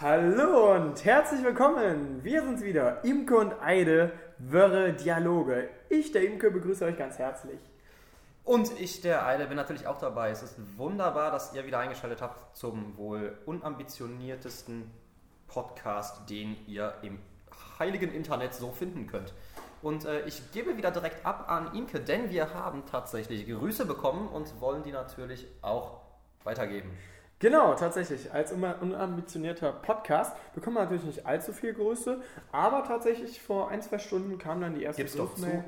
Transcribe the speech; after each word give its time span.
Hallo 0.00 0.74
und 0.74 1.04
herzlich 1.04 1.42
willkommen. 1.42 2.22
Wir 2.22 2.42
sind's 2.42 2.62
wieder. 2.62 3.04
Imke 3.04 3.36
und 3.36 3.54
Eide, 3.60 4.12
Wörre 4.38 4.92
Dialoge. 4.92 5.68
Ich, 5.88 6.12
der 6.12 6.24
Imke, 6.24 6.52
begrüße 6.52 6.84
euch 6.84 6.96
ganz 6.96 7.18
herzlich. 7.18 7.58
Und 8.44 8.78
ich, 8.78 9.00
der 9.00 9.26
Eile, 9.26 9.46
bin 9.46 9.56
natürlich 9.56 9.88
auch 9.88 9.98
dabei. 9.98 10.30
Es 10.30 10.44
ist 10.44 10.56
wunderbar, 10.76 11.32
dass 11.32 11.52
ihr 11.52 11.66
wieder 11.66 11.80
eingeschaltet 11.80 12.22
habt 12.22 12.56
zum 12.56 12.96
wohl 12.96 13.36
unambitioniertesten 13.46 14.88
Podcast, 15.48 16.30
den 16.30 16.56
ihr 16.68 16.94
im 17.02 17.18
heiligen 17.80 18.12
Internet 18.12 18.54
so 18.54 18.70
finden 18.70 19.08
könnt. 19.08 19.34
Und 19.82 20.04
äh, 20.04 20.24
ich 20.26 20.50
gebe 20.52 20.76
wieder 20.76 20.90
direkt 20.90 21.24
ab 21.24 21.50
an 21.50 21.74
Imke, 21.74 22.00
denn 22.00 22.30
wir 22.30 22.54
haben 22.54 22.84
tatsächlich 22.90 23.46
Grüße 23.46 23.86
bekommen 23.86 24.28
und 24.28 24.60
wollen 24.60 24.82
die 24.82 24.92
natürlich 24.92 25.46
auch 25.62 26.00
weitergeben. 26.44 26.90
Genau, 27.38 27.74
tatsächlich. 27.74 28.32
Als 28.32 28.52
unam- 28.52 28.80
unambitionierter 28.80 29.70
Podcast 29.72 30.34
bekommen 30.54 30.76
wir 30.76 30.84
natürlich 30.84 31.04
nicht 31.04 31.26
allzu 31.26 31.52
viel 31.52 31.74
Grüße, 31.74 32.22
aber 32.50 32.84
tatsächlich 32.84 33.42
vor 33.42 33.68
ein, 33.68 33.82
zwei 33.82 33.98
Stunden 33.98 34.38
kam 34.38 34.60
dann 34.62 34.74
die 34.74 34.82
erste 34.84 35.02
Gib's 35.02 35.16
doch 35.16 35.34
zu. 35.34 35.64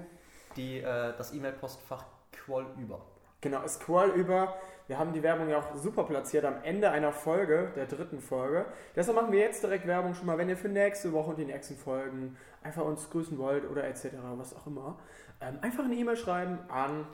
Die, 0.56 0.78
äh, 0.78 1.12
das 1.16 1.34
E-Mail-Postfach 1.34 2.04
quoll 2.32 2.66
über. 2.80 3.02
Genau, 3.40 3.66
scroll 3.68 4.08
über. 4.10 4.54
Wir 4.88 4.98
haben 4.98 5.12
die 5.12 5.22
Werbung 5.22 5.48
ja 5.48 5.58
auch 5.58 5.76
super 5.76 6.02
platziert 6.04 6.44
am 6.44 6.62
Ende 6.62 6.90
einer 6.90 7.12
Folge, 7.12 7.72
der 7.76 7.86
dritten 7.86 8.20
Folge. 8.20 8.66
Deshalb 8.96 9.16
machen 9.16 9.30
wir 9.32 9.40
jetzt 9.40 9.62
direkt 9.62 9.86
Werbung 9.86 10.14
schon 10.14 10.26
mal, 10.26 10.38
wenn 10.38 10.48
ihr 10.48 10.56
für 10.56 10.68
nächste 10.68 11.12
Woche 11.12 11.30
und 11.30 11.38
die 11.38 11.44
nächsten 11.44 11.76
Folgen 11.76 12.36
einfach 12.62 12.84
uns 12.84 13.08
grüßen 13.10 13.38
wollt 13.38 13.68
oder 13.70 13.84
etc., 13.84 14.08
was 14.36 14.56
auch 14.56 14.66
immer. 14.66 14.98
Ähm, 15.40 15.58
einfach 15.60 15.84
eine 15.84 15.94
E-Mail 15.94 16.16
schreiben 16.16 16.58
an 16.68 17.06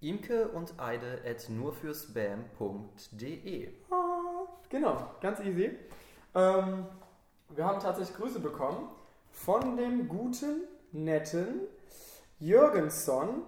Imke 0.00 0.46
und 0.48 0.78
Eide 0.78 1.22
at 1.26 1.48
nurfürspam.de. 1.48 3.72
Genau, 4.68 5.10
ganz 5.20 5.40
easy. 5.40 5.76
Ähm, 6.34 6.86
wir 7.48 7.64
haben 7.64 7.80
tatsächlich 7.80 8.16
Grüße 8.16 8.38
bekommen 8.40 8.88
von 9.30 9.76
dem 9.76 10.08
guten, 10.08 10.62
netten 10.92 11.62
Jürgensson. 12.38 13.42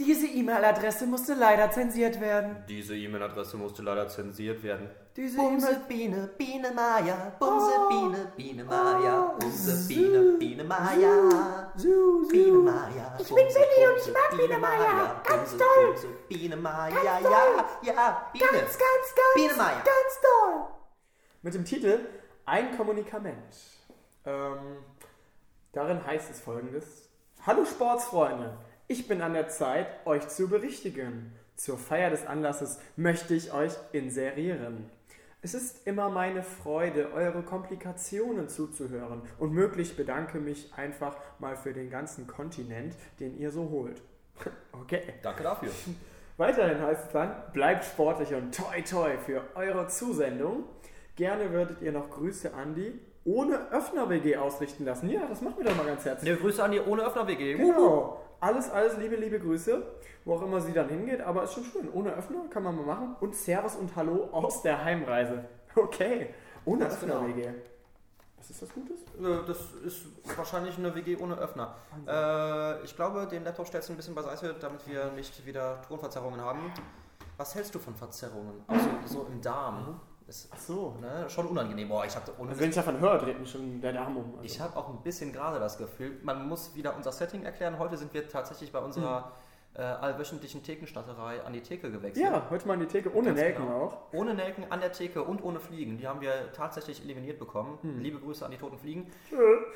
Diese 0.00 0.26
E-Mail-Adresse 0.26 1.04
musste 1.04 1.34
leider 1.34 1.70
zensiert 1.70 2.22
werden. 2.22 2.64
Diese 2.66 2.96
E-Mail-Adresse 2.96 3.58
musste 3.58 3.82
leider 3.82 4.08
zensiert 4.08 4.62
werden. 4.62 4.88
Diese 5.14 5.36
Bumse 5.36 5.72
E-Mail. 5.72 5.80
Biene, 5.88 6.30
Biene 6.38 6.70
Maya, 6.74 7.32
Bumse 7.38 7.70
Biene, 7.90 8.32
Biene 8.34 8.64
Maya, 8.64 9.34
Bumse 9.38 9.88
Biene, 9.88 10.38
Biene 10.38 10.64
Maya, 10.64 11.70
Biene 12.30 12.58
Maya. 12.58 13.16
Ich 13.18 13.28
bin 13.28 13.46
Billy 13.46 13.88
und 13.90 13.98
ich 13.98 14.12
mag 14.14 14.38
Biene 14.38 14.58
Maya, 14.58 15.20
ganz 15.22 15.50
toll. 15.50 15.86
Bumse 15.88 16.06
Biene 16.30 16.56
Maya, 16.56 16.94
ja, 17.04 17.18
ja, 17.82 18.30
Biene. 18.32 18.46
Ganz, 18.46 18.78
ganz, 18.78 18.78
ganz. 18.78 19.34
Biene 19.34 19.54
Maya. 19.54 19.84
Ganz 19.84 20.20
toll. 20.22 20.64
mit 21.42 21.52
dem 21.52 21.64
Titel 21.66 22.06
Ein 22.46 22.74
Kommunikament. 22.74 23.54
Ähm, 24.24 24.78
darin 25.72 26.06
heißt 26.06 26.30
es 26.30 26.40
folgendes: 26.40 27.10
Hallo 27.44 27.66
Sportsfreunde, 27.66 28.56
ich 28.90 29.06
bin 29.06 29.22
an 29.22 29.34
der 29.34 29.46
Zeit, 29.48 29.86
euch 30.04 30.26
zu 30.26 30.48
berichtigen. 30.48 31.30
Zur 31.54 31.78
Feier 31.78 32.10
des 32.10 32.26
Anlasses 32.26 32.80
möchte 32.96 33.34
ich 33.34 33.52
euch 33.52 33.72
inserieren. 33.92 34.90
Es 35.42 35.54
ist 35.54 35.86
immer 35.86 36.10
meine 36.10 36.42
Freude, 36.42 37.12
eure 37.14 37.42
Komplikationen 37.42 38.48
zuzuhören 38.48 39.22
und 39.38 39.52
möglich 39.52 39.96
bedanke 39.96 40.40
mich 40.40 40.74
einfach 40.74 41.16
mal 41.38 41.56
für 41.56 41.72
den 41.72 41.88
ganzen 41.88 42.26
Kontinent, 42.26 42.96
den 43.20 43.38
ihr 43.38 43.52
so 43.52 43.70
holt. 43.70 44.02
Okay. 44.72 45.02
Danke 45.22 45.42
dafür. 45.42 45.70
Weiterhin 46.36 46.80
heißt 46.80 47.06
es 47.06 47.12
dann, 47.12 47.34
bleibt 47.52 47.84
sportlich 47.84 48.32
und 48.34 48.56
toi 48.56 48.80
toi 48.80 49.18
für 49.18 49.42
eure 49.54 49.86
Zusendung. 49.88 50.64
Gerne 51.14 51.52
würdet 51.52 51.82
ihr 51.82 51.92
noch 51.92 52.10
Grüße 52.10 52.54
an 52.54 52.74
die 52.74 52.98
ohne 53.24 53.70
Öffner-WG 53.70 54.36
ausrichten 54.36 54.84
lassen. 54.84 55.10
Ja, 55.10 55.26
das 55.28 55.42
machen 55.42 55.58
wir 55.58 55.66
doch 55.66 55.76
mal 55.76 55.86
ganz 55.86 56.04
herzlich. 56.04 56.30
Ne, 56.30 56.36
Grüße 56.36 56.64
an 56.64 56.72
die 56.72 56.80
ohne 56.80 57.02
Öffner-WG. 57.02 57.54
Genau. 57.54 58.19
Alles, 58.40 58.70
alles 58.70 58.96
liebe, 58.96 59.16
liebe 59.16 59.38
Grüße, 59.38 59.82
wo 60.24 60.34
auch 60.34 60.42
immer 60.42 60.60
sie 60.60 60.72
dann 60.72 60.88
hingeht, 60.88 61.20
aber 61.20 61.44
ist 61.44 61.52
schon 61.52 61.64
schön. 61.64 61.92
Ohne 61.92 62.12
Öffner 62.14 62.48
kann 62.48 62.62
man 62.62 62.74
mal 62.76 62.84
machen. 62.86 63.16
Und 63.20 63.34
Servus 63.34 63.76
und 63.76 63.94
Hallo 63.96 64.28
aus 64.32 64.62
der 64.62 64.82
Heimreise. 64.82 65.44
Okay. 65.76 66.34
Ohne 66.64 66.80
Ganz 66.86 67.00
genau. 67.00 67.16
Öffner-WG. 67.20 67.48
Was 68.38 68.50
ist 68.50 68.62
das 68.62 68.68
Gutes? 68.72 69.00
Äh, 69.18 69.46
Das 69.46 69.58
ist 69.84 70.06
wahrscheinlich 70.36 70.76
eine 70.78 70.94
WG 70.94 71.16
ohne 71.16 71.36
Öffner. 71.36 71.74
Äh, 72.06 72.82
ich 72.84 72.96
glaube, 72.96 73.26
den 73.26 73.44
Laptop 73.44 73.66
stellst 73.66 73.88
du 73.88 73.92
ein 73.92 73.96
bisschen 73.96 74.14
beiseite, 74.14 74.54
damit 74.58 74.86
wir 74.88 75.10
nicht 75.12 75.44
wieder 75.44 75.82
Tonverzerrungen 75.82 76.40
haben. 76.40 76.72
Was 77.36 77.54
hältst 77.54 77.74
du 77.74 77.78
von 77.78 77.94
Verzerrungen? 77.94 78.64
Also 78.66 78.88
so 79.04 79.26
im 79.30 79.40
Darm. 79.42 80.00
Ist 80.30 80.48
Ach 80.52 80.58
so. 80.58 80.94
ne, 81.00 81.28
schon 81.28 81.46
unangenehm. 81.48 81.88
Boah, 81.88 82.04
ich 82.04 82.14
habe 82.14 82.30
ohne 82.38 82.50
Also 82.50 82.60
wenn 82.62 82.68
ich 82.70 82.76
davon 82.76 83.00
höre, 83.00 83.18
dreht 83.18 83.40
mich 83.40 83.50
schon 83.50 83.80
der 83.80 83.92
Darm 83.92 84.16
um. 84.16 84.32
Also. 84.34 84.44
Ich 84.44 84.60
habe 84.60 84.76
auch 84.76 84.88
ein 84.88 85.02
bisschen 85.02 85.32
gerade 85.32 85.58
das 85.58 85.76
Gefühl, 85.76 86.20
man 86.22 86.46
muss 86.48 86.72
wieder 86.76 86.94
unser 86.96 87.10
Setting 87.10 87.42
erklären. 87.42 87.80
Heute 87.80 87.96
sind 87.96 88.14
wir 88.14 88.28
tatsächlich 88.28 88.70
bei 88.70 88.78
unserer 88.78 89.32
äh, 89.74 89.82
allwöchentlichen 89.82 90.62
Thekenstatterei 90.62 91.42
an 91.42 91.52
die 91.52 91.62
Theke 91.62 91.90
gewechselt. 91.90 92.24
ja, 92.24 92.46
heute 92.48 92.68
mal 92.68 92.74
in 92.74 92.80
die 92.80 92.86
Theke, 92.86 93.12
ohne 93.12 93.26
Ganz 93.28 93.40
Nelken 93.40 93.64
genau. 93.66 93.82
auch. 93.86 93.98
Ohne 94.12 94.34
Nelken 94.34 94.70
an 94.70 94.80
der 94.80 94.92
Theke 94.92 95.24
und 95.24 95.42
ohne 95.42 95.58
Fliegen. 95.58 95.98
Die 95.98 96.06
haben 96.06 96.20
wir 96.20 96.52
tatsächlich 96.52 97.02
eliminiert 97.02 97.40
bekommen. 97.40 97.78
Liebe 98.00 98.20
Grüße 98.20 98.44
an 98.44 98.52
die 98.52 98.56
toten 98.56 98.78
Fliegen. 98.78 99.10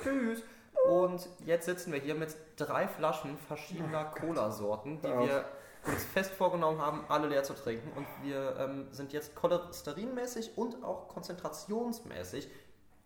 Tschüss. 0.03 0.45
Und 0.89 1.29
jetzt 1.45 1.67
sitzen 1.67 1.93
wir 1.93 1.99
hier 2.01 2.15
mit 2.15 2.37
drei 2.57 2.87
Flaschen 2.87 3.39
verschiedener 3.39 4.05
Cola-Sorten, 4.05 5.01
die 5.01 5.09
auf. 5.09 5.27
wir 5.27 5.45
uns 5.87 6.05
fest 6.05 6.33
vorgenommen 6.33 6.81
haben, 6.81 7.05
alle 7.09 7.29
leer 7.29 7.43
zu 7.43 7.55
trinken. 7.55 7.91
Und 7.97 8.07
wir 8.23 8.57
ähm, 8.59 8.87
sind 8.91 9.13
jetzt 9.13 9.35
cholesterinmäßig 9.35 10.57
und 10.57 10.83
auch 10.85 11.09
konzentrationsmäßig 11.09 12.49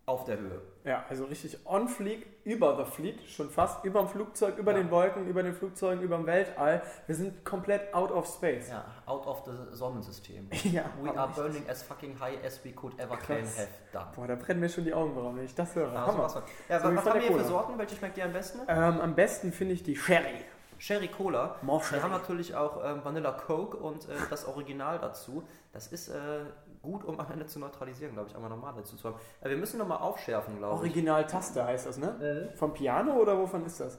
auf 0.07 0.25
der 0.25 0.39
Höhe. 0.39 0.63
Ja, 0.85 1.05
also 1.11 1.27
richtig 1.27 1.59
on 1.67 1.87
fleek, 1.87 2.27
über 2.45 2.83
the 2.83 2.91
fleet, 2.91 3.21
schon 3.29 3.51
fast 3.51 3.85
über 3.85 4.01
dem 4.01 4.09
Flugzeug, 4.09 4.57
über 4.57 4.73
den 4.73 4.91
Wolken, 4.91 5.27
über 5.29 5.43
den 5.43 5.53
Flugzeugen, 5.53 6.03
über 6.03 6.17
dem 6.17 6.25
Weltall. 6.25 6.83
Wir 7.07 7.15
sind 7.15 7.45
komplett 7.45 7.93
out 7.93 8.11
of 8.11 8.27
space. 8.27 8.71
Ja, 8.71 8.87
out 9.05 9.27
of 9.27 9.45
the 9.45 9.77
Sonnensystem. 9.77 10.49
Ja, 10.65 10.85
We 11.03 11.15
are 11.15 11.29
burning 11.35 11.69
as 11.69 11.83
fucking 11.83 12.19
high 12.19 12.43
as 12.43 12.65
we 12.65 12.73
could 12.73 12.99
ever 12.99 13.19
can 13.19 13.43
have 13.43 13.69
done. 13.93 14.07
Boah, 14.17 14.27
da 14.27 14.35
brennen 14.37 14.61
mir 14.61 14.71
schon 14.71 14.85
die 14.85 14.95
Augenbrauen, 14.95 15.37
wenn 15.37 15.45
ich 15.45 15.55
das 15.55 15.75
höre. 15.75 15.93
Ja, 15.93 16.07
Hammer. 16.07 16.13
sowas 16.13 16.33
von. 16.33 16.43
ja, 16.71 16.81
So 16.81 16.85
was 16.89 17.03
von 17.03 17.13
haben 17.13 17.21
wir 17.21 17.29
hier 17.29 17.37
für. 17.39 17.45
Sorten? 17.45 17.79
Welche 17.79 17.97
schmeckt 17.97 18.17
dir 18.17 18.25
am 18.25 18.33
besten? 18.33 18.61
Ähm, 18.67 19.01
am 19.03 19.15
besten 19.15 19.53
finde 19.53 19.75
ich 19.75 19.83
die 19.83 19.95
Sherry. 19.97 20.43
Sherry 20.79 21.09
Cola. 21.09 21.57
More 21.63 21.81
Wir 21.81 21.85
Sherry. 21.87 22.03
haben 22.03 22.13
natürlich 22.13 22.55
auch 22.55 22.83
ähm, 22.85 23.05
Vanilla 23.05 23.33
Coke 23.33 23.77
und 23.77 24.09
äh, 24.09 24.15
das 24.31 24.47
Original 24.47 24.99
dazu. 24.99 25.43
Das 25.73 25.89
ist 25.89 26.09
äh, 26.09 26.41
gut, 26.83 27.05
um 27.05 27.19
am 27.21 27.31
Ende 27.31 27.47
zu 27.47 27.59
neutralisieren, 27.59 28.15
glaube 28.15 28.29
ich, 28.31 28.35
einmal 28.37 28.51
normal 28.51 28.75
dazu 28.77 28.97
zu 28.97 29.09
haben. 29.09 29.17
Äh, 29.41 29.51
wir 29.51 29.57
müssen 29.57 29.79
nochmal 29.79 29.99
aufschärfen, 29.99 30.59
glaube 30.59 30.87
ich. 30.87 30.93
Original 30.93 31.27
Taste 31.27 31.65
heißt 31.65 31.87
das, 31.87 31.99
ne? 31.99 32.53
Vom 32.57 32.73
Piano 32.73 33.15
oder 33.15 33.37
wovon 33.39 33.65
ist 33.67 33.81
das? 33.81 33.99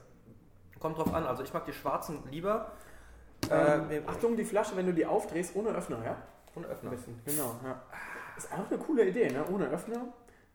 Kommt 0.79 0.97
drauf 0.97 1.13
an. 1.13 1.25
Also 1.25 1.43
ich 1.43 1.53
mag 1.53 1.65
die 1.65 1.73
schwarzen 1.73 2.23
lieber. 2.31 2.71
Ähm, 3.51 3.89
Äh, 3.91 4.01
Achtung, 4.07 4.35
die 4.37 4.45
Flasche, 4.45 4.75
wenn 4.75 4.85
du 4.85 4.93
die 4.93 5.05
aufdrehst, 5.05 5.55
ohne 5.55 5.69
Öffner, 5.69 6.03
ja? 6.03 6.15
ohne 6.55 6.67
Öffner. 6.67 6.91
genau, 7.25 7.55
ja. 7.63 7.81
Ist 8.37 8.51
auch 8.53 8.69
eine 8.69 8.77
coole 8.79 9.05
Idee, 9.05 9.29
ne? 9.29 9.43
Ohne 9.53 9.67
Öffner. 9.69 10.05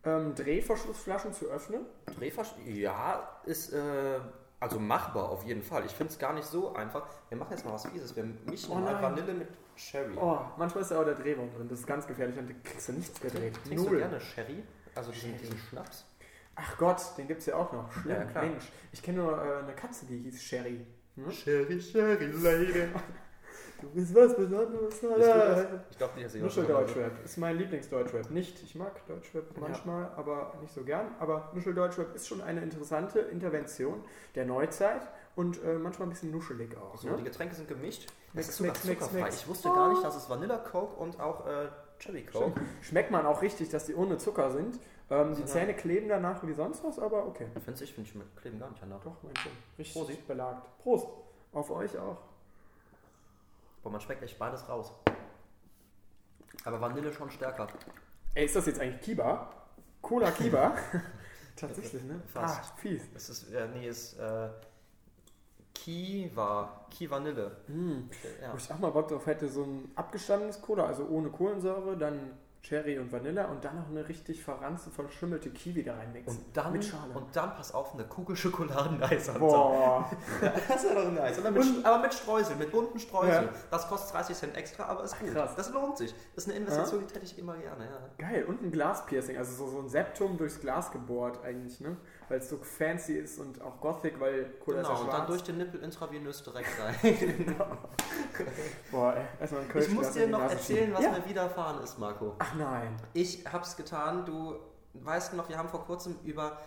Ähm, 0.05 0.35
Drehverschlussflaschen 0.35 1.33
zu 1.33 1.47
öffnen. 1.47 1.87
Drehversch 2.19 2.55
ja, 2.67 3.27
ist 3.45 3.73
äh, 3.73 4.19
also 4.61 4.79
machbar 4.79 5.29
auf 5.29 5.45
jeden 5.45 5.63
Fall. 5.63 5.85
Ich 5.85 5.93
finde 5.93 6.13
es 6.13 6.19
gar 6.19 6.33
nicht 6.33 6.47
so 6.47 6.75
einfach. 6.75 7.07
Wir 7.29 7.37
machen 7.39 7.51
jetzt 7.53 7.65
mal 7.65 7.73
was 7.73 7.87
Fieses. 7.87 8.15
Wir 8.17 8.25
mischen 8.25 8.71
Oh 8.73 8.77
mal. 8.77 9.01
Vanille 9.03 9.35
mit 9.35 9.49
Sherry. 9.77 10.17
Oh, 10.17 10.39
manchmal 10.57 10.83
ist 10.83 10.91
ja 10.91 11.01
auch 11.01 11.05
der 11.05 11.15
Drehbaum 11.15 11.53
drin. 11.55 11.69
Das 11.69 11.81
ist 11.81 11.87
ganz 11.87 12.07
gefährlich 12.07 12.39
und 12.39 12.49
du 12.49 12.55
kriegst 12.63 12.89
du 12.89 12.93
nichts 12.93 13.21
gedreht. 13.21 13.59
Trinkst 13.67 13.87
du 13.87 13.91
gerne 13.91 14.21
Sherry? 14.21 14.63
Also 14.95 15.13
diesen, 15.13 15.37
diesen 15.39 15.59
Schnaps? 15.59 16.07
Ach 16.57 16.79
Gott, 16.79 17.01
den 17.19 17.27
gibt's 17.27 17.47
ja 17.47 17.57
auch 17.57 17.73
noch. 17.73 17.91
Schlimm, 17.93 18.15
Ja, 18.17 18.25
klar. 18.25 18.45
Mensch. 18.45 18.65
Ich 18.93 19.03
kenne 19.03 19.19
nur 19.23 19.33
äh, 19.45 19.59
eine 19.65 19.75
Katze, 19.75 20.07
die 20.07 20.19
hieß 20.19 20.43
Sherry. 20.43 20.87
Hm? 21.17 21.31
Sherry, 21.31 21.81
Sherry, 21.81 22.27
Lady. 22.27 22.89
Du 23.81 23.89
bist 23.91 24.15
was 24.15 24.37
Besonderes. 24.37 24.95
Ich 25.91 25.99
glaube, 25.99 26.13
die 26.17 26.23
ist 26.23 26.37
Nuschel-Deutschrap 26.37 27.25
ist 27.25 27.37
mein 27.39 27.57
Lieblingsdeutschrap. 27.59 28.31
Nicht, 28.31 28.63
ich 28.63 28.75
mag 28.75 29.05
Deutschrap 29.07 29.45
manchmal, 29.61 30.11
aber 30.17 30.55
nicht 30.61 30.73
so 30.73 30.83
gern. 30.85 31.09
Aber 31.19 31.51
Nuschel-Deutschrap 31.55 32.15
ist 32.15 32.27
schon 32.29 32.41
eine 32.41 32.63
interessante 32.63 33.21
Intervention 33.21 34.03
der 34.35 34.47
Neuzeit 34.47 35.03
und 35.37 35.63
äh, 35.65 35.75
manchmal 35.75 36.09
ein 36.09 36.11
bisschen 36.11 36.31
nuschelig 36.31 36.77
auch. 36.77 36.97
So, 36.97 37.09
ne? 37.09 37.17
die 37.19 37.25
Getränke 37.25 37.55
sind 37.55 37.69
gemischt. 37.69 38.07
Mix, 38.33 38.49
Es 38.49 38.55
ist 38.55 38.61
mix, 38.61 38.85
mix, 38.85 39.13
mix. 39.13 39.37
Ich 39.41 39.49
wusste 39.49 39.69
gar 39.69 39.91
nicht, 39.91 40.05
dass 40.05 40.17
es 40.17 40.31
Vanilla 40.31 40.59
Coke 40.59 40.95
und 40.97 41.21
auch 41.21 41.47
äh, 41.47 41.69
Cherry 41.99 42.25
Coke. 42.25 42.61
Schmeckt 42.83 43.11
man 43.11 43.27
auch 43.27 43.43
richtig, 43.43 43.69
dass 43.71 43.87
die 43.87 43.95
ohne 43.95 44.19
Zucker 44.19 44.51
sind. 44.51 44.79
Ähm, 45.11 45.35
die 45.35 45.41
Ja. 45.43 45.47
Zähne 45.47 45.75
kleben 45.75 46.09
danach 46.09 46.47
wie 46.47 46.53
sonst 46.55 46.83
was, 46.85 46.99
aber 46.99 47.27
okay. 47.27 47.47
Findest 47.65 47.83
ich 47.83 47.95
finde, 47.95 48.09
schmeckt 48.09 48.37
kleben 48.37 48.59
gar 48.59 48.71
nicht 48.71 48.81
danach. 48.83 49.01
Doch, 49.03 49.23
mein 49.23 49.37
Schön. 49.37 49.53
Richtig 49.79 49.95
Prost. 49.95 50.27
belagt. 50.27 50.67
Prost. 50.83 51.09
Auf 51.53 51.71
euch 51.71 51.97
auch. 51.99 52.19
Boah, 53.85 53.91
man 53.91 54.01
schmeckt 54.01 54.23
echt 54.23 54.39
beides 54.39 54.67
raus. 54.69 54.93
Aber 56.65 56.81
Vanille 56.81 57.13
schon 57.13 57.31
stärker. 57.31 57.69
Ey, 58.35 58.47
ist 58.47 58.57
das 58.57 58.65
jetzt 58.67 58.81
eigentlich 58.81 59.03
Kiba? 59.03 59.51
Cola 60.01 60.31
Kiba? 60.31 60.75
Tatsächlich, 61.57 62.03
ne? 62.05 62.23
Fast. 62.33 62.73
Ah, 62.73 62.77
fies. 62.79 63.03
Es 63.15 63.29
ist, 63.29 63.53
äh, 63.53 63.69
nee, 63.69 63.87
ist 63.87 64.19
äh, 64.19 64.49
Kiva, 65.75 66.87
Kivanille. 66.91 67.59
Hm. 67.67 68.09
Ja. 68.41 68.53
Wo 68.53 68.57
ich 68.57 68.73
auch 68.73 68.79
mal 68.79 68.91
Bock 68.91 69.09
drauf 69.09 69.27
hätte, 69.27 69.49
so 69.49 69.65
ein 69.65 69.93
abgestandenes 69.95 70.63
Cola, 70.63 70.87
also 70.87 71.07
ohne 71.07 71.29
Kohlensäure, 71.29 71.97
dann 71.99 72.39
Cherry 72.65 72.99
und 72.99 73.13
Vanille 73.13 73.47
und 73.47 73.63
dann 73.63 73.77
noch 73.77 73.91
eine 73.91 74.09
richtig 74.09 74.43
verranzte, 74.43 74.91
verschimmelte 74.91 75.51
Kiwi 75.51 75.83
da 75.83 75.97
reinmixen. 75.97 76.39
Und 76.39 76.57
dann, 76.57 76.73
Mit 76.73 76.85
Schale. 76.85 77.13
und 77.13 77.37
dann, 77.37 77.55
pass 77.55 77.75
auf, 77.75 77.93
eine 77.93 78.05
Kugel 78.05 78.35
Schokoladeneis. 78.37 79.31
Boah. 79.39 80.11
Das 80.41 80.83
ist 80.83 80.91
ja 80.91 80.95
doch 80.95 81.11
nice. 81.13 81.39
Und 81.39 81.53
mit, 81.53 81.85
aber 81.85 82.03
mit 82.03 82.15
Streusel, 82.15 82.57
mit 82.57 82.73
bunten 82.73 82.99
Streusel. 82.99 83.45
Ja. 83.45 83.53
Das 83.71 83.87
kostet 83.87 84.15
30 84.15 84.37
Cent 84.37 84.57
extra, 84.57 84.85
aber 84.85 85.05
ist 85.05 85.19
gut. 85.19 85.31
krass. 85.33 85.55
Das 85.57 85.71
lohnt 85.73 85.99
sich. 85.99 86.15
Das 86.35 86.45
ist 86.45 86.51
eine 86.51 86.59
Investition, 86.61 87.01
die 87.01 87.13
täte 87.13 87.25
ich 87.27 87.39
immer 87.39 87.55
gerne. 87.57 87.85
Ja. 87.85 88.29
Geil, 88.29 88.45
und 88.45 88.63
ein 88.63 88.73
Glaspiercing, 88.73 89.37
also 89.37 89.55
so, 89.55 89.71
so 89.71 89.81
ein 89.81 89.89
Septum 89.89 90.39
durchs 90.39 90.59
Glas 90.61 90.91
gebohrt 90.91 91.45
eigentlich, 91.45 91.81
ne? 91.81 91.99
Weil 92.29 92.39
es 92.39 92.49
so 92.49 92.57
fancy 92.59 93.15
ist 93.15 93.39
und 93.39 93.61
auch 93.63 93.81
gothic, 93.81 94.19
weil 94.19 94.45
Cola 94.65 94.81
ist 94.81 94.89
ja 94.89 94.95
Genau, 94.95 95.05
und 95.05 95.13
dann 95.13 95.27
durch 95.27 95.43
den 95.43 95.59
Nippel 95.59 95.83
intravenös 95.83 96.43
direkt 96.43 96.71
rein. 96.81 97.57
Boah, 98.91 99.15
ey, 99.15 99.25
erstmal 99.41 99.63
ein 99.63 99.69
Kölsch 99.69 99.89
ich 99.89 99.95
muss 99.95 100.13
dir 100.13 100.27
noch 100.27 100.43
erzählen, 100.43 100.93
was 100.95 101.03
ja. 101.03 101.13
mir 101.13 101.27
widerfahren 101.27 101.83
ist, 101.83 101.99
Marco. 101.99 102.35
Ach 102.39 102.55
nein. 102.55 102.97
Ich 103.13 103.45
hab's 103.51 103.77
getan, 103.77 104.25
du 104.25 104.57
weißt 104.95 105.35
noch, 105.35 105.49
wir 105.49 105.59
haben 105.59 105.69
vor 105.69 105.85
kurzem 105.85 106.17
über 106.25 106.59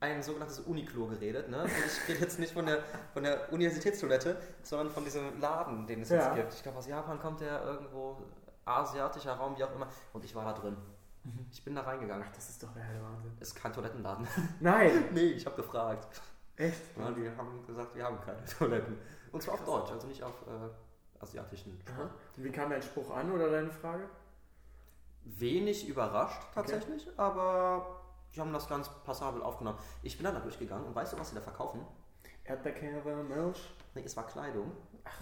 ein 0.00 0.22
sogenanntes 0.22 0.60
Uniklo 0.60 1.06
geredet. 1.06 1.48
Ne? 1.50 1.62
Und 1.62 1.70
ich 1.70 2.08
rede 2.08 2.20
jetzt 2.20 2.38
nicht 2.38 2.52
von 2.52 2.66
der, 2.66 2.82
von 3.12 3.22
der 3.22 3.52
Universitätstoilette, 3.52 4.36
sondern 4.62 4.90
von 4.90 5.04
diesem 5.04 5.38
Laden, 5.40 5.86
den 5.86 6.02
es 6.02 6.08
Ja. 6.08 6.16
jetzt 6.16 6.34
gibt. 6.36 6.54
Ich 6.54 6.62
glaube, 6.62 6.78
aus 6.78 6.86
Japan 6.86 7.18
kommt 7.20 7.40
der 7.40 7.62
irgendwo, 7.62 8.16
asiatischer 8.64 9.34
Raum, 9.34 9.56
wie 9.58 9.64
auch 9.64 9.74
immer. 9.74 9.88
Und 10.12 10.24
ich 10.24 10.34
war 10.34 10.44
da 10.44 10.52
drin. 10.52 10.76
Ich 11.52 11.64
bin 11.64 11.74
da 11.74 11.82
reingegangen. 11.82 12.26
Das 12.34 12.48
ist 12.48 12.62
doch 12.62 12.72
der 12.72 12.82
Wahnsinn. 13.02 13.32
Ist 13.40 13.54
kein 13.54 13.72
Toilettenladen. 13.72 14.26
Nein, 14.60 15.04
nee, 15.12 15.32
ich 15.32 15.44
habe 15.46 15.56
gefragt. 15.56 16.20
echt? 16.56 16.96
Ja, 16.96 17.10
die 17.10 17.30
haben 17.30 17.66
gesagt, 17.66 17.94
wir 17.94 18.04
haben 18.04 18.20
keine 18.20 18.44
Toiletten. 18.44 18.98
Und 19.32 19.42
zwar 19.42 19.54
auf 19.54 19.64
Deutsch, 19.64 19.90
also 19.92 20.06
nicht 20.06 20.22
auf 20.22 20.34
äh, 20.46 21.22
asiatischen 21.22 21.78
Sprache. 21.80 22.02
Aha. 22.02 22.10
Und 22.36 22.44
Wie 22.44 22.50
kam 22.50 22.70
dein 22.70 22.82
Spruch 22.82 23.10
an 23.14 23.30
oder 23.32 23.50
deine 23.50 23.70
Frage? 23.70 24.08
wenig 25.24 25.86
überrascht 25.88 26.40
tatsächlich, 26.54 27.06
aber 27.16 28.00
die 28.34 28.40
haben 28.40 28.52
das 28.52 28.68
ganz 28.68 28.88
passabel 29.04 29.42
aufgenommen. 29.42 29.78
Ich 30.02 30.16
bin 30.16 30.24
dann 30.24 30.34
da 30.34 30.40
durchgegangen 30.40 30.86
und 30.86 30.94
weißt 30.94 31.12
du, 31.12 31.18
was 31.18 31.28
sie 31.28 31.34
da 31.34 31.40
verkaufen? 31.40 31.84
Erdbeerkäse, 32.44 33.14
Milch? 33.28 33.70
Nee, 33.94 34.02
es 34.04 34.16
war 34.16 34.26
Kleidung. 34.26 34.72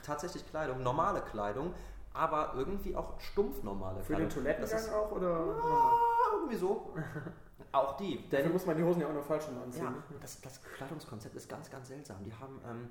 Tatsächlich 0.02 0.46
Kleidung, 0.48 0.82
normale 0.82 1.20
Kleidung, 1.22 1.74
aber 2.12 2.54
irgendwie 2.56 2.94
auch 2.96 3.18
stumpf 3.20 3.62
normale 3.62 4.00
Für 4.00 4.14
Kleidung. 4.14 4.28
den 4.28 4.34
Toilettengang 4.34 4.70
Das 4.70 4.82
ist, 4.86 4.92
auch 4.92 5.12
oder? 5.12 5.30
ah, 5.62 6.34
irgendwie 6.34 6.56
so. 6.56 6.94
auch 7.72 7.96
die. 7.96 8.22
Dafür 8.28 8.44
Denn 8.44 8.52
muss 8.52 8.66
man 8.66 8.76
die 8.76 8.82
Hosen 8.84 9.02
ja 9.02 9.08
auch 9.08 9.12
nur 9.12 9.22
falsch 9.22 9.44
anziehen. 9.48 9.84
ja, 9.84 9.90
ne? 9.90 10.02
das, 10.20 10.40
das 10.40 10.62
Kleidungskonzept 10.62 11.34
ist 11.34 11.48
ganz, 11.48 11.70
ganz 11.70 11.88
seltsam. 11.88 12.16
Die 12.24 12.32
haben 12.34 12.60
ähm, 12.68 12.88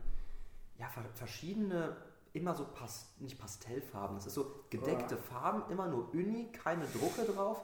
ja, 0.78 0.88
ver- 0.88 1.02
verschiedene, 1.14 1.96
immer 2.34 2.54
so 2.54 2.66
Pas 2.66 3.14
nicht 3.20 3.40
Pastellfarben. 3.40 4.18
Es 4.18 4.28
ist 4.28 4.36
so 4.36 4.64
gedeckte 4.70 5.18
Oh. 5.18 5.34
Farben, 5.34 5.64
immer 5.72 5.88
nur 5.88 6.14
Uni, 6.14 6.52
keine 6.52 6.86
Drucke 6.86 7.24
drauf. 7.32 7.62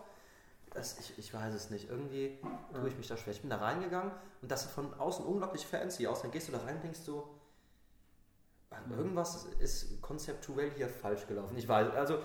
Das, 0.73 0.99
ich, 0.99 1.19
ich 1.19 1.31
weiß 1.33 1.53
es 1.53 1.69
nicht. 1.69 1.87
Irgendwie 1.89 2.39
tue 2.73 2.87
ich 2.87 2.97
mich 2.97 3.07
da 3.07 3.15
schwer. 3.15 3.31
Ich 3.33 3.41
bin 3.41 3.49
da 3.51 3.57
reingegangen 3.57 4.11
und 4.41 4.49
das 4.51 4.63
sieht 4.63 4.71
von 4.71 4.91
außen 4.95 5.23
unglaublich 5.23 5.67
fancy 5.67 6.07
aus. 6.07 6.23
Dann 6.23 6.31
gehst 6.31 6.47
du 6.47 6.51
da 6.51 6.57
rein 6.59 6.77
und 6.77 6.83
denkst 6.83 6.99
so, 7.01 7.29
irgendwas 8.95 9.45
ist 9.59 10.01
konzeptuell 10.01 10.71
hier 10.71 10.89
falsch 10.89 11.27
gelaufen. 11.27 11.55
Ich 11.57 11.67
weiß, 11.67 11.91
also 11.95 12.19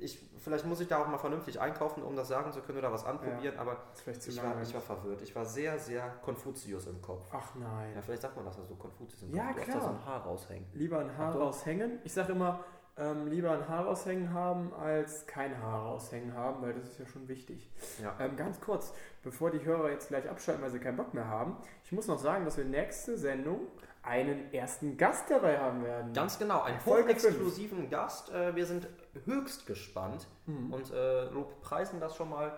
ich, 0.00 0.18
vielleicht 0.38 0.66
muss 0.66 0.80
ich 0.80 0.88
da 0.88 0.98
auch 1.02 1.06
mal 1.08 1.18
vernünftig 1.18 1.60
einkaufen, 1.60 2.02
um 2.02 2.16
das 2.16 2.28
sagen 2.28 2.52
zu 2.52 2.60
können 2.60 2.78
oder 2.78 2.92
was 2.92 3.04
anprobieren, 3.04 3.58
aber 3.58 3.78
vielleicht 3.94 4.22
zu 4.22 4.30
ich 4.30 4.42
war, 4.42 4.60
ich 4.60 4.74
war 4.74 4.80
verwirrt. 4.80 5.22
Ich 5.22 5.34
war 5.34 5.44
sehr, 5.44 5.78
sehr 5.78 6.08
Konfuzius 6.22 6.86
im 6.86 7.00
Kopf. 7.00 7.26
Ach 7.32 7.54
nein. 7.54 7.92
Ja, 7.94 8.02
vielleicht 8.02 8.22
sagt 8.22 8.36
man 8.36 8.44
das, 8.44 8.58
also 8.58 8.74
Konfuzius 8.74 9.22
im 9.22 9.34
Ja, 9.34 9.46
Kopf. 9.46 9.54
Du 9.54 9.60
hast 9.60 9.66
klar. 9.68 9.78
da 9.80 9.84
so 9.84 9.90
ein 9.90 10.04
Haar 10.06 10.20
raushängen. 10.22 10.66
Lieber 10.74 10.98
ein 10.98 11.16
Haar 11.16 11.28
Achtung. 11.28 11.42
raushängen. 11.42 11.98
Ich 12.04 12.12
sage 12.12 12.32
immer, 12.32 12.60
ähm, 12.98 13.26
lieber 13.26 13.52
ein 13.52 13.68
Haar 13.68 13.84
raushängen 13.86 14.32
haben, 14.32 14.72
als 14.74 15.26
kein 15.26 15.60
Haar 15.62 15.82
raushängen 15.82 16.34
haben, 16.34 16.62
weil 16.62 16.74
das 16.74 16.84
ist 16.84 16.98
ja 16.98 17.06
schon 17.06 17.28
wichtig. 17.28 17.70
Ja. 18.02 18.14
Ähm, 18.18 18.36
ganz 18.36 18.60
kurz, 18.60 18.92
bevor 19.22 19.50
die 19.50 19.64
Hörer 19.64 19.90
jetzt 19.90 20.08
gleich 20.08 20.28
abschalten, 20.28 20.62
weil 20.62 20.70
sie 20.70 20.78
keinen 20.78 20.96
Bock 20.96 21.14
mehr 21.14 21.28
haben, 21.28 21.56
ich 21.84 21.92
muss 21.92 22.06
noch 22.06 22.18
sagen, 22.18 22.44
dass 22.44 22.56
wir 22.56 22.64
nächste 22.64 23.16
Sendung 23.18 23.60
einen 24.06 24.52
ersten 24.52 24.96
Gast 24.96 25.30
dabei 25.30 25.58
haben 25.58 25.84
werden. 25.84 26.12
Ganz 26.12 26.38
genau, 26.38 26.62
einen 26.62 26.78
hochexklusiven 26.84 27.90
Gast. 27.90 28.30
Äh, 28.32 28.54
Wir 28.54 28.66
sind 28.66 28.86
höchst 29.24 29.66
gespannt 29.66 30.26
Mhm. 30.46 30.72
und 30.72 30.90
äh, 30.92 31.26
preisen 31.62 31.98
das 32.00 32.14
schon 32.16 32.30
mal 32.30 32.52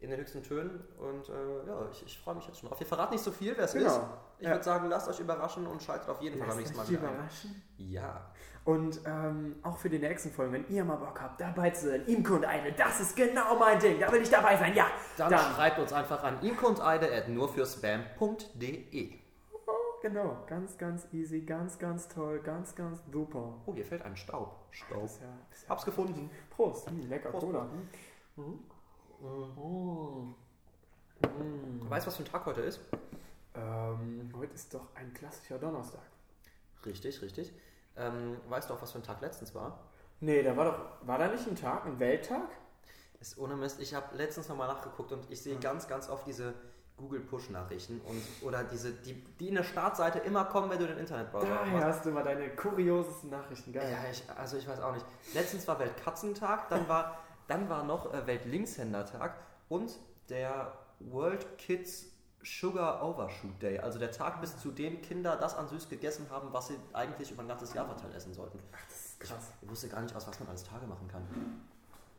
in 0.00 0.10
den 0.10 0.20
höchsten 0.20 0.42
Tönen. 0.44 0.80
Und 0.98 1.28
äh, 1.28 1.32
ja, 1.66 1.88
ich, 1.90 2.06
ich 2.06 2.18
freue 2.20 2.36
mich 2.36 2.46
jetzt 2.46 2.60
schon 2.60 2.68
drauf. 2.68 2.78
Wir 2.78 2.86
verraten 2.86 3.14
nicht 3.14 3.24
so 3.24 3.32
viel, 3.32 3.56
wer 3.56 3.64
es 3.64 3.72
Genau. 3.72 3.86
ist. 3.88 4.00
Ich 4.38 4.44
Ja. 4.46 4.52
würde 4.52 4.62
sagen, 4.64 4.88
lasst 4.88 5.08
euch 5.08 5.18
überraschen 5.18 5.66
und 5.66 5.82
schaltet 5.82 6.08
auf 6.08 6.20
jeden 6.22 6.38
Fall 6.38 6.46
beim 6.48 6.58
nächsten 6.58 6.76
Mal 6.76 6.88
wieder 6.88 7.08
ein. 7.08 7.14
überraschen. 7.16 7.62
Ja. 7.78 8.30
Und 8.64 9.00
ähm, 9.06 9.56
auch 9.62 9.76
für 9.78 9.88
die 9.90 9.98
nächsten 9.98 10.30
Folgen, 10.30 10.52
wenn 10.52 10.68
ihr 10.68 10.84
mal 10.84 10.94
Bock 10.96 11.20
habt, 11.20 11.40
dabei 11.40 11.70
zu 11.70 11.88
sein, 11.88 12.04
Imke 12.06 12.34
und 12.34 12.44
Eine, 12.44 12.70
das 12.72 13.00
ist 13.00 13.16
genau 13.16 13.56
mein 13.58 13.80
Ding, 13.80 13.98
da 13.98 14.12
will 14.12 14.22
ich 14.22 14.30
dabei 14.30 14.56
sein, 14.56 14.72
ja. 14.74 14.86
Dann, 15.16 15.32
schreibt 15.36 15.78
uns 15.80 15.92
einfach 15.92 16.22
an 16.22 16.40
imkonteide.nurfürspam.de. 16.42 19.12
Genau, 20.00 20.44
ganz, 20.46 20.78
ganz 20.78 21.08
easy, 21.12 21.40
ganz, 21.40 21.78
ganz 21.78 22.06
toll, 22.08 22.40
ganz, 22.40 22.74
ganz 22.74 23.00
super. 23.10 23.54
Oh, 23.66 23.74
hier 23.74 23.84
fällt 23.84 24.02
ein 24.02 24.16
Staub. 24.16 24.56
Staub. 24.70 25.02
Das 25.02 25.20
ja, 25.20 25.38
das 25.50 25.68
Hab's 25.68 25.84
gefunden. 25.84 26.30
Prost, 26.50 26.88
hm, 26.88 27.08
lecker 27.08 27.30
Prost, 27.30 27.46
Cola. 27.46 27.66
Prost. 28.36 28.48
Mhm. 31.20 31.90
Weißt 31.90 32.06
du, 32.06 32.08
was 32.08 32.16
für 32.16 32.22
ein 32.22 32.30
Tag 32.30 32.46
heute 32.46 32.60
ist? 32.60 32.80
Ähm, 33.54 34.32
heute 34.36 34.54
ist 34.54 34.72
doch 34.72 34.94
ein 34.94 35.12
klassischer 35.12 35.58
Donnerstag. 35.58 36.02
Richtig, 36.86 37.20
richtig. 37.20 37.52
Ähm, 37.96 38.36
weißt 38.48 38.70
du 38.70 38.74
auch, 38.74 38.82
was 38.82 38.92
für 38.92 38.98
ein 38.98 39.02
Tag 39.02 39.20
letztens 39.20 39.52
war? 39.54 39.80
Nee, 40.20 40.42
da 40.42 40.56
war 40.56 40.64
doch, 40.64 41.06
war 41.06 41.18
da 41.18 41.28
nicht 41.28 41.46
ein 41.48 41.56
Tag, 41.56 41.86
ein 41.86 41.98
Welttag? 41.98 42.50
Ist 43.20 43.36
ohne 43.38 43.56
Mist. 43.56 43.80
Ich 43.80 43.94
habe 43.94 44.16
letztens 44.16 44.48
nochmal 44.48 44.68
nachgeguckt 44.68 45.10
und 45.10 45.28
ich 45.28 45.42
sehe 45.42 45.58
ganz, 45.58 45.88
ganz 45.88 46.08
oft 46.08 46.24
diese 46.26 46.54
Google 46.98 47.20
Push-Nachrichten 47.20 48.00
und 48.00 48.22
oder 48.46 48.64
diese, 48.64 48.92
die, 48.92 49.14
die 49.14 49.48
in 49.48 49.54
der 49.54 49.62
Startseite 49.62 50.18
immer 50.18 50.44
kommen, 50.44 50.68
wenn 50.70 50.78
du 50.78 50.86
den 50.86 50.98
Internetbrowser 50.98 51.46
Daher 51.46 51.62
aufmachst. 51.62 51.86
hast 51.86 52.04
du 52.04 52.10
immer 52.10 52.22
deine 52.22 52.50
kuriosesten 52.50 53.30
Nachrichten, 53.30 53.72
geil. 53.72 53.90
Ja, 53.90 54.10
ich, 54.10 54.22
also 54.36 54.56
ich 54.56 54.68
weiß 54.68 54.80
auch 54.80 54.92
nicht. 54.92 55.06
Letztens 55.32 55.66
war 55.68 55.78
Weltkatzentag, 55.78 56.68
dann 56.68 56.88
war, 56.88 57.18
dann 57.46 57.68
war 57.68 57.84
noch 57.84 58.12
äh, 58.12 58.26
Weltlinkshändertag 58.26 59.34
und 59.68 59.96
der 60.28 60.72
World 61.00 61.56
Kids 61.56 62.06
Sugar 62.42 63.04
Overshoot 63.04 63.60
Day, 63.60 63.78
also 63.78 63.98
der 63.98 64.10
Tag, 64.10 64.40
bis 64.40 64.56
zu 64.58 64.70
dem 64.70 65.02
Kinder 65.02 65.36
das 65.36 65.56
an 65.56 65.68
süß 65.68 65.88
gegessen 65.88 66.26
haben, 66.30 66.52
was 66.52 66.68
sie 66.68 66.76
eigentlich 66.92 67.30
über 67.30 67.42
ein 67.42 67.48
ganzes 67.48 67.74
Jahr 67.74 67.86
verteilt 67.86 68.14
essen 68.14 68.32
sollten. 68.32 68.58
Ach, 68.72 68.84
das 68.88 69.06
ist 69.06 69.20
krass. 69.20 69.52
Ich 69.60 69.68
wusste 69.68 69.88
gar 69.88 70.00
nicht, 70.00 70.14
aus 70.14 70.26
was 70.26 70.38
man 70.40 70.48
alles 70.48 70.64
Tage 70.64 70.86
machen 70.86 71.08
kann. 71.08 71.22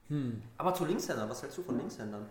Hm. 0.10 0.42
Aber 0.58 0.74
zu 0.74 0.86
Linkshändern, 0.86 1.30
was 1.30 1.42
hältst 1.42 1.58
du 1.58 1.63
von 1.63 1.77
Linkshändern? 1.77 2.25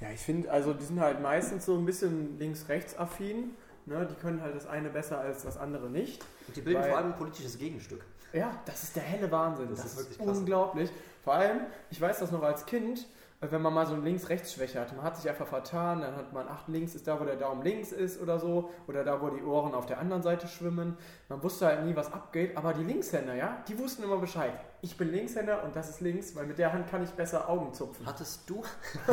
Ja, 0.00 0.08
ich 0.12 0.20
finde, 0.20 0.50
also 0.50 0.74
die 0.74 0.84
sind 0.84 1.00
halt 1.00 1.20
meistens 1.22 1.66
so 1.66 1.74
ein 1.76 1.84
bisschen 1.84 2.38
links-rechts-affin. 2.38 3.50
Ne? 3.86 4.06
Die 4.10 4.14
können 4.14 4.40
halt 4.42 4.54
das 4.56 4.66
eine 4.66 4.88
besser 4.90 5.18
als 5.20 5.42
das 5.42 5.56
andere 5.56 5.88
nicht. 5.90 6.22
Und 6.46 6.56
die 6.56 6.60
bilden 6.62 6.82
vor 6.84 6.96
allem 6.96 7.12
ein 7.12 7.16
politisches 7.16 7.58
Gegenstück. 7.58 8.04
Ja, 8.32 8.50
das 8.66 8.82
ist 8.82 8.96
der 8.96 9.02
helle 9.02 9.30
Wahnsinn. 9.30 9.68
Das 9.70 9.82
Das, 9.82 9.92
ist 9.92 9.98
wirklich 9.98 10.18
krass. 10.18 10.38
unglaublich. 10.38 10.90
Vor 11.22 11.34
allem, 11.34 11.60
ich 11.90 12.00
weiß 12.00 12.18
das 12.18 12.32
noch 12.32 12.42
als 12.42 12.66
Kind, 12.66 13.06
äh, 13.40 13.46
wenn 13.50 13.62
man 13.62 13.72
mal 13.72 13.86
so 13.86 13.94
eine 13.94 14.02
Links-Rechts-Schwäche 14.02 14.80
hatte. 14.80 14.94
Man 14.96 15.04
hat 15.04 15.16
sich 15.16 15.28
einfach 15.28 15.46
vertan, 15.46 16.00
dann 16.00 16.16
hat 16.16 16.32
man, 16.32 16.46
ach, 16.48 16.66
links 16.66 16.94
ist 16.94 17.06
da, 17.06 17.20
wo 17.20 17.24
der 17.24 17.36
Daumen 17.36 17.62
links 17.62 17.92
ist 17.92 18.20
oder 18.20 18.38
so, 18.40 18.70
oder 18.88 19.04
da, 19.04 19.22
wo 19.22 19.28
die 19.28 19.42
Ohren 19.42 19.74
auf 19.74 19.86
der 19.86 19.98
anderen 20.00 20.22
Seite 20.22 20.48
schwimmen. 20.48 20.96
Man 21.28 21.42
wusste 21.42 21.66
halt 21.66 21.84
nie, 21.84 21.94
was 21.94 22.12
abgeht, 22.12 22.56
aber 22.56 22.72
die 22.74 22.82
Linkshänder, 22.82 23.34
ja, 23.34 23.62
die 23.68 23.78
wussten 23.78 24.02
immer 24.02 24.16
Bescheid. 24.16 24.52
Ich 24.84 24.98
bin 24.98 25.10
Linkshänder 25.12 25.64
und 25.64 25.74
das 25.74 25.88
ist 25.88 26.02
links, 26.02 26.36
weil 26.36 26.44
mit 26.44 26.58
der 26.58 26.70
Hand 26.70 26.90
kann 26.90 27.02
ich 27.02 27.08
besser 27.12 27.48
Augen 27.48 27.72
zupfen. 27.72 28.04
Hattest 28.04 28.42
du 28.50 28.62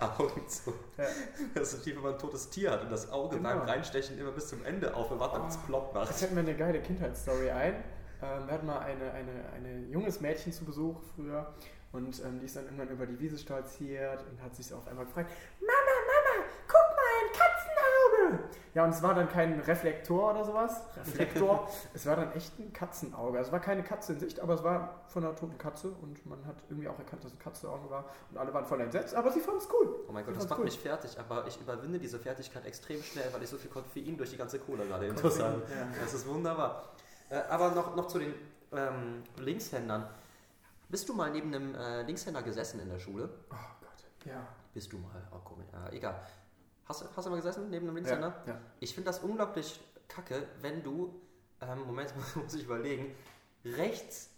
Augen 0.00 0.46
zu? 0.48 0.72
Ja. 0.96 1.04
Das 1.56 1.74
ist 1.74 1.84
wie 1.84 1.96
wenn 1.96 2.02
man 2.02 2.12
ein 2.12 2.18
totes 2.20 2.50
Tier 2.50 2.70
hat 2.70 2.82
und 2.82 2.92
das 2.92 3.10
Auge 3.10 3.34
Genau. 3.36 3.48
beim 3.48 3.62
Reinstechen 3.62 4.16
immer 4.16 4.30
bis 4.30 4.46
zum 4.48 4.64
Ende 4.64 4.94
aufbewahrt, 4.94 5.34
damit 5.34 5.50
es 5.50 5.56
Oh. 5.56 5.66
plopp 5.66 5.92
macht. 5.92 6.08
Das 6.08 6.20
fällt 6.20 6.34
mir 6.34 6.40
eine 6.40 6.54
geile 6.54 6.80
Kindheitsstory 6.80 7.50
ein. 7.50 7.74
Ähm, 8.22 8.46
wir 8.46 8.54
hatten 8.54 8.66
mal 8.66 8.78
eine, 8.78 9.10
eine, 9.10 9.32
eine 9.56 9.86
junges 9.88 10.20
Mädchen 10.20 10.52
zu 10.52 10.64
Besuch 10.64 11.00
früher 11.16 11.52
und 11.90 12.24
ähm, 12.24 12.38
die 12.38 12.46
ist 12.46 12.54
dann 12.54 12.66
irgendwann 12.66 12.90
über 12.90 13.06
die 13.06 13.18
Wiese 13.18 13.38
stolziert 13.38 14.24
und 14.30 14.40
hat 14.40 14.54
sich 14.54 14.72
auf 14.72 14.86
einmal 14.86 15.06
gefragt, 15.06 15.32
Mama, 15.58 15.96
Mama, 16.06 16.44
guck 16.68 16.96
mal, 16.96 17.12
ein 17.24 17.32
Katzenauge. 17.32 18.38
Ja, 18.74 18.84
und 18.84 18.90
es 18.90 19.02
war 19.02 19.14
dann 19.14 19.28
kein 19.28 19.60
Reflektor 19.60 20.32
oder 20.32 20.44
sowas, 20.44 20.82
Reflektor, 20.96 21.68
es 21.94 22.06
war 22.06 22.16
dann 22.16 22.32
echt 22.32 22.58
ein 22.58 22.72
Katzenauge. 22.72 23.38
Es 23.38 23.52
war 23.52 23.60
keine 23.60 23.84
Katze 23.84 24.14
in 24.14 24.20
Sicht, 24.20 24.40
aber 24.40 24.54
es 24.54 24.64
war 24.64 25.02
von 25.06 25.24
einer 25.24 25.36
toten 25.36 25.56
Katze 25.58 25.92
und 26.02 26.26
man 26.26 26.44
hat 26.44 26.56
irgendwie 26.68 26.88
auch 26.88 26.98
erkannt, 26.98 27.22
dass 27.22 27.30
es 27.30 27.38
ein 27.38 27.42
Katzenauge 27.42 27.88
war 27.88 28.04
und 28.32 28.38
alle 28.38 28.52
waren 28.52 28.66
voll 28.66 28.80
entsetzt, 28.80 29.14
aber 29.14 29.30
sie 29.30 29.40
fand 29.40 29.58
es 29.58 29.68
cool. 29.72 29.94
Oh 30.08 30.12
mein 30.12 30.26
Gott, 30.26 30.36
das 30.36 30.48
macht 30.48 30.58
cool. 30.58 30.64
mich 30.64 30.78
fertig, 30.78 31.16
aber 31.20 31.46
ich 31.46 31.60
überwinde 31.60 32.00
diese 32.00 32.18
Fertigkeit 32.18 32.66
extrem 32.66 33.00
schnell, 33.00 33.32
weil 33.32 33.42
ich 33.44 33.48
so 33.48 33.56
viel 33.56 33.70
Koffein 33.70 34.16
durch 34.16 34.30
die 34.30 34.36
ganze 34.36 34.58
Cola 34.58 34.82
gerade 34.84 35.06
interessant. 35.06 35.62
Ja. 35.68 35.86
Das 36.00 36.12
ist 36.12 36.26
wunderbar. 36.26 36.88
Äh, 37.30 37.36
aber 37.48 37.70
noch, 37.70 37.94
noch 37.94 38.08
zu 38.08 38.18
den 38.18 38.34
ähm, 38.72 39.22
Linkshändern. 39.36 40.08
Bist 40.88 41.08
du 41.08 41.14
mal 41.14 41.30
neben 41.30 41.54
einem 41.54 41.74
äh, 41.74 42.02
Linkshänder 42.02 42.42
gesessen 42.42 42.80
in 42.80 42.88
der 42.88 42.98
Schule? 42.98 43.28
Oh 43.50 43.54
Gott, 43.80 44.26
ja. 44.26 44.46
Bist 44.72 44.92
du 44.92 44.98
mal? 44.98 45.22
Oh, 45.32 45.38
komisch. 45.44 45.66
Ja, 45.72 45.92
egal. 45.92 46.20
Hast, 46.86 47.02
du- 47.02 47.06
hast 47.16 47.24
du 47.24 47.30
mal 47.30 47.36
gesessen 47.36 47.70
neben 47.70 47.86
einem 47.86 47.96
Linkshänder? 47.96 48.34
Ja, 48.46 48.52
ja. 48.54 48.60
Ich 48.80 48.94
finde 48.94 49.06
das 49.10 49.20
unglaublich 49.20 49.80
kacke, 50.08 50.46
wenn 50.60 50.82
du, 50.82 51.14
ähm, 51.60 51.80
Moment, 51.86 52.12
muss 52.36 52.54
ich 52.54 52.64
überlegen, 52.64 53.14
rechts, 53.64 54.30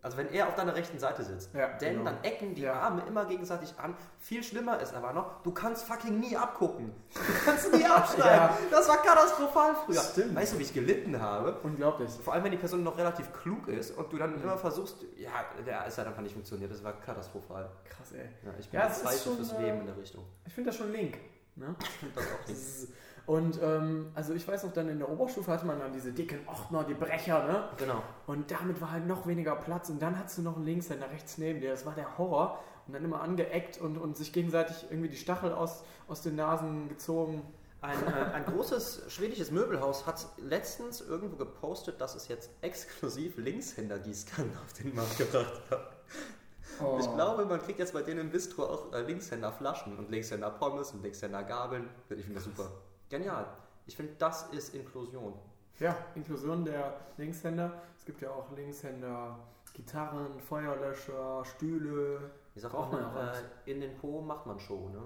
also 0.00 0.16
wenn 0.16 0.28
er 0.32 0.48
auf 0.48 0.56
deiner 0.56 0.74
rechten 0.74 0.98
Seite 0.98 1.22
sitzt, 1.22 1.54
Ja, 1.54 1.68
denn 1.78 1.98
genau. 1.98 2.10
dann 2.10 2.24
ecken 2.24 2.54
die. 2.56 2.66
Arme 2.66 3.02
immer 3.06 3.24
gegenseitig 3.24 3.72
an. 3.78 3.94
Viel 4.18 4.42
schlimmer 4.42 4.80
ist 4.80 4.94
aber 4.94 5.12
noch, 5.12 5.42
du 5.42 5.52
kannst 5.52 5.84
fucking 5.84 6.18
nie 6.18 6.36
abgucken. 6.36 6.92
Du 7.14 7.20
kannst 7.44 7.72
nie 7.72 7.84
abschneiden. 7.84 8.48
Das 8.70 8.88
war 8.88 8.96
katastrophal 9.02 9.76
früher. 9.84 10.00
Stimmt. 10.00 10.34
Weißt 10.34 10.54
du, 10.54 10.58
wie 10.58 10.62
ich 10.64 10.74
gelitten 10.74 11.20
habe? 11.20 11.56
Unglaublich. 11.62 12.10
Vor 12.10 12.32
allem, 12.32 12.42
wenn 12.42 12.50
die 12.50 12.56
Person 12.58 12.82
noch 12.82 12.98
relativ 12.98 13.32
klug 13.32 13.68
ist 13.68 13.96
und 13.96 14.12
du 14.12 14.16
dann 14.18 14.34
Mhm. 14.36 14.42
immer 14.42 14.58
versuchst, 14.58 14.96
ja, 15.16 15.30
der 15.64 15.86
ist 15.86 15.98
halt 15.98 16.08
einfach 16.08 16.22
nicht 16.22 16.32
funktioniert. 16.32 16.72
Das 16.72 16.82
war 16.82 16.94
katastrophal. 16.94 17.70
Krass, 17.84 18.10
ey. 18.12 18.28
Ja, 18.44 18.52
ich 18.58 18.68
bin 18.70 18.80
Ja, 18.80 18.88
es 18.88 19.02
ist 19.02 19.22
schon, 19.24 19.36
fürs 19.36 19.52
äh, 19.52 19.62
Leben 19.62 19.80
in 19.82 19.86
der 19.86 19.96
Richtung. 19.96 20.24
Ich 20.46 20.52
finde 20.52 20.70
das 20.70 20.76
schon 20.78 20.90
link. 20.90 21.16
Ne? 21.56 21.74
Und 23.26 23.60
ähm, 23.62 24.10
also 24.14 24.34
ich 24.34 24.46
weiß 24.46 24.64
noch, 24.64 24.72
dann 24.72 24.88
in 24.88 24.98
der 24.98 25.08
Oberstufe 25.08 25.50
hatte 25.50 25.64
man 25.64 25.78
dann 25.78 25.92
diese 25.92 26.12
dicken 26.12 26.40
Ordner, 26.46 26.84
die 26.84 26.94
Brecher, 26.94 27.46
ne? 27.46 27.68
Genau. 27.76 28.02
Und 28.26 28.50
damit 28.50 28.80
war 28.80 28.90
halt 28.90 29.06
noch 29.06 29.26
weniger 29.26 29.54
Platz. 29.54 29.90
Und 29.90 30.02
dann 30.02 30.18
hattest 30.18 30.38
du 30.38 30.42
noch 30.42 30.56
einen 30.56 30.64
Linkshänder 30.64 31.08
rechts 31.10 31.38
neben 31.38 31.60
dir. 31.60 31.70
Das 31.70 31.86
war 31.86 31.94
der 31.94 32.18
Horror. 32.18 32.58
Und 32.86 32.94
dann 32.94 33.04
immer 33.04 33.22
angeeckt 33.22 33.80
und, 33.80 33.96
und 33.96 34.16
sich 34.16 34.32
gegenseitig 34.32 34.86
irgendwie 34.90 35.08
die 35.08 35.16
Stachel 35.16 35.52
aus, 35.52 35.84
aus 36.08 36.22
den 36.22 36.34
Nasen 36.34 36.88
gezogen. 36.88 37.42
Ein, 37.80 37.96
äh, 38.06 38.34
ein 38.34 38.44
großes 38.44 39.04
schwedisches 39.08 39.52
Möbelhaus 39.52 40.04
hat 40.06 40.26
letztens 40.38 41.00
irgendwo 41.00 41.36
gepostet, 41.36 42.00
dass 42.00 42.16
es 42.16 42.26
jetzt 42.26 42.50
exklusiv 42.60 43.36
Linkshänder-Gießkannen 43.38 44.52
auf 44.64 44.72
den 44.72 44.94
Markt 44.94 45.18
gebracht 45.18 45.62
hat. 45.70 45.96
Oh. 46.80 46.98
Ich 47.00 47.12
glaube, 47.14 47.44
man 47.44 47.60
kriegt 47.60 47.78
jetzt 47.78 47.92
bei 47.92 48.02
denen 48.02 48.20
im 48.20 48.30
Bistro 48.30 48.64
auch 48.64 48.92
äh, 48.92 49.02
Linkshänder-Flaschen 49.02 49.98
und 49.98 50.10
Linkshänder-Pommes 50.10 50.92
und 50.92 51.02
Linkshänder-Gabeln. 51.02 51.88
Ich 52.10 52.24
finde 52.24 52.34
das 52.34 52.44
super. 52.44 52.70
Genial. 53.08 53.46
Ich 53.86 53.96
finde, 53.96 54.14
das 54.18 54.48
ist 54.52 54.74
Inklusion. 54.74 55.34
Ja, 55.78 55.96
Inklusion 56.14 56.64
der 56.64 56.94
Linkshänder. 57.16 57.82
Es 57.98 58.04
gibt 58.04 58.20
ja 58.22 58.30
auch 58.30 58.50
Linkshänder, 58.56 59.38
Gitarren, 59.74 60.38
Feuerlöscher, 60.40 61.44
Stühle. 61.44 62.30
Man, 62.54 62.70
man 62.72 63.04
auch 63.04 63.14
alles. 63.16 63.38
äh, 63.64 63.70
in 63.70 63.80
den 63.80 63.96
Po 63.96 64.20
macht 64.20 64.46
man 64.46 64.60
Show, 64.60 64.90
ne? 64.90 65.00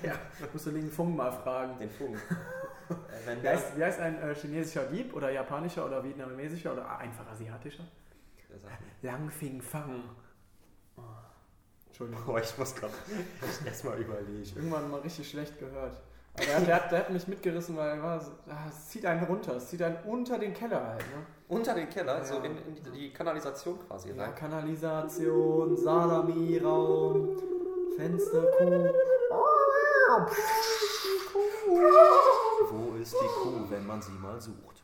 ja, 0.02 0.14
musst 0.52 0.66
du 0.66 0.70
Ling 0.70 0.90
Fung 0.90 1.14
mal 1.14 1.30
fragen. 1.30 1.78
Den 1.78 1.90
Funk. 1.90 2.16
äh, 2.88 3.42
Wie 3.42 3.48
heißt, 3.48 3.76
wie 3.76 3.84
heißt 3.84 4.00
ein 4.00 4.18
äh, 4.18 4.34
chinesischer 4.34 4.84
Dieb 4.84 5.14
oder 5.14 5.30
japanischer 5.30 5.84
oder 5.84 6.02
vietnamesischer 6.02 6.72
oder 6.72 6.98
einfach 6.98 7.26
asiatischer? 7.30 7.84
der 8.56 8.58
sagt, 8.58 8.82
Langfing 9.02 9.60
Fang. 9.60 10.02
Oh. 11.98 12.04
Entschuldigung. 12.04 12.24
boah, 12.26 12.40
ich 12.40 12.58
muss 12.58 12.74
gerade 12.74 12.92
erstmal 13.66 13.98
überlegen. 13.98 14.52
Irgendwann 14.56 14.90
mal 14.90 15.00
richtig 15.00 15.30
schlecht 15.30 15.58
gehört. 15.58 15.96
Aber 16.34 16.44
der, 16.44 16.56
hat- 16.56 16.66
der, 16.66 16.74
hat, 16.76 16.92
der 16.92 16.98
hat 17.00 17.10
mich 17.10 17.26
mitgerissen, 17.28 17.76
weil 17.78 17.96
er 17.96 18.02
war 18.02 18.20
so, 18.20 18.30
ah, 18.48 18.66
es 18.68 18.88
zieht 18.88 19.06
einen 19.06 19.24
runter, 19.24 19.56
es 19.56 19.68
zieht 19.68 19.80
einen 19.80 19.96
unter 20.04 20.38
den 20.38 20.52
Keller 20.52 20.86
halt. 20.86 20.98
Ne? 21.00 21.24
Unter 21.48 21.74
den 21.74 21.88
Keller, 21.88 22.18
Ja. 22.18 22.24
so 22.24 22.36
in, 22.40 22.58
in 22.58 22.74
die, 22.74 22.90
die 22.90 23.12
Kanalisation 23.12 23.78
quasi 23.86 24.10
Ja, 24.12 24.24
rein. 24.24 24.34
Kanalisation, 24.34 25.74
Salami-Raum, 25.76 27.38
Fenster, 27.96 28.42
Kuh. 28.58 28.92
Wo 32.70 32.94
ist 32.96 33.14
die 33.14 33.26
Kuh, 33.26 33.64
wenn 33.70 33.86
man 33.86 34.02
sie 34.02 34.12
mal 34.12 34.40
sucht? 34.40 34.82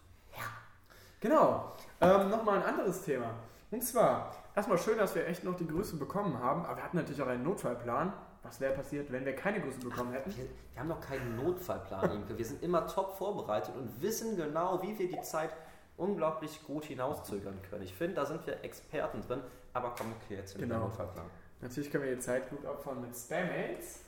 Genau. 1.21 1.73
Ähm, 2.00 2.31
Nochmal 2.31 2.59
ein 2.59 2.64
anderes 2.64 3.02
Thema. 3.02 3.26
Und 3.71 3.83
zwar, 3.85 4.35
erstmal 4.54 4.78
schön, 4.78 4.99
dass 4.99 5.14
wir 5.14 5.26
echt 5.26 5.44
noch 5.44 5.56
die 5.56 5.66
Grüße 5.66 5.97
bekommen 5.97 6.38
haben, 6.38 6.64
aber 6.64 6.76
wir 6.76 6.85
hatten 6.85 6.97
natürlich 6.97 7.23
auch 7.23 7.26
einen 7.28 7.42
Notfallplan. 7.44 8.12
Was 8.42 8.61
wäre 8.61 8.75
passiert, 8.75 9.12
wenn 9.12 9.25
wir 9.25 9.37
keine 9.37 9.61
Grüße 9.61 9.80
bekommen 9.80 10.12
hätten? 10.12 10.37
Wir, 10.37 10.44
wir 10.73 10.80
haben 10.80 10.88
noch 10.88 11.00
keinen 11.00 11.37
Notfallplan, 11.37 12.11
Imke. 12.11 12.37
Wir 12.37 12.44
sind 12.44 12.62
immer 12.62 12.87
top 12.88 13.16
vorbereitet 13.16 13.75
und 13.76 14.02
wissen 14.02 14.37
genau, 14.37 14.82
wie 14.82 14.99
wir 14.99 15.09
die 15.09 15.21
Zeit 15.23 15.50
unglaublich 15.97 16.61
gut 16.66 16.85
hinauszögern 16.85 17.61
können. 17.71 17.85
Ich 17.85 17.94
finde, 17.94 18.14
da 18.16 18.26
sind 18.26 18.44
wir 18.47 18.64
Experten 18.64 19.23
drin, 19.23 19.40
aber 19.73 19.94
komm, 19.97 20.09
okay, 20.25 20.37
jetzt 20.37 20.52
sind 20.52 20.61
wir 20.62 20.68
Genau. 20.68 20.87
Notfallplan. 20.87 21.26
Natürlich 21.61 21.90
können 21.92 22.04
wir 22.04 22.14
die 22.16 22.21
Zeit 22.21 22.50
gut 22.50 22.64
opfern 22.66 23.00
mit 23.00 23.14
Spam-Mails. 23.14 24.00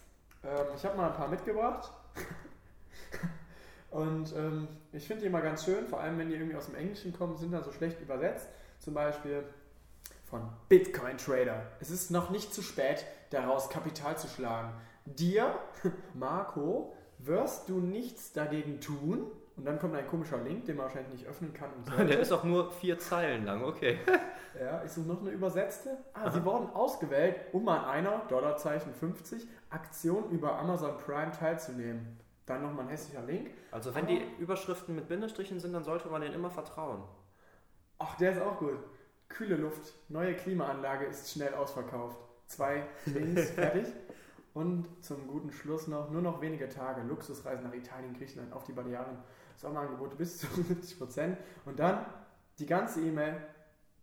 Ähm, 0.43 0.67
ich 0.75 0.85
habe 0.85 0.97
mal 0.97 1.09
ein 1.11 1.15
paar 1.17 1.29
mitgebracht. 1.29 1.93
Und 3.93 4.35
ähm, 4.35 4.67
ich 4.93 5.07
finde 5.07 5.23
die 5.23 5.29
immer 5.29 5.41
ganz 5.41 5.65
schön, 5.65 5.87
vor 5.87 6.01
allem 6.01 6.19
wenn 6.19 6.29
die 6.29 6.35
irgendwie 6.35 6.57
aus 6.57 6.67
dem 6.67 6.75
Englischen 6.75 7.17
kommen, 7.17 7.37
sind 7.37 7.53
da 7.53 7.63
so 7.63 7.71
schlecht 7.71 8.01
übersetzt. 8.01 8.49
Zum 8.81 8.93
Beispiel 8.95 9.45
von 10.35 10.49
Bitcoin 10.69 11.17
Trader. 11.17 11.63
Es 11.79 11.91
ist 11.91 12.11
noch 12.11 12.31
nicht 12.31 12.53
zu 12.53 12.61
spät, 12.61 13.07
daraus 13.31 13.71
Kapital 13.71 14.19
zu 14.19 14.27
schlagen. 14.27 14.73
Dir, 15.05 15.55
Marco, 16.15 16.93
wirst 17.19 17.69
du 17.69 17.79
nichts 17.79 18.33
dagegen 18.33 18.81
tun. 18.81 19.31
Und 19.57 19.65
dann 19.65 19.79
kommt 19.79 19.95
ein 19.95 20.09
komischer 20.09 20.39
Link, 20.39 20.65
den 20.65 20.77
man 20.77 20.87
wahrscheinlich 20.87 21.13
nicht 21.13 21.27
öffnen 21.29 21.55
kann. 21.55 21.71
Sollte. 21.85 22.07
Der 22.07 22.19
ist 22.19 22.33
auch 22.33 22.43
nur 22.43 22.73
vier 22.73 22.99
Zeilen 22.99 23.45
lang, 23.45 23.63
okay. 23.63 23.99
Ja, 24.61 24.79
ist 24.81 24.97
noch 24.99 25.21
eine 25.21 25.31
übersetzte? 25.31 25.99
Ah, 26.13 26.31
sie 26.31 26.45
wurden 26.45 26.71
ausgewählt, 26.71 27.37
um 27.53 27.69
an 27.69 27.85
einer, 27.85 28.23
Dollarzeichen 28.29 28.93
50, 28.93 29.49
Aktion 29.71 30.31
über 30.31 30.59
Amazon 30.61 30.97
Prime 30.97 31.33
teilzunehmen. 31.33 32.21
Dann 32.47 32.63
nochmal 32.63 32.85
ein 32.85 32.91
hässlicher 32.91 33.23
Link. 33.23 33.51
Also 33.73 33.97
wenn 33.97 34.07
die 34.07 34.23
Überschriften 34.39 34.95
mit 34.95 35.09
Bindestrichen 35.09 35.59
sind, 35.59 35.73
dann 35.73 35.83
sollte 35.83 36.09
man 36.09 36.23
denen 36.23 36.35
immer 36.35 36.51
vertrauen. 36.51 37.03
Ach, 37.99 38.17
der 38.17 38.33
ist 38.33 38.41
auch 38.41 38.59
gut. 38.59 38.79
Kühle 39.35 39.57
Luft, 39.57 39.95
neue 40.09 40.35
Klimaanlage 40.35 41.07
ist 41.07 41.31
schnell 41.31 41.55
ausverkauft. 41.55 42.17
Zwei 42.47 42.87
Links, 43.07 43.51
fertig. 43.55 43.87
Und 44.55 44.87
zum 45.05 45.27
guten 45.27 45.51
Schluss 45.51 45.89
noch, 45.89 46.11
nur 46.11 46.23
noch 46.23 46.41
wenige 46.41 46.69
Tage, 46.69 47.03
Luxusreisen 47.03 47.65
nach 47.65 47.75
Italien, 47.75 48.15
Griechenland, 48.17 48.53
auf 48.53 48.63
die 48.63 48.73
Balearen, 48.73 49.19
Sommerangebote 49.57 50.15
bis 50.15 50.39
zu 50.39 50.47
70%. 50.47 51.37
Und 51.65 51.81
dann 51.81 52.07
die 52.61 52.67
ganze 52.67 53.01
E-Mail 53.01 53.37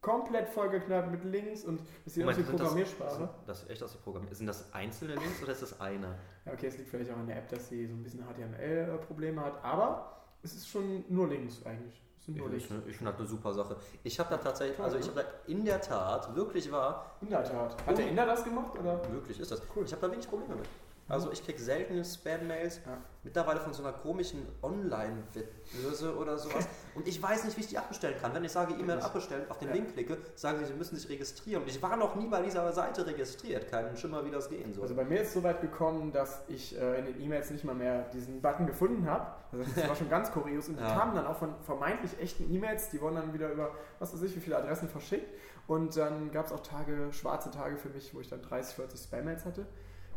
komplett 0.02 0.50
vollgeknallt 0.50 1.10
mit 1.12 1.24
Links 1.24 1.64
und 1.64 1.80
das 2.04 2.14
aus 2.14 2.18
wie 2.18 2.24
das, 2.24 2.50
Programmiersprache. 2.50 3.16
sind 3.16 3.30
das 3.46 3.70
echt 3.70 3.84
aus 3.84 3.94
der 3.94 4.00
Programm 4.00 4.28
Sind 4.32 4.48
das 4.48 4.74
einzelne 4.74 5.14
Links 5.14 5.42
oder 5.42 5.52
ist 5.54 5.62
das 5.62 5.80
eine? 5.80 6.18
Ja, 6.46 6.54
okay, 6.54 6.68
es 6.68 6.78
liegt 6.78 6.90
vielleicht 6.90 7.12
auch 7.12 7.18
an 7.18 7.28
der 7.28 7.38
App, 7.38 7.48
dass 7.50 7.70
sie 7.70 7.86
so 7.86 7.94
ein 7.94 8.04
bisschen 8.04 8.26
HTML-Probleme 8.26 9.40
hat, 9.40 9.64
aber 9.64 10.24
es 10.44 10.56
ist 10.56 10.68
schon 10.68 11.06
nur 11.08 11.30
Links 11.30 11.64
eigentlich. 11.66 12.02
Sind 12.26 12.38
Ich 12.38 12.54
ich 12.54 12.68
finde 12.68 13.12
das 13.12 13.20
eine 13.20 13.28
super 13.28 13.54
Sache. 13.54 13.76
Ich 14.04 14.20
habe 14.20 14.30
da 14.30 14.38
tatsächlich, 14.38 14.80
also 14.80 14.98
ich 14.98 15.08
habe 15.08 15.22
da 15.22 15.52
in 15.52 15.66
der 15.66 15.82
Tat, 15.82 16.36
wirklich 16.36 16.72
wahr, 16.72 17.16
In 17.20 17.30
der 17.30 17.44
Tat. 17.44 17.76
Hat 17.86 17.98
der 17.98 18.08
Inder 18.08 18.28
das 18.28 18.44
gemacht? 18.44 18.78
Oder? 18.80 19.02
Wirklich 19.12 19.40
ist 19.40 19.52
das. 19.52 19.62
Cool. 19.76 19.86
Ich 19.86 19.92
habe 19.92 20.06
da 20.06 20.12
wenig 20.12 20.30
Probleme 20.30 20.56
mit. 20.56 20.68
Also 21.12 21.32
ich 21.32 21.44
kriege 21.44 21.60
selten 21.62 22.04
Spam-Mails, 22.06 22.80
Ja. 22.86 22.98
mittlerweile 23.24 23.60
von 23.60 23.74
so 23.74 23.84
einer 23.84 23.92
komischen 23.92 24.48
Online-Wettbörse 24.62 26.16
oder 26.16 26.38
sowas. 26.38 26.68
Und 26.96 27.08
ich 27.08 27.22
weiß 27.22 27.44
nicht, 27.46 27.58
wie 27.58 27.62
ich 27.62 27.68
die 27.68 27.78
abbestellen 27.78 28.16
kann. 28.22 28.34
Wenn 28.34 28.44
ich 28.44 28.52
sage 28.52 28.74
E-Mail 28.74 29.00
abbestellen, 29.00 29.50
auf 29.50 29.58
den 29.58 29.70
Ja. 29.70 29.74
Link 29.76 29.94
klicke, 29.94 30.18
sagen 30.36 30.60
sie, 30.60 30.66
sie 30.66 30.74
müssen 30.74 30.96
sich 30.96 31.10
registrieren. 31.10 31.64
Und 31.64 31.70
ich 31.70 31.82
war 31.82 31.96
noch 31.98 32.16
nie 32.16 32.28
bei 32.28 32.42
dieser 32.42 32.72
Seite 32.74 33.06
registriert. 33.06 33.70
Keinen 33.70 33.96
Schimmer, 33.98 34.26
wie 34.26 34.32
das 34.32 34.50
gehen 34.50 34.74
soll. 34.74 34.84
Also 34.84 34.96
bei 34.96 35.04
mir 35.04 35.22
ist 35.22 35.30
es 35.30 35.34
so 35.34 35.44
weit 35.44 35.62
gekommen, 35.62 36.12
dass 36.12 36.42
ich 36.48 36.78
äh, 36.80 37.00
in 37.00 37.06
den 37.06 37.22
E-Mails 37.22 37.52
nicht 37.52 37.64
mal 37.64 37.76
mehr 37.76 38.04
diesen 38.14 38.42
Button 38.42 38.66
gefunden 38.66 39.06
habe. 39.10 39.28
Also 39.52 39.66
das 39.76 39.88
war 39.90 39.96
schon 39.96 40.10
ganz 40.10 40.32
kurios. 40.32 40.68
Und 40.70 40.78
die 40.80 40.84
Ja. 40.84 40.94
kamen 40.98 41.16
dann 41.16 41.28
auch 41.28 41.38
von 41.38 41.56
vermeintlich 41.62 42.18
echten 42.20 42.52
E-Mails, 42.54 42.90
die 42.90 43.02
wurden 43.02 43.16
dann 43.16 43.34
wieder 43.34 43.52
über, 43.52 43.72
was 44.00 44.14
weiß 44.14 44.22
ich, 44.24 44.36
wie 44.36 44.40
viele 44.40 44.58
Adressen 44.58 44.90
verschickt. 44.90 45.28
Und 45.68 45.96
dann 45.96 46.32
gab 46.32 46.48
es 46.48 46.52
auch 46.52 46.62
Tage, 46.62 47.12
schwarze 47.14 47.52
Tage 47.52 47.78
für 47.78 47.90
mich, 47.90 48.14
wo 48.16 48.20
ich 48.22 48.28
dann 48.30 48.42
30, 48.42 48.76
40 48.76 49.00
Spam-Mails 49.00 49.46
hatte. 49.46 49.66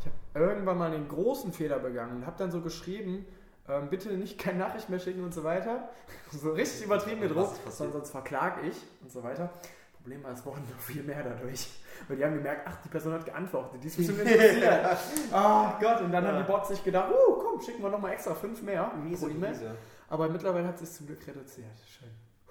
Ich 0.04 0.40
habe 0.40 0.50
irgendwann 0.50 0.78
mal 0.78 0.90
den 0.90 1.08
großen 1.08 1.52
Fehler 1.52 1.78
begangen 1.78 2.16
und 2.16 2.26
habe 2.26 2.36
dann 2.38 2.50
so 2.50 2.60
geschrieben, 2.60 3.26
ähm, 3.68 3.88
bitte 3.88 4.10
nicht 4.10 4.38
keine 4.38 4.58
Nachricht 4.58 4.90
mehr 4.90 4.98
schicken 4.98 5.24
und 5.24 5.32
so 5.32 5.44
weiter. 5.44 5.88
So 6.32 6.50
richtig 6.50 6.86
übertrieben 6.86 7.20
gedruckt, 7.20 7.60
sonst, 7.70 7.92
sonst 7.92 8.10
verklag 8.10 8.64
ich 8.64 8.76
und 9.02 9.12
so 9.12 9.22
weiter. 9.22 9.50
Problem 9.92 10.24
war, 10.24 10.32
es 10.32 10.44
wurden 10.44 10.62
noch 10.68 10.80
viel 10.80 11.02
mehr 11.04 11.22
dadurch. 11.22 11.68
Weil 12.08 12.16
die 12.16 12.24
haben 12.24 12.34
gemerkt, 12.34 12.62
ach, 12.66 12.76
die 12.82 12.88
Person 12.88 13.12
hat 13.12 13.24
geantwortet, 13.24 13.82
die 13.82 13.86
ist 13.86 13.96
bestimmt 13.96 14.18
interessiert. 14.22 14.98
oh 15.32 15.66
Gott, 15.80 16.00
und 16.00 16.10
dann 16.10 16.26
haben 16.26 16.38
die 16.38 16.50
Bots 16.50 16.68
sich 16.68 16.82
gedacht, 16.82 17.10
uh, 17.10 17.34
komm, 17.34 17.60
schicken 17.60 17.82
wir 17.82 17.88
nochmal 17.88 18.12
extra 18.12 18.34
fünf 18.34 18.60
mehr 18.62 18.92
pro 19.18 19.28
E-Mail. 19.28 19.76
Aber 20.08 20.28
mittlerweile 20.28 20.66
hat 20.66 20.74
es 20.74 20.80
sich 20.80 20.92
zum 20.92 21.06
Glück 21.06 21.26
reduziert. 21.26 21.70
Schön. 21.86 22.10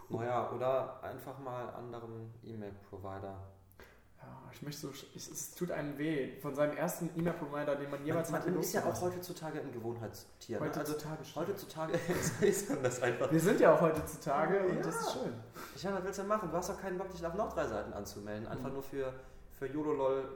Naja, 0.09 0.49
oder 0.51 1.03
einfach 1.03 1.37
mal 1.39 1.69
anderen 1.75 2.33
E-Mail-Provider. 2.43 3.35
Ja, 4.25 4.49
ich 4.53 4.61
möchte 4.61 4.81
so, 4.81 4.89
ich, 4.89 5.15
es 5.15 5.53
tut 5.55 5.71
einem 5.71 5.97
weh, 5.97 6.39
von 6.39 6.55
seinem 6.55 6.77
ersten 6.77 7.09
E-Mail-Provider, 7.15 7.75
den 7.75 7.89
man 7.89 8.05
jemals 8.05 8.29
man, 8.31 8.39
hatte, 8.41 8.51
man 8.51 8.59
ist 8.61 8.73
ja 8.73 8.83
auch 8.85 9.01
heutzutage 9.01 9.59
ein 9.59 9.71
Gewohnheitstier. 9.71 10.59
Ne? 10.59 10.65
Also 10.67 10.79
Heutzutage 10.79 11.25
schon. 11.25 11.47
heutzutage 11.47 11.93
ist 12.41 12.69
man 12.69 12.83
das 12.83 13.01
einfach. 13.01 13.31
Wir 13.31 13.39
sind 13.39 13.59
ja 13.59 13.75
auch 13.75 13.81
heutzutage 13.81 14.59
und 14.65 14.75
Ja. 14.77 14.81
das 14.83 14.95
ist 15.01 15.13
schön. 15.13 15.33
Ich 15.75 15.83
meine, 15.83 15.97
was 15.97 16.03
willst 16.05 16.17
du 16.19 16.21
denn 16.23 16.29
machen? 16.29 16.49
Du 16.51 16.57
hast 16.57 16.69
doch 16.69 16.79
keinen 16.81 16.97
Bock, 16.97 17.09
dich 17.09 17.25
auf 17.25 17.33
noch 17.33 17.51
drei 17.53 17.67
Seiten 17.67 17.91
anzumelden. 17.93 18.47
Einfach 18.47 18.67
Mhm. 18.69 18.73
nur 18.75 18.83
für, 18.83 19.13
für 19.59 19.67
YOLO-LOL. 19.67 20.29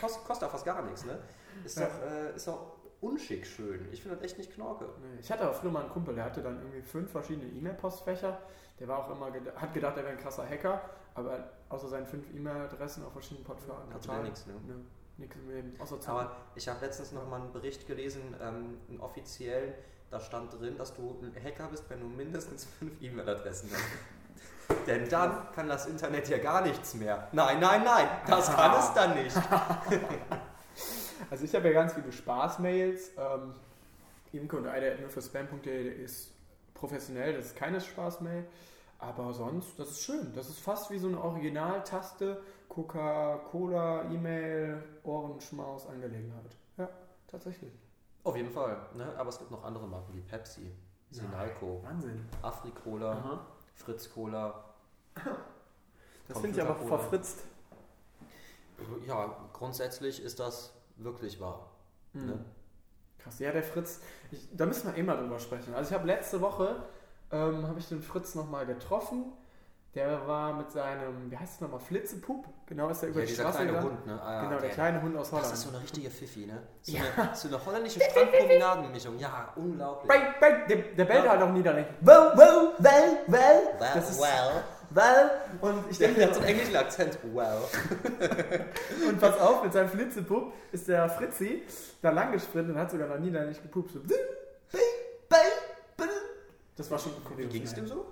Kost, 0.00 0.24
kostet 0.24 0.48
auch 0.48 0.52
fast 0.52 0.64
gar 0.64 0.82
nichts, 0.82 1.04
ne? 1.04 1.18
Ist, 1.64 1.78
Ja. 1.78 1.86
doch, 1.86 2.10
äh, 2.10 2.34
ist 2.34 2.48
doch 2.48 2.72
unschick 3.00 3.46
schön. 3.46 3.86
Ich 3.92 4.02
finde 4.02 4.16
das 4.16 4.24
echt 4.24 4.38
nicht 4.38 4.52
knorke. 4.54 4.86
Nee, 5.00 5.20
Ich 5.20 5.30
hatte 5.30 5.48
auch 5.48 5.54
früher 5.54 5.70
mal 5.70 5.80
einen 5.82 5.90
Kumpel, 5.90 6.14
der 6.14 6.24
hatte 6.24 6.42
dann 6.42 6.58
irgendwie 6.58 6.80
fünf 6.82 7.10
verschiedene 7.12 7.46
E-Mail-Postfächer. 7.52 8.38
Der 8.80 8.88
war 8.88 8.98
auch 8.98 9.10
immer, 9.10 9.26
hat 9.56 9.72
gedacht, 9.74 9.96
er 9.96 10.02
wäre 10.04 10.14
ein 10.16 10.18
krasser 10.18 10.48
Hacker, 10.48 10.80
aber 11.14 11.50
außer 11.68 11.88
seinen 11.88 12.06
fünf 12.06 12.26
E-Mail-Adressen 12.34 13.04
auf 13.04 13.12
verschiedenen 13.12 13.44
Portalen. 13.44 13.92
Hatte 13.92 14.08
der 14.08 14.22
nichts, 14.22 14.46
ne? 14.46 14.54
Nö, 14.66 14.74
nix 15.16 15.36
im 15.36 15.50
Leben. 15.50 15.72
Außer 15.78 16.00
Zahlen. 16.00 16.26
Aber 16.26 16.36
ich 16.54 16.68
habe 16.68 16.84
letztens 16.84 17.12
noch 17.12 17.28
mal 17.28 17.40
einen 17.40 17.52
Bericht 17.52 17.86
gelesen, 17.86 18.34
ähm, 18.40 18.78
einen 18.88 19.00
offiziellen, 19.00 19.74
da 20.10 20.20
stand 20.20 20.52
drin, 20.58 20.76
dass 20.76 20.94
du 20.94 21.16
ein 21.22 21.34
Hacker 21.42 21.68
bist, 21.68 21.88
wenn 21.88 22.00
du 22.00 22.06
mindestens 22.06 22.66
fünf 22.78 22.92
E-Mail-Adressen 23.00 23.70
hast. 23.72 24.86
Denn 24.86 25.08
dann 25.08 25.52
kann 25.52 25.68
das 25.68 25.86
Internet 25.86 26.28
ja 26.28 26.38
gar 26.38 26.62
nichts 26.62 26.94
mehr. 26.94 27.28
Nein, 27.32 27.60
nein, 27.60 27.84
nein, 27.84 28.08
das 28.26 28.54
kann 28.54 28.78
es 28.78 28.92
dann 28.94 29.14
nicht. 29.14 29.36
Also 31.30 31.44
ich 31.44 31.54
habe 31.54 31.68
ja 31.68 31.74
ganz 31.74 31.94
viele 31.94 32.12
Spaßmails. 32.12 33.12
Ähm, 33.16 33.54
Imke 34.32 34.56
und 34.56 34.64
nur 34.64 35.10
für 35.10 35.22
spam.de 35.22 36.02
ist 36.02 36.32
professionell, 36.74 37.34
das 37.34 37.46
ist 37.46 37.56
keine 37.56 37.80
Spaßmail. 37.80 38.44
Aber 38.98 39.32
sonst, 39.32 39.78
das 39.78 39.90
ist 39.90 40.00
schön. 40.02 40.32
Das 40.34 40.48
ist 40.48 40.58
fast 40.58 40.90
wie 40.90 40.98
so 40.98 41.08
eine 41.08 41.20
Originaltaste 41.20 42.40
Coca-Cola, 42.68 44.10
E-Mail, 44.10 44.82
Ohrenschmaus, 45.04 45.86
Angelegenheit. 45.86 46.56
Ja, 46.76 46.88
tatsächlich. 47.26 47.72
Auf 48.24 48.36
jeden 48.36 48.50
Fall. 48.50 48.78
Ne? 48.94 49.12
Aber 49.16 49.28
es 49.28 49.38
gibt 49.38 49.50
noch 49.50 49.62
andere 49.64 49.86
Marken 49.86 50.14
wie 50.14 50.20
Pepsi, 50.20 50.72
Sinalco, 51.10 51.82
Wahnsinn. 51.84 52.26
Afri-Cola, 52.42 53.12
Aha. 53.12 53.46
Fritz-Cola. 53.74 54.64
Das 56.26 56.38
finde 56.38 56.58
ich 56.58 56.62
aber 56.66 56.74
verfritzt. 56.74 57.44
Ja, 59.06 59.36
grundsätzlich 59.52 60.22
ist 60.22 60.40
das 60.40 60.72
wirklich 60.96 61.40
wahr. 61.40 61.70
Mhm. 62.14 62.26
Ne? 62.26 62.44
Krass, 63.18 63.38
ja, 63.38 63.52
der 63.52 63.62
Fritz, 63.62 64.00
ich, 64.30 64.48
da 64.52 64.66
müssen 64.66 64.86
wir 64.86 64.98
eh 64.98 65.02
mal 65.02 65.16
drüber 65.16 65.38
sprechen. 65.38 65.74
Also 65.74 65.90
ich 65.90 65.94
habe 65.94 66.06
letzte 66.06 66.40
Woche, 66.40 66.82
ähm, 67.32 67.66
habe 67.66 67.78
ich 67.78 67.88
den 67.88 68.02
Fritz 68.02 68.34
nochmal 68.34 68.66
getroffen. 68.66 69.32
Der 69.94 70.26
war 70.26 70.52
mit 70.54 70.72
seinem, 70.72 71.30
wie 71.30 71.36
heißt 71.36 71.54
es 71.54 71.60
nochmal, 71.60 71.78
Flitzepup? 71.78 72.46
Genau, 72.66 72.88
ist 72.88 73.04
er 73.04 73.10
über 73.10 73.20
Ja, 73.20 73.26
die 73.26 73.32
Straße 73.32 73.58
kleine 73.58 73.70
gegangen. 73.70 73.90
Hund, 73.90 74.06
ne? 74.06 74.20
Ah, 74.20 74.42
Genau, 74.48 74.60
der 74.60 74.70
kleine 74.70 75.00
Hund 75.00 75.16
aus 75.16 75.30
Holland. 75.30 75.46
Das 75.46 75.52
ist 75.58 75.62
so 75.62 75.68
eine 75.68 75.80
richtige 75.80 76.10
Pfiffi, 76.10 76.46
ne? 76.46 76.62
So, 76.82 76.96
Ja. 76.96 77.02
eine, 77.16 77.36
so 77.36 77.46
eine 77.46 77.64
holländische 77.64 78.00
Strandpromenadenmischung. 78.10 79.18
Ja, 79.20 79.52
unglaublich. 79.54 80.08
Bang, 80.08 80.34
bang, 80.40 80.66
der, 80.68 80.76
der 80.78 81.04
bellt 81.04 81.24
Ja. 81.24 81.30
halt 81.30 81.42
auch 81.42 81.52
niederländisch. 81.52 81.94
Wow, 82.00 82.32
wow, 82.34 82.72
well, 82.78 83.18
well, 83.28 83.38
Well, 83.78 83.90
Das 83.94 84.10
ist- 84.10 84.20
well. 84.20 84.64
Well, 84.90 85.30
und 85.60 85.84
ich 85.90 85.98
Der, 85.98 86.08
denke, 86.08 86.20
der 86.20 86.28
hat 86.28 86.34
so 86.34 86.40
einen 86.40 86.48
englischen 86.50 86.76
Akzent. 86.76 87.18
Well. 87.32 87.58
und 89.08 89.20
pass 89.20 89.38
auf, 89.40 89.62
mit 89.62 89.72
seinem 89.72 89.88
Flitzepup 89.88 90.52
ist 90.72 90.88
der 90.88 91.08
Fritzi 91.08 91.62
da 92.02 92.10
lang 92.10 92.32
gesprintet 92.32 92.74
und 92.74 92.80
hat 92.80 92.90
sogar 92.90 93.08
noch 93.08 93.18
niederländisch 93.18 93.62
gepupst. 93.62 93.94
So, 93.94 94.00
Das 96.76 96.90
war 96.90 96.98
schon 96.98 97.12
Wie 97.36 97.46
ging 97.46 97.62
es 97.62 97.74
dem 97.74 97.86
so? 97.86 98.06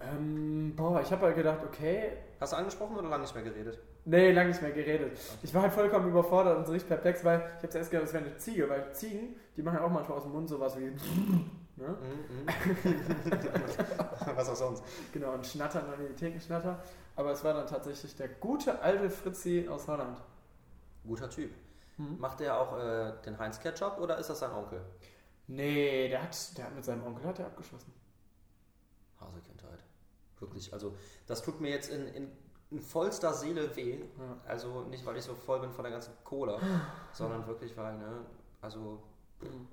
Ähm, 0.00 0.74
boah, 0.76 1.00
ich 1.00 1.10
habe 1.10 1.26
halt 1.26 1.36
gedacht, 1.36 1.60
okay, 1.64 2.12
Hast 2.38 2.52
du 2.52 2.56
angesprochen 2.56 2.96
oder 2.96 3.08
lange 3.08 3.22
nicht 3.22 3.34
mehr 3.34 3.44
geredet? 3.44 3.78
Nee, 4.04 4.30
lange 4.32 4.50
nicht 4.50 4.60
mehr 4.60 4.70
geredet. 4.70 5.18
Ich 5.42 5.54
war 5.54 5.62
halt 5.62 5.72
vollkommen 5.72 6.08
überfordert 6.10 6.58
und 6.58 6.66
so 6.66 6.72
richtig 6.72 6.88
perplex, 6.88 7.24
weil 7.24 7.38
ich 7.38 7.62
habe 7.62 7.68
zuerst 7.70 7.90
gedacht, 7.90 8.06
das 8.06 8.14
wäre 8.14 8.24
eine 8.24 8.36
Ziege, 8.36 8.68
weil 8.68 8.92
Ziegen, 8.92 9.36
die 9.56 9.62
machen 9.62 9.76
ja 9.76 9.84
auch 9.84 9.90
manchmal 9.90 10.18
aus 10.18 10.24
dem 10.24 10.32
Mund 10.32 10.48
sowas 10.48 10.76
wie. 10.78 10.92
Ne? 11.78 11.88
Mhm, 11.88 12.46
Was 14.34 14.48
auch 14.48 14.56
sonst. 14.56 14.82
Genau, 15.12 15.32
und 15.32 15.46
schnattern 15.46 15.84
in 16.00 16.06
die 16.08 16.14
Thekenschnatter. 16.14 16.82
Aber 17.16 17.32
es 17.32 17.44
war 17.44 17.52
dann 17.52 17.66
tatsächlich 17.66 18.16
der 18.16 18.28
gute 18.28 18.80
alte 18.80 19.10
Fritzi 19.10 19.68
aus 19.70 19.86
Holland. 19.86 20.16
Guter 21.06 21.28
Typ. 21.28 21.50
Mhm. 21.98 22.18
Macht 22.18 22.40
der 22.40 22.58
auch 22.58 22.78
äh, 22.78 23.12
den 23.26 23.38
Heinz 23.38 23.60
Ketchup 23.60 23.98
oder 24.00 24.16
ist 24.16 24.30
das 24.30 24.38
sein 24.38 24.52
Onkel? 24.52 24.80
Nee, 25.48 26.08
der 26.08 26.22
hat, 26.22 26.58
der 26.58 26.66
hat 26.66 26.74
mit 26.74 26.84
seinem 26.84 27.04
Onkel 27.04 27.26
hat 27.26 27.38
der 27.38 27.46
abgeschlossen. 27.46 27.92
Hasekindheit. 29.20 29.84
Wirklich, 30.38 30.72
also 30.72 30.94
das 31.26 31.42
tut 31.42 31.60
mir 31.60 31.70
jetzt 31.70 31.90
in, 31.90 32.08
in, 32.08 32.32
in 32.70 32.80
vollster 32.80 33.32
Seele 33.32 33.74
weh. 33.76 34.00
Ja. 34.18 34.40
Also 34.46 34.82
nicht, 34.82 35.04
weil 35.06 35.16
ich 35.16 35.24
so 35.24 35.34
voll 35.34 35.60
bin 35.60 35.70
von 35.70 35.84
der 35.84 35.92
ganzen 35.92 36.12
Cola, 36.24 36.60
sondern 37.12 37.46
wirklich, 37.46 37.76
weil, 37.76 37.96
ne, 37.96 38.26
also 38.60 39.02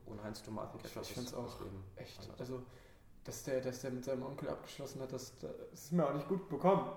ohne 0.06 0.24
Heinz 0.24 0.44
Tomaten 0.44 0.78
Ketchup 0.78 1.04
Ich 1.04 1.14
find's 1.14 1.32
ist 1.32 1.38
auch 1.38 1.60
Echt. 1.96 2.22
anders. 2.22 2.40
Also, 2.40 2.64
dass 3.24 3.44
der, 3.44 3.62
dass 3.62 3.82
der 3.82 3.92
mit 3.92 4.04
seinem 4.04 4.24
Onkel 4.24 4.50
abgeschlossen 4.50 5.02
hat, 5.02 5.12
das, 5.14 5.38
das 5.40 5.52
ist 5.72 5.92
mir 5.94 6.06
auch 6.06 6.14
nicht 6.14 6.28
gut 6.28 6.50
bekommen. 6.50 6.92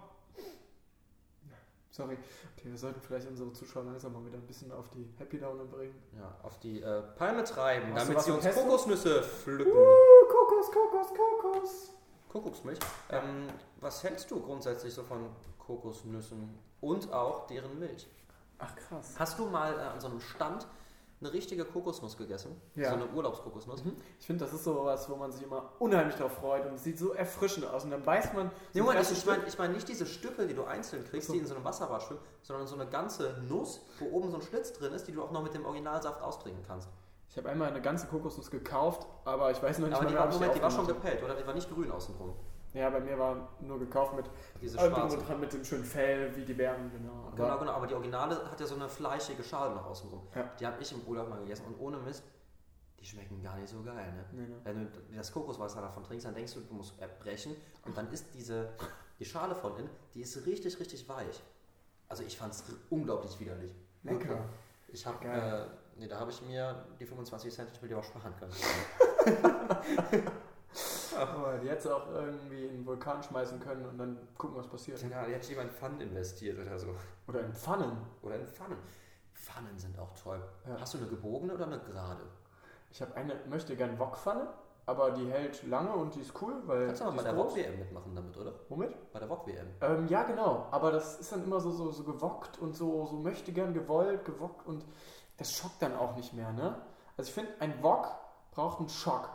Sorry. 1.96 2.18
Okay, 2.58 2.70
wir 2.70 2.76
sollten 2.76 3.00
vielleicht 3.00 3.26
unsere 3.26 3.50
Zuschauer 3.54 3.84
langsam 3.84 4.12
mal 4.12 4.22
wieder 4.26 4.36
ein 4.36 4.46
bisschen 4.46 4.70
auf 4.70 4.90
die 4.90 5.08
Happy 5.16 5.38
Laune 5.38 5.64
bringen. 5.64 5.94
Ja, 6.14 6.36
auf 6.42 6.58
die 6.58 6.82
äh, 6.82 7.02
Palme 7.16 7.42
treiben, 7.42 7.94
Hast 7.94 8.10
damit 8.10 8.22
sie 8.22 8.32
uns 8.32 8.44
Pesto? 8.44 8.60
Kokosnüsse 8.60 9.22
pflücken. 9.22 9.72
Uh, 9.72 10.28
Kokos, 10.28 10.70
Kokos, 10.70 11.06
Kokos. 11.08 11.92
Kuckucksmilch. 12.28 12.78
Ähm, 13.10 13.48
was 13.80 14.04
hältst 14.04 14.30
du 14.30 14.40
grundsätzlich 14.40 14.92
so 14.92 15.04
von 15.04 15.30
Kokosnüssen 15.58 16.58
und 16.82 17.10
auch 17.14 17.46
deren 17.46 17.78
Milch? 17.78 18.06
Ach 18.58 18.76
krass. 18.76 19.14
Hast 19.18 19.38
du 19.38 19.46
mal 19.46 19.72
äh, 19.72 19.82
an 19.82 19.98
so 19.98 20.08
einem 20.08 20.20
Stand 20.20 20.66
eine 21.20 21.32
richtige 21.32 21.64
Kokosnuss 21.64 22.16
gegessen? 22.16 22.60
Ja. 22.74 22.90
So 22.90 22.96
eine 22.96 23.06
Urlaubskokosnuss? 23.08 23.84
Mhm. 23.84 23.96
Ich 24.20 24.26
finde, 24.26 24.44
das 24.44 24.52
ist 24.52 24.64
so 24.64 24.84
was, 24.84 25.08
wo 25.08 25.16
man 25.16 25.32
sich 25.32 25.42
immer 25.42 25.70
unheimlich 25.78 26.16
drauf 26.16 26.32
freut 26.32 26.66
und 26.66 26.74
es 26.74 26.84
sieht 26.84 26.98
so 26.98 27.12
erfrischend 27.12 27.66
aus 27.66 27.84
und 27.84 27.90
dann 27.90 28.02
beißt 28.02 28.34
man. 28.34 28.50
Nee, 28.74 28.82
so 28.82 28.92
das 28.92 29.10
ich, 29.10 29.24
meine 29.24 29.42
ich 29.46 29.58
mein 29.58 29.72
nicht 29.72 29.88
diese 29.88 30.06
Stücke, 30.06 30.46
die 30.46 30.54
du 30.54 30.64
einzeln 30.64 31.04
kriegst, 31.04 31.28
so. 31.28 31.32
die 31.32 31.38
in 31.38 31.46
so 31.46 31.54
einem 31.54 31.64
Wasserbad 31.64 32.02
schwimmen, 32.02 32.20
sondern 32.42 32.66
so 32.66 32.74
eine 32.74 32.86
ganze 32.86 33.36
Nuss, 33.48 33.80
wo 33.98 34.06
oben 34.16 34.30
so 34.30 34.36
ein 34.36 34.42
Schlitz 34.42 34.72
drin 34.72 34.92
ist, 34.92 35.08
die 35.08 35.12
du 35.12 35.22
auch 35.22 35.30
noch 35.30 35.42
mit 35.42 35.54
dem 35.54 35.64
Originalsaft 35.64 36.20
austrinken 36.20 36.62
kannst. 36.66 36.88
Ich 37.30 37.36
habe 37.36 37.50
einmal 37.50 37.68
eine 37.68 37.82
ganze 37.82 38.06
Kokosnuss 38.06 38.50
gekauft, 38.50 39.06
aber 39.24 39.50
ich 39.50 39.62
weiß 39.62 39.78
noch 39.78 39.88
nicht 39.88 39.96
Aber 39.96 40.04
mal 40.04 40.08
die 40.08 40.14
mehr, 40.14 40.24
war, 40.24 40.32
Moment, 40.32 40.54
die 40.54 40.62
war 40.62 40.70
schon 40.70 40.86
gepellt, 40.86 41.22
oder? 41.22 41.34
Die 41.34 41.46
war 41.46 41.54
nicht 41.54 41.70
grün 41.70 41.90
außenrum. 41.90 42.34
Ja, 42.76 42.90
bei 42.90 43.00
mir 43.00 43.18
war 43.18 43.48
nur 43.60 43.78
gekauft 43.78 44.14
mit 44.14 44.26
Diese 44.60 44.78
schwarze. 44.78 45.16
dran 45.16 45.40
mit 45.40 45.50
dem 45.50 45.64
schönen 45.64 45.84
Fell, 45.84 46.36
wie 46.36 46.44
die 46.44 46.52
Bären, 46.52 46.90
genau. 46.90 47.28
Aber 47.28 47.36
Genau, 47.36 47.58
genau, 47.58 47.72
aber 47.72 47.86
die 47.86 47.94
Originale 47.94 48.50
hat 48.50 48.60
ja 48.60 48.66
so 48.66 48.74
eine 48.74 48.86
fleischige 48.88 49.42
Schale 49.42 49.74
noch 49.74 49.86
außenrum. 49.86 50.28
Ja. 50.34 50.42
Die 50.60 50.66
habe 50.66 50.82
ich 50.82 50.92
im 50.92 51.00
Urlaub 51.06 51.30
mal 51.30 51.40
gegessen 51.40 51.64
und 51.64 51.80
ohne 51.80 51.96
Mist, 51.96 52.22
die 53.00 53.06
schmecken 53.06 53.42
gar 53.42 53.56
nicht 53.56 53.70
so 53.70 53.82
geil, 53.82 54.12
ne? 54.12 54.24
Nee, 54.32 54.46
nee. 54.46 54.56
Wenn 54.64 54.92
du 54.92 55.16
das 55.16 55.32
Kokoswasser 55.32 55.80
davon 55.80 56.04
trinkst, 56.04 56.26
dann 56.26 56.34
denkst 56.34 56.52
du, 56.52 56.60
du 56.60 56.74
musst 56.74 57.00
erbrechen 57.00 57.56
und 57.86 57.96
dann 57.96 58.12
ist 58.12 58.26
diese, 58.34 58.68
die 59.18 59.24
Schale 59.24 59.54
von 59.54 59.74
innen, 59.78 59.90
die 60.14 60.20
ist 60.20 60.44
richtig, 60.44 60.78
richtig 60.78 61.08
weich. 61.08 61.42
Also 62.08 62.24
ich 62.24 62.36
fand 62.36 62.52
es 62.52 62.62
unglaublich 62.90 63.40
widerlich. 63.40 63.74
Lecker. 64.02 64.28
Wirklich. 64.28 64.40
Ich 64.88 65.06
habe, 65.06 65.26
äh, 65.26 65.66
nee, 65.98 66.08
da 66.08 66.20
habe 66.20 66.30
ich 66.30 66.42
mir 66.42 66.84
die 67.00 67.06
25 67.06 67.52
Cent, 67.54 67.70
ich 67.72 67.80
will 67.80 67.88
die 67.88 67.94
auch 67.94 68.04
sparen 68.04 68.34
können. 68.38 68.52
Aber 71.16 71.58
die 71.58 71.68
hätte 71.68 71.94
auch 71.94 72.08
irgendwie 72.12 72.64
in 72.64 72.74
einen 72.76 72.86
Vulkan 72.86 73.22
schmeißen 73.22 73.60
können 73.60 73.86
und 73.86 73.98
dann 73.98 74.18
gucken, 74.36 74.56
was 74.56 74.66
passiert. 74.66 75.00
Ja, 75.02 75.24
die 75.24 75.32
hätte 75.32 75.44
ich 75.44 75.48
lieber 75.50 75.62
in 75.62 75.70
Pfannen 75.70 76.00
investiert 76.00 76.58
oder 76.58 76.78
so. 76.78 76.88
Oder 77.28 77.40
in 77.40 77.52
Pfannen. 77.52 77.96
Oder 78.22 78.36
in 78.36 78.46
Pfannen. 78.46 78.78
Pfannen 79.34 79.78
sind 79.78 79.98
auch 79.98 80.12
toll. 80.22 80.40
Ja. 80.66 80.80
Hast 80.80 80.94
du 80.94 80.98
eine 80.98 81.06
gebogene 81.08 81.54
oder 81.54 81.66
eine 81.66 81.78
gerade? 81.80 82.22
Ich 82.90 83.00
habe 83.00 83.14
eine, 83.14 83.34
möchte 83.48 83.76
gern 83.76 83.98
Wokpfanne, 83.98 84.48
aber 84.86 85.10
die 85.10 85.28
hält 85.30 85.66
lange 85.66 85.92
und 85.92 86.14
die 86.14 86.20
ist 86.20 86.32
cool, 86.40 86.54
weil 86.66 86.86
Kannst 86.86 87.00
du 87.00 87.04
die 87.04 87.10
aber 87.10 87.22
bei 87.22 87.30
der. 87.30 87.36
Wok-WM 87.36 87.78
mitmachen 87.78 88.14
damit, 88.14 88.36
oder? 88.36 88.52
Womit? 88.68 89.12
Bei 89.12 89.18
der 89.18 89.28
Wok-WM. 89.28 89.66
Ähm, 89.80 90.06
ja, 90.08 90.22
genau. 90.22 90.68
Aber 90.70 90.92
das 90.92 91.20
ist 91.20 91.32
dann 91.32 91.44
immer 91.44 91.60
so, 91.60 91.70
so, 91.70 91.90
so 91.90 92.04
gewockt 92.04 92.58
und 92.58 92.74
so, 92.74 93.06
so 93.06 93.16
möchte 93.16 93.52
gern 93.52 93.74
gewollt, 93.74 94.24
gewockt 94.24 94.66
und 94.66 94.84
das 95.36 95.52
schockt 95.52 95.82
dann 95.82 95.96
auch 95.96 96.16
nicht 96.16 96.32
mehr, 96.32 96.52
ne? 96.52 96.80
Also 97.16 97.28
ich 97.28 97.34
finde, 97.34 97.52
ein 97.60 97.82
Wok 97.82 98.08
braucht 98.52 98.78
einen 98.78 98.88
Schock. 98.88 99.28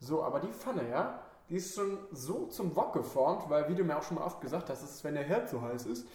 So, 0.00 0.22
aber 0.22 0.40
die 0.40 0.52
Pfanne, 0.52 0.88
ja, 0.88 1.20
die 1.48 1.56
ist 1.56 1.74
schon 1.74 1.98
so 2.10 2.46
zum 2.46 2.74
Wok 2.74 2.94
geformt, 2.94 3.50
weil, 3.50 3.68
wie 3.68 3.74
du 3.74 3.84
mir 3.84 3.98
auch 3.98 4.02
schon 4.02 4.16
mal 4.16 4.24
oft 4.24 4.40
gesagt 4.40 4.70
hast, 4.70 4.82
ist, 4.82 5.04
wenn 5.04 5.14
der 5.14 5.24
Herd 5.24 5.48
zu 5.48 5.60
heiß 5.60 5.86
ist, 5.86 6.06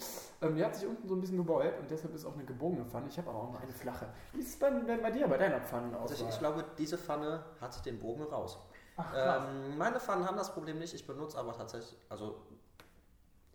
ähm, 0.41 0.55
die 0.55 0.65
hat 0.65 0.75
sich 0.75 0.87
unten 0.87 1.07
so 1.07 1.15
ein 1.15 1.21
bisschen 1.21 1.37
gebeult 1.37 1.77
und 1.79 1.91
deshalb 1.91 2.15
ist 2.15 2.25
auch 2.25 2.33
eine 2.33 2.45
gebogene 2.45 2.85
Pfanne. 2.85 3.07
Ich 3.09 3.17
habe 3.17 3.29
aber 3.29 3.43
auch 3.43 3.51
noch 3.53 3.61
eine 3.61 3.71
flache. 3.71 4.07
Wie 4.33 4.39
ist 4.39 4.49
es 4.49 4.55
bei, 4.57 4.71
bei, 4.71 5.11
dir, 5.11 5.27
bei 5.27 5.37
deiner 5.37 5.61
Pfannenauswahl? 5.61 6.09
Also 6.09 6.23
ich, 6.25 6.29
ich 6.29 6.39
glaube, 6.39 6.65
diese 6.77 6.97
Pfanne 6.97 7.43
hat 7.61 7.85
den 7.85 7.99
Bogen 7.99 8.23
raus. 8.23 8.57
Ach. 8.97 9.13
Ähm, 9.15 9.77
meine 9.77 9.99
Pfannen 9.99 10.25
haben 10.25 10.37
das 10.37 10.51
Problem 10.51 10.79
nicht. 10.79 10.93
Ich 10.93 11.05
benutze 11.05 11.37
aber 11.37 11.53
tatsächlich, 11.53 11.97
also 12.09 12.41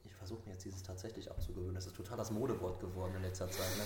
ich 0.04 0.14
versuche 0.14 0.42
mir 0.46 0.52
jetzt 0.52 0.64
dieses 0.64 0.82
tatsächlich 0.82 1.30
abzugewöhnen. 1.30 1.74
Das 1.74 1.86
ist 1.86 1.96
total 1.96 2.16
das 2.16 2.30
Modewort 2.30 2.78
geworden 2.80 3.14
in 3.16 3.22
letzter 3.22 3.50
Zeit. 3.50 3.76
Ne? 3.78 3.84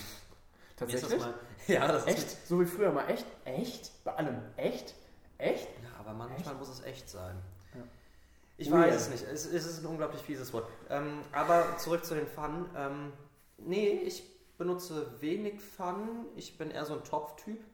Tatsächlich? 0.77 1.11
das 1.11 1.21
mal, 1.21 1.35
ja, 1.67 1.89
das 1.89 2.07
ist 2.07 2.09
Echt? 2.09 2.47
So 2.47 2.61
wie 2.61 2.67
früher 2.67 2.93
mal. 2.93 3.09
Echt? 3.09 3.27
Echt? 3.45 4.05
Bei 4.05 4.15
allem. 4.15 4.41
Echt? 4.57 4.95
Echt? 5.39 5.69
Ja, 5.83 6.01
aber 6.01 6.13
manchmal 6.13 6.55
muss 6.55 6.69
es 6.69 6.83
echt 6.83 7.09
sein. 7.09 7.41
Ich 8.59 8.71
weiß 8.71 8.95
es 8.95 9.09
nicht. 9.09 9.25
Es, 9.25 9.47
es 9.47 9.67
ist 9.67 9.81
ein 9.81 9.87
unglaublich 9.87 10.21
fieses 10.21 10.53
Wort. 10.53 10.69
Ähm, 10.91 11.21
aber 11.33 11.79
zurück 11.79 12.05
zu 12.05 12.15
den 12.15 12.27
Pfannen. 12.27 12.69
Ähm, 12.77 13.13
nee, 13.57 13.89
ich 14.05 14.25
benutze 14.59 15.21
wenig 15.21 15.61
Pfannen. 15.61 16.27
Ich 16.35 16.59
bin 16.59 16.73
eher 16.73 16.85
so 16.85 16.95
ein 16.95 17.05
Topftyp. 17.05 17.65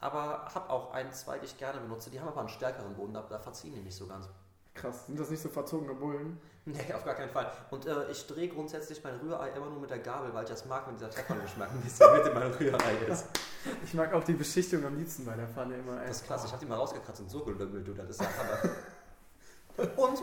Aber 0.00 0.44
habe 0.54 0.70
auch 0.70 0.92
ein, 0.92 1.12
zwei, 1.12 1.38
die 1.38 1.46
ich 1.46 1.56
gerne 1.56 1.80
benutze. 1.80 2.10
Die 2.10 2.20
haben 2.20 2.28
aber 2.28 2.40
einen 2.40 2.48
stärkeren 2.48 2.94
Boden. 2.94 3.14
Da, 3.14 3.22
da 3.22 3.38
verziehen 3.38 3.74
die 3.74 3.80
nicht 3.80 3.96
so 3.96 4.08
ganz. 4.08 4.28
Krass. 4.74 5.06
Sind 5.06 5.18
das 5.18 5.30
nicht 5.30 5.42
so 5.42 5.48
verzogene 5.48 5.94
Bullen? 5.94 6.40
Nee, 6.64 6.92
auf 6.92 7.04
gar 7.04 7.14
keinen 7.14 7.30
Fall. 7.30 7.50
Und 7.70 7.86
äh, 7.86 8.10
ich 8.10 8.26
drehe 8.26 8.48
grundsätzlich 8.48 9.02
mein 9.02 9.16
Rührei 9.16 9.50
immer 9.50 9.70
nur 9.70 9.80
mit 9.80 9.90
der 9.90 10.00
Gabel, 10.00 10.34
weil 10.34 10.44
ich 10.44 10.50
das 10.50 10.66
mag, 10.66 10.86
wenn 10.86 10.94
dieser 10.94 11.10
Teflon-Geschmack 11.10 11.70
ein 11.70 11.80
bisschen 11.80 12.12
mit 12.12 12.26
in 12.26 12.34
meinem 12.34 12.52
Rührei 12.52 12.94
ist. 13.08 13.26
Ich 13.84 13.92
mag 13.92 14.14
auch 14.14 14.22
die 14.22 14.34
Beschichtung 14.34 14.84
am 14.86 14.96
liebsten 14.96 15.26
bei 15.26 15.34
der 15.34 15.48
Pfanne 15.48 15.76
immer. 15.76 15.96
Das 15.96 16.18
ist 16.18 16.26
klasse. 16.26 16.46
Ich 16.46 16.52
habe 16.52 16.64
die 16.64 16.70
mal 16.70 16.76
rausgekratzt 16.76 17.20
und 17.20 17.28
so 17.28 17.44
gelümmelt, 17.44 17.86
du, 17.86 17.92
das 17.92 18.10
ist 18.10 18.20
ja 18.20 18.28
Hammer. 18.38 18.74
Und 19.96 20.22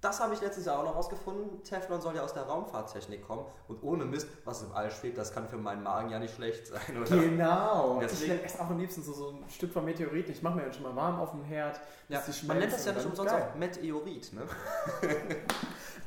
das 0.00 0.20
habe 0.20 0.34
ich 0.34 0.40
letztes 0.42 0.66
Jahr 0.66 0.78
auch 0.80 0.84
noch 0.84 0.96
rausgefunden. 0.96 1.62
Teflon 1.62 1.98
soll 2.00 2.14
ja 2.14 2.22
aus 2.22 2.34
der 2.34 2.42
Raumfahrttechnik 2.42 3.26
kommen. 3.26 3.46
Und 3.68 3.82
ohne 3.82 4.04
Mist, 4.04 4.28
was 4.44 4.62
im 4.62 4.70
All 4.72 4.90
schwebt, 4.90 5.16
das 5.16 5.32
kann 5.32 5.48
für 5.48 5.56
meinen 5.56 5.82
Magen 5.82 6.10
ja 6.10 6.18
nicht 6.18 6.34
schlecht 6.34 6.66
sein, 6.66 7.00
oder? 7.00 7.16
Genau. 7.16 7.98
Deswegen- 8.02 8.34
ich 8.34 8.44
esse 8.44 8.60
auch 8.60 8.68
am 8.68 8.78
liebsten 8.78 9.02
so, 9.02 9.14
so 9.14 9.30
ein 9.30 9.48
Stück 9.48 9.72
vom 9.72 9.86
Meteorit. 9.86 10.28
Ich 10.28 10.42
mache 10.42 10.56
mir 10.56 10.62
dann 10.62 10.72
schon 10.74 10.82
mal 10.82 10.94
warm 10.94 11.18
auf 11.20 11.30
dem 11.30 11.42
Herd. 11.44 11.80
Ja, 12.10 12.22
man 12.46 12.58
nennt 12.58 12.72
das 12.72 12.84
ja 12.84 12.92
nicht 12.92 13.06
umsonst 13.06 13.32
auch 13.32 13.54
Meteorit, 13.54 14.32
ne? 14.34 14.42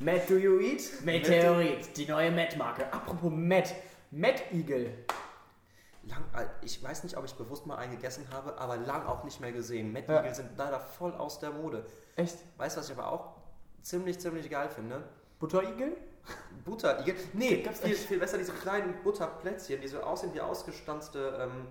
Matt, 0.00 0.30
do 0.30 0.36
you 0.36 0.60
eat? 0.60 1.04
Meteorit, 1.04 1.96
die 1.96 2.06
neue 2.06 2.30
Matt-Marke. 2.30 2.92
Apropos 2.92 3.32
Matt. 3.34 3.74
Matt-Igel. 4.12 4.92
Lang, 6.04 6.22
äh, 6.36 6.46
ich 6.62 6.82
weiß 6.82 7.02
nicht, 7.04 7.16
ob 7.16 7.24
ich 7.24 7.34
bewusst 7.34 7.66
mal 7.66 7.76
einen 7.76 7.92
gegessen 7.92 8.26
habe, 8.32 8.56
aber 8.58 8.76
lang 8.76 9.04
auch 9.06 9.24
nicht 9.24 9.40
mehr 9.40 9.52
gesehen. 9.52 9.92
Mettigel 9.92 10.24
Ja. 10.24 10.34
sind 10.34 10.56
leider 10.56 10.80
voll 10.80 11.12
aus 11.12 11.38
der 11.38 11.50
Mode. 11.50 11.84
Echt? 12.16 12.36
Weißt 12.56 12.76
du, 12.76 12.80
was 12.80 12.90
ich 12.90 12.96
aber 12.96 13.10
auch 13.12 13.34
ziemlich, 13.82 14.18
ziemlich 14.18 14.48
geil 14.48 14.68
finde? 14.68 15.02
Butterigel? 15.38 15.96
Butterigel? 16.64 17.14
Nee, 17.32 17.62
Gab's 17.62 17.80
viel, 17.80 17.94
viel 17.94 18.18
besser 18.18 18.38
diese 18.38 18.52
kleinen 18.52 18.94
Butterplätzchen, 19.02 19.80
die 19.80 19.88
so 19.88 20.00
aussehen 20.00 20.32
wie 20.34 20.40
ausgestanzte, 20.40 21.38
ähm, 21.40 21.68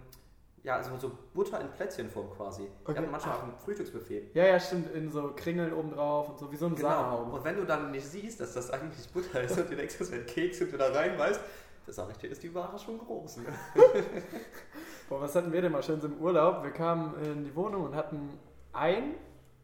ja, 0.64 0.76
also 0.76 0.92
so 0.98 1.12
Butter 1.34 1.62
in 1.62 1.70
Plätzchenform 1.72 2.30
quasi. 2.36 2.64
Die 2.64 2.70
Okay. 2.84 2.96
hat 2.98 3.02
man 3.04 3.12
manchmal 3.12 3.36
Ah. 3.36 3.38
auf 3.38 3.44
dem 3.44 3.58
Frühstücksbuffet. 3.60 4.32
Ja, 4.34 4.46
ja, 4.46 4.60
stimmt. 4.60 4.94
In 4.94 5.10
so 5.12 5.32
Kringeln 5.36 5.72
obendrauf 5.74 6.30
und 6.30 6.40
so, 6.40 6.52
wie 6.52 6.58
so 6.58 6.66
ein 6.66 6.76
Genau. 6.76 6.90
Sahnehaube. 6.90 7.32
Und 7.32 7.44
wenn 7.44 7.56
du 7.56 7.66
dann 7.66 7.92
nicht 7.92 8.06
siehst, 8.06 8.40
dass 8.42 8.54
das 8.54 8.70
eigentlich 8.72 9.08
Butter 9.14 9.42
ist 9.42 9.58
und 9.58 9.70
du 9.70 9.76
denkst, 9.76 9.98
das 10.00 10.12
wäre 10.12 10.24
Keks 10.26 10.60
und 10.62 10.74
du 10.74 10.78
da 10.78 10.88
reinbeißt, 10.92 11.40
das 11.88 11.96
sag 11.96 12.10
ich 12.12 12.18
dir, 12.18 12.30
ist 12.30 12.44
die 12.44 12.54
Ware 12.54 12.78
schon 12.78 13.00
groß. 13.00 13.38
Ne? 13.38 13.46
Boah, 15.10 15.22
was 15.22 15.36
hatten 15.36 15.52
wir 15.52 15.62
denn 15.62 15.72
mal 15.72 15.82
schön 15.82 16.00
im 16.02 16.18
Urlaub? 16.22 16.64
Wir 16.64 16.72
kamen 16.72 17.16
in 17.24 17.44
die 17.46 17.56
Wohnung 17.56 17.86
und 17.86 17.96
hatten 17.96 18.38
ein, 18.74 19.16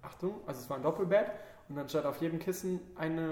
Achtung, 0.02 0.42
also 0.48 0.60
es 0.62 0.70
war 0.70 0.78
ein 0.78 0.84
Doppelbett 0.84 1.32
und 1.70 1.76
dann 1.76 1.88
statt 1.90 2.06
auf 2.06 2.18
jedem 2.22 2.40
Kissen 2.40 2.80
eine 2.96 3.30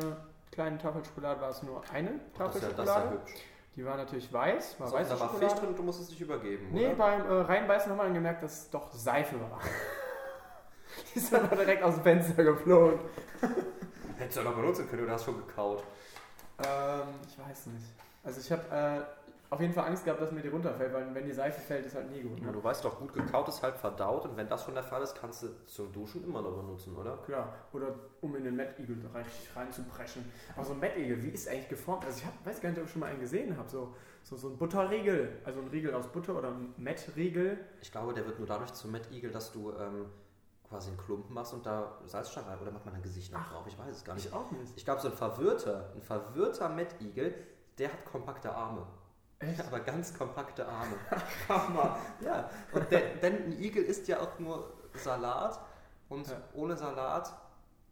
kleine 0.52 0.78
Tafel 0.78 1.04
Schokolade 1.06 1.40
war 1.42 1.50
es 1.50 1.64
nur 1.64 1.82
eine 1.94 2.20
Das 2.38 2.38
Tafel 2.38 2.58
ist 2.58 2.64
ja, 2.64 2.70
das 2.70 2.80
ist 2.80 2.86
ja 2.86 2.94
Schokolade. 3.02 3.12
hübsch. 3.22 3.34
Die 3.78 3.86
war 3.86 3.96
natürlich 3.96 4.34
weiß, 4.34 4.80
war 4.82 4.88
So, 4.90 4.96
weiße 4.96 5.10
da 5.14 5.20
war 5.22 5.30
Fisch 5.30 5.38
Schokolade. 5.40 5.60
drin 5.62 5.70
und 5.70 5.80
du 5.80 5.84
musstest 5.84 6.12
dich 6.12 6.20
übergeben, 6.22 6.68
Nee, 6.74 6.88
oder? 6.88 6.96
beim 6.96 7.22
äh, 7.26 7.34
Reinbeißen 7.44 7.90
haben 7.90 7.98
wir 7.98 8.04
dann 8.04 8.14
gemerkt, 8.14 8.44
dass 8.44 8.64
es 8.64 8.70
doch 8.70 8.92
Seife 8.92 9.40
war. 9.40 9.60
Die 11.16 11.20
ist 11.20 11.32
dann 11.32 11.50
direkt 11.50 11.82
aus 11.84 11.94
dem 11.96 12.04
Fenster 12.04 12.44
geflogen. 12.44 13.00
Hättest 14.18 14.38
du 14.38 14.42
ja 14.44 14.50
noch 14.50 14.58
benutzen 14.58 14.90
können, 14.90 15.06
du 15.08 15.12
hast 15.12 15.24
schon 15.24 15.38
gekaut. 15.38 15.84
Ähm, 16.60 17.08
ich 17.28 17.40
weiß 17.40 17.68
nicht. 17.68 17.86
Also 18.24 18.40
ich 18.40 18.52
habe 18.52 18.64
äh, 18.70 19.02
auf 19.54 19.60
jeden 19.60 19.74
Fall 19.74 19.88
Angst 19.88 20.06
gehabt, 20.06 20.22
dass 20.22 20.32
mir 20.32 20.42
die 20.42 20.48
runterfällt, 20.48 20.94
weil 20.94 21.14
wenn 21.14 21.26
die 21.26 21.34
Seife 21.34 21.60
fällt, 21.60 21.86
ist 21.86 21.96
halt 21.96 22.10
nie 22.12 22.22
gut. 22.22 22.40
Ja, 22.40 22.48
Ne? 22.48 22.52
du 22.54 22.64
weißt 22.64 22.86
doch, 22.86 22.98
gut 23.00 23.12
gekaut 23.14 23.48
ist 23.50 23.62
halb 23.62 23.76
verdaut 23.78 24.26
und 24.26 24.38
wenn 24.38 24.48
das 24.48 24.64
schon 24.64 24.74
der 24.76 24.84
Fall 24.84 25.02
ist, 25.02 25.16
kannst 25.16 25.44
du 25.44 25.48
zum 25.66 25.92
Duschen 25.92 26.24
immer 26.24 26.42
noch 26.42 26.56
benutzen, 26.56 26.96
oder? 26.96 27.18
Klar, 27.26 27.54
oder 27.74 27.94
um 28.22 28.36
in 28.36 28.44
den 28.44 28.56
Mettigel 28.56 28.96
richtig 29.14 29.56
reinzupreschen. 29.56 30.24
Aber 30.56 30.64
so 30.66 30.74
ein 30.74 30.80
Mettigel, 30.80 31.22
wie 31.24 31.30
ist 31.30 31.50
eigentlich 31.50 31.68
geformt? 31.70 32.06
Also 32.06 32.20
ich 32.20 32.26
hab, 32.26 32.46
weiß 32.46 32.62
gar 32.62 32.70
nicht, 32.70 32.80
ob 32.80 32.86
ich 32.86 32.92
schon 32.92 33.02
mal 33.02 33.08
einen 33.08 33.20
gesehen 33.20 33.58
habe. 33.58 33.68
So, 33.70 33.94
so, 34.24 34.38
so 34.38 34.50
ein 34.50 34.58
Butterriegel, 34.58 35.40
also 35.44 35.60
ein 35.60 35.68
Riegel 35.68 35.94
aus 35.96 36.08
Butter 36.08 36.38
oder 36.38 36.50
ein 36.50 36.74
Mettriegel. 36.78 37.58
Ich 37.82 37.92
glaube, 37.92 38.14
der 38.14 38.26
wird 38.26 38.38
nur 38.38 38.48
dadurch 38.48 38.72
zum 38.74 38.92
Mettigel, 38.92 39.32
dass 39.32 39.52
du 39.52 39.72
ähm, 39.74 40.06
quasi 40.70 40.90
einen 40.90 40.98
Klumpen 40.98 41.34
machst 41.34 41.54
und 41.54 41.66
da 41.66 41.98
Salzstein 42.06 42.46
rein 42.46 42.60
oder 42.62 42.72
macht 42.72 42.86
man 42.86 42.94
ein 42.96 43.02
Gesicht 43.02 43.34
noch 43.34 43.42
Ach. 43.42 43.52
drauf? 43.52 43.66
Ich 43.68 43.78
weiß 43.78 43.96
es 43.98 44.04
gar 44.06 44.14
nicht. 44.14 44.28
Ich 44.28 44.34
auch 44.34 44.50
nicht. 44.52 44.72
Ich 44.78 44.86
glaube, 44.86 45.02
so 45.02 45.08
ein 45.10 45.14
verwirrter, 45.16 45.90
ein 45.96 46.02
verwirrter 46.04 46.70
Mettigel, 46.70 47.34
der 47.78 47.92
hat 47.92 48.06
kompakte 48.06 48.52
Arme. 48.54 48.86
Echt? 49.40 49.66
Aber 49.66 49.80
ganz 49.80 50.14
kompakte 50.16 50.68
Arme. 50.68 50.96
Hammer. 51.50 51.98
ja, 52.24 52.50
und 52.74 52.92
der, 52.92 53.16
denn 53.16 53.46
ein 53.46 53.60
Igel 53.60 53.84
isst 53.84 54.08
ja 54.08 54.20
auch 54.20 54.38
nur 54.40 54.72
Salat 54.94 55.60
und 56.10 56.28
Ja. 56.28 56.42
ohne 56.54 56.76
Salat 56.78 57.34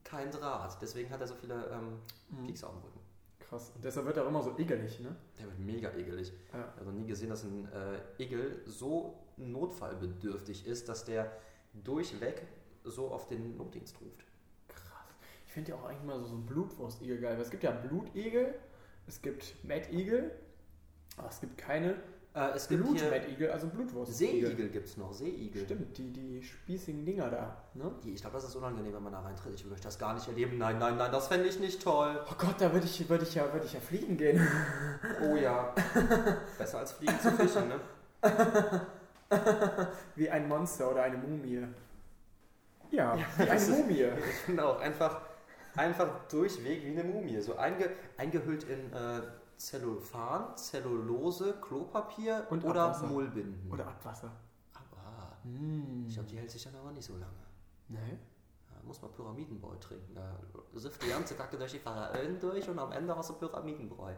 kein 0.03 0.29
Draht. 0.31 0.77
Deswegen 0.81 1.09
hat 1.09 1.21
er 1.21 1.27
so 1.27 1.35
viele 1.35 1.55
ähm, 1.71 1.99
Mhm. 2.29 2.49
Auf 2.51 2.59
dem 2.73 2.81
Rücken. 2.83 2.99
Krass. 3.39 3.71
Und 3.73 3.83
deshalb 3.83 4.05
wird 4.05 4.17
er 4.17 4.23
auch 4.23 4.27
immer 4.27 4.43
so 4.43 4.55
igelig, 4.59 4.99
ne? 4.99 5.15
Der 5.39 5.45
wird 5.47 5.57
mega 5.57 5.89
ekelig. 5.93 6.31
Ja. 6.53 6.59
Ich 6.75 6.79
habe 6.81 6.85
noch 6.91 6.99
nie 6.99 7.07
gesehen, 7.07 7.29
dass 7.29 7.43
ein 7.43 7.67
äh, 7.73 8.21
Igel 8.23 8.61
so 8.67 9.17
notfallbedürftig 9.37 10.67
ist, 10.67 10.89
dass 10.89 11.05
der 11.05 11.31
durchweg 11.73 12.45
so 12.83 13.09
auf 13.11 13.25
den 13.27 13.57
Notdienst 13.57 13.99
ruft. 14.01 14.23
Krass. 14.67 15.07
Ich 15.47 15.51
finde 15.53 15.71
ja 15.71 15.77
auch 15.77 15.85
eigentlich 15.85 16.03
mal 16.03 16.19
so, 16.19 16.25
so 16.25 16.35
ein 16.35 16.45
Blutwurstigel 16.45 17.19
geil. 17.19 17.35
Weil 17.35 17.41
es 17.43 17.49
gibt 17.49 17.63
ja 17.63 17.71
Blutigel, 17.71 18.53
es 19.09 19.21
gibt 19.21 19.55
Mettigel, 19.65 20.31
aber 21.17 21.27
es 21.29 21.41
gibt 21.41 21.57
keine 21.57 21.95
Äh, 22.35 22.51
es 22.55 22.67
gibt 22.67 22.85
hier 22.85 22.93
Blut-Mettigel, 22.93 23.49
also 23.51 23.67
Blutwurstigel. 23.67 24.45
Seeigel 24.47 24.69
gibt 24.69 24.87
es 24.87 24.97
noch, 24.97 25.11
Seeigel. 25.11 25.63
Stimmt, 25.65 25.97
die, 25.97 26.13
die 26.13 26.43
spießigen 26.43 27.03
Dinger 27.03 27.27
da. 27.31 27.57
Ne? 27.73 27.91
Die- 28.03 28.13
Ich 28.13 28.21
glaube, 28.21 28.35
das 28.35 28.43
ist 28.45 28.55
unangenehm, 28.55 28.93
wenn 28.93 29.01
man 29.01 29.13
da 29.13 29.21
reintritt. 29.21 29.55
Ich 29.55 29.69
euch 29.69 29.81
das 29.81 29.97
gar 29.97 30.13
nicht 30.13 30.27
erleben. 30.27 30.59
Nein, 30.59 30.77
nein, 30.77 30.95
nein, 30.95 31.11
das 31.11 31.27
fände 31.27 31.47
ich 31.47 31.59
nicht 31.59 31.81
toll. 31.81 32.23
Oh 32.29 32.35
Gott, 32.37 32.55
da 32.59 32.71
würde 32.71 32.85
ich, 32.85 33.09
würd 33.09 33.23
ich, 33.23 33.33
ja, 33.33 33.51
würd 33.51 33.65
ich 33.65 33.73
ja 33.73 33.79
fliegen 33.79 34.15
gehen. 34.15 34.47
Oh 35.23 35.35
ja. 35.35 35.73
Besser 36.59 36.77
als 36.79 36.91
fliegen 36.91 37.19
zu 37.19 37.31
fischen, 37.31 37.67
ne? 37.67 37.79
Wie 40.15 40.29
ein 40.29 40.47
Monster 40.47 40.91
oder 40.91 41.03
eine 41.03 41.17
Mumie. 41.17 41.63
Ja, 42.91 43.17
wie 43.37 43.43
eine 43.49 43.65
Mumie. 43.67 44.03
Ich 44.29 44.35
finde 44.45 44.65
auch 44.65 44.79
einfach, 44.79 45.21
einfach 45.79 46.27
durchweg 46.27 46.83
wie 46.85 46.89
eine 46.91 47.03
Mumie. 47.03 47.39
So 47.41 47.55
einge, 47.57 47.89
eingehüllt 48.17 48.63
in 48.65 48.91
äh, 48.93 49.21
Zellophan, 49.57 50.55
Zellulose, 50.57 51.53
Klopapier 51.61 52.45
Und 52.49 52.63
oder 52.63 52.83
Abwasser. 52.85 53.07
Mullbinden. 53.07 53.71
Oder 53.71 53.87
Abwasser. 53.87 54.31
Aber 54.73 55.37
Mm. 55.43 56.05
ich 56.07 56.13
glaube, 56.13 56.29
die 56.29 56.37
hält 56.37 56.51
sich 56.51 56.63
dann 56.63 56.75
aber 56.75 56.91
nicht 56.91 57.05
so 57.05 57.13
lange. 57.13 57.43
Nee. 57.87 58.17
Da 58.67 58.75
muss 58.85 59.01
man 59.01 59.11
Pyramidenbräu 59.11 59.75
trinken. 59.77 60.13
Da 60.15 60.39
sifft 60.73 61.03
die 61.03 61.09
ganze 61.09 61.35
Kacke 61.35 61.57
durch 61.57 61.71
die 61.71 61.79
Pharaonen 61.79 62.39
durch 62.39 62.67
und 62.69 62.77
am 62.79 62.91
Ende 62.91 63.15
hast 63.15 63.29
du 63.29 63.33
Pyramidenbräu. 63.33 64.13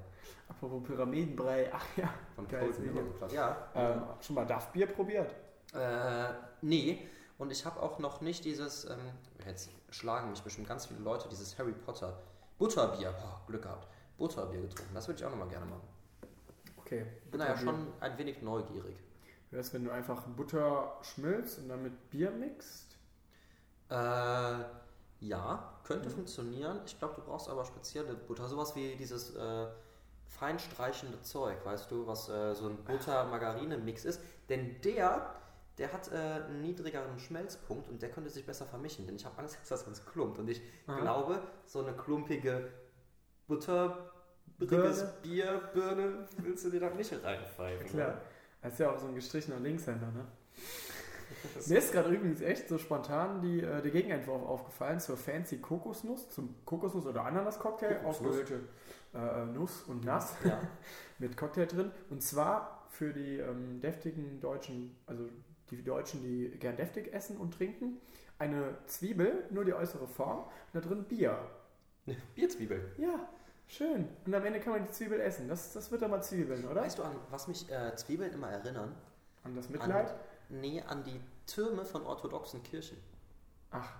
Apropos 0.47 0.83
Pyramidenbrei. 0.83 1.69
Ach 1.73 1.85
ja. 1.97 2.13
Von. 2.35 2.47
Platz. 2.47 3.33
Ja. 3.33 3.69
Ähm, 3.75 4.03
schon 4.19 4.35
mal 4.35 4.45
Duff-Bier 4.45 4.87
probiert? 4.87 5.33
Äh, 5.73 6.33
nee. 6.61 7.07
Und 7.37 7.51
ich 7.51 7.65
habe 7.65 7.81
auch 7.81 7.97
noch 7.97 8.21
nicht 8.21 8.45
dieses, 8.45 8.85
ähm, 8.85 8.99
jetzt 9.47 9.71
schlagen 9.91 10.31
mich 10.31 10.41
bestimmt 10.41 10.67
ganz 10.67 10.87
viele 10.87 10.99
Leute, 11.01 11.29
dieses 11.29 11.57
Harry 11.59 11.73
Potter 11.73 12.17
Butterbier, 12.57 13.11
boah, 13.11 13.41
Glück 13.47 13.63
gehabt, 13.63 13.87
Butterbier 14.17 14.61
getrunken. 14.61 14.93
Das 14.93 15.07
würde 15.07 15.19
ich 15.19 15.25
auch 15.25 15.31
nochmal 15.31 15.47
gerne 15.49 15.65
machen. 15.65 15.87
Okay. 16.77 17.05
Bin 17.31 17.39
da 17.39 17.47
ja 17.47 17.57
schon 17.57 17.87
ein 17.99 18.17
wenig 18.17 18.41
neugierig. 18.41 18.95
Wie 19.49 19.55
wär's, 19.55 19.73
wenn 19.73 19.83
du 19.83 19.91
einfach 19.91 20.21
Butter 20.27 20.97
schmilzt 21.01 21.59
und 21.59 21.69
dann 21.69 21.83
mit 21.83 22.09
Bier 22.09 22.31
mixt? 22.31 22.97
Äh, 23.89 23.95
ja, 25.19 25.79
könnte 25.83 26.09
Mhm. 26.09 26.13
funktionieren. 26.13 26.81
Ich 26.85 26.97
glaube, 26.99 27.15
du 27.15 27.21
brauchst 27.21 27.49
aber 27.49 27.65
spezielle 27.65 28.13
Butter. 28.13 28.47
Sowas 28.47 28.75
wie 28.75 28.95
dieses 28.95 29.35
äh, 29.35 29.67
feinstreichende 30.27 31.21
Zeug, 31.21 31.65
weißt 31.65 31.91
du, 31.91 32.07
was 32.07 32.29
äh, 32.29 32.53
so 32.55 32.67
ein 32.67 32.77
Butter-Margarine-Mix 32.83 34.05
ist. 34.05 34.21
Denn 34.49 34.79
der, 34.81 35.33
der 35.81 35.91
hat 35.91 36.11
äh, 36.11 36.15
einen 36.15 36.61
niedrigeren 36.61 37.17
Schmelzpunkt 37.17 37.89
und 37.89 38.03
der 38.03 38.11
könnte 38.11 38.29
sich 38.29 38.45
besser 38.45 38.67
vermischen. 38.67 39.07
Denn 39.07 39.15
ich 39.15 39.25
habe 39.25 39.39
Angst, 39.39 39.57
dass 39.61 39.69
das 39.69 39.85
ganz 39.85 40.05
klumpt. 40.05 40.37
Und 40.37 40.47
ich 40.47 40.61
Aha. 40.85 40.99
glaube, 40.99 41.41
so 41.65 41.79
eine 41.79 41.93
klumpige 41.93 42.69
butterbriges 43.47 44.59
Birne? 44.59 45.13
Bier, 45.23 45.61
Birne, 45.73 46.27
willst 46.37 46.65
du 46.65 46.69
dir 46.69 46.81
da 46.81 46.91
nicht 46.91 47.11
reinpfeifen. 47.11 47.87
Klar. 47.87 48.21
Das 48.61 48.73
ist 48.73 48.79
ja 48.79 48.91
auch 48.91 48.99
so 48.99 49.07
ein 49.07 49.15
gestrichener 49.15 49.59
Linkshänder, 49.59 50.11
ne? 50.11 50.27
Mir 51.67 51.79
ist 51.79 51.91
gerade 51.91 52.09
übrigens 52.09 52.41
echt 52.41 52.67
so 52.67 52.77
spontan 52.77 53.41
die, 53.41 53.61
äh, 53.61 53.81
der 53.81 53.89
Gegenentwurf 53.89 54.43
aufgefallen 54.43 54.99
zur 54.99 55.17
fancy 55.17 55.57
Kokosnuss, 55.57 56.29
zum 56.29 56.53
Kokosnuss- 56.65 57.07
oder 57.07 57.25
Ananas-Cocktail, 57.25 58.01
aufgehüllte 58.05 58.59
äh, 59.15 59.45
Nuss 59.45 59.81
und 59.83 60.05
Nass 60.05 60.35
Ja. 60.43 60.61
mit 61.17 61.37
Cocktail 61.37 61.65
drin. 61.65 61.91
Und 62.11 62.21
zwar 62.21 62.85
für 62.89 63.13
die 63.13 63.37
ähm, 63.37 63.79
deftigen 63.79 64.39
Deutschen, 64.41 64.95
also 65.07 65.27
die 65.75 65.83
Deutschen, 65.83 66.23
die 66.23 66.49
gern 66.59 66.75
deftig 66.75 67.13
essen 67.13 67.37
und 67.37 67.53
trinken, 67.53 67.99
eine 68.39 68.77
Zwiebel, 68.87 69.45
nur 69.51 69.65
die 69.65 69.73
äußere 69.73 70.07
Form, 70.07 70.39
und 70.39 70.73
da 70.73 70.79
drin 70.81 71.03
Bier. 71.05 71.37
Bierzwiebel. 72.35 72.91
Ja, 72.97 73.29
schön. 73.67 74.07
Und 74.25 74.33
am 74.33 74.43
Ende 74.43 74.59
kann 74.59 74.73
man 74.73 74.85
die 74.85 74.91
Zwiebel 74.91 75.19
essen. 75.19 75.47
Das, 75.47 75.73
das 75.73 75.91
wird 75.91 76.01
doch 76.01 76.09
mal 76.09 76.21
Zwiebeln, 76.21 76.67
oder? 76.67 76.81
Weißt 76.81 76.97
du, 76.97 77.03
an 77.03 77.15
was 77.29 77.47
mich 77.47 77.69
äh, 77.71 77.95
Zwiebeln 77.95 78.33
immer 78.33 78.49
erinnern? 78.49 78.95
An 79.43 79.55
das 79.55 79.69
Mitleid? 79.69 80.13
Nee, 80.49 80.81
an 80.81 81.03
die 81.03 81.19
Türme 81.47 81.85
von 81.85 82.03
orthodoxen 82.05 82.61
Kirchen. 82.63 82.97
Ach, 83.71 83.93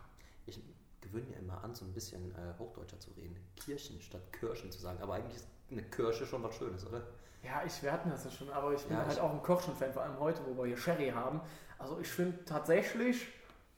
Ich 0.45 0.60
gewöhne 1.01 1.27
mir 1.27 1.38
immer 1.38 1.63
an, 1.63 1.73
so 1.75 1.86
ein 1.86 1.93
bisschen 1.93 2.31
äh, 2.31 2.57
Hochdeutscher 2.60 2.99
zu 2.99 3.12
reden. 3.12 3.36
Kirchen 3.55 4.01
statt 4.01 4.21
Kirschen 4.34 4.71
zu 4.71 4.79
sagen. 4.79 4.99
Aber 5.01 5.13
eigentlich 5.15 5.38
ist 5.38 5.47
eine 5.69 5.84
Kirsche 5.84 6.25
schon 6.25 6.43
was 6.43 6.55
Schönes, 6.55 6.86
oder? 6.86 7.01
Ja, 7.43 7.63
ich, 7.65 7.82
wir 7.82 7.91
hatten 7.91 8.10
das 8.12 8.23
ja 8.23 8.32
schon, 8.32 8.49
aber 8.51 8.73
ich 8.73 8.84
bin 8.84 8.95
Ja, 8.95 9.04
halt 9.04 9.13
ich- 9.13 9.19
auch 9.19 9.32
ein 9.32 9.41
Kochschen-Fan, 9.41 9.93
vor 9.93 10.04
allem 10.04 10.19
heute, 10.19 10.41
wo 10.45 10.56
wir 10.62 10.67
hier 10.67 10.77
Sherry 10.77 11.10
haben. 11.10 11.41
Also 11.80 11.97
ich 11.99 12.08
finde 12.08 12.45
tatsächlich, 12.45 13.27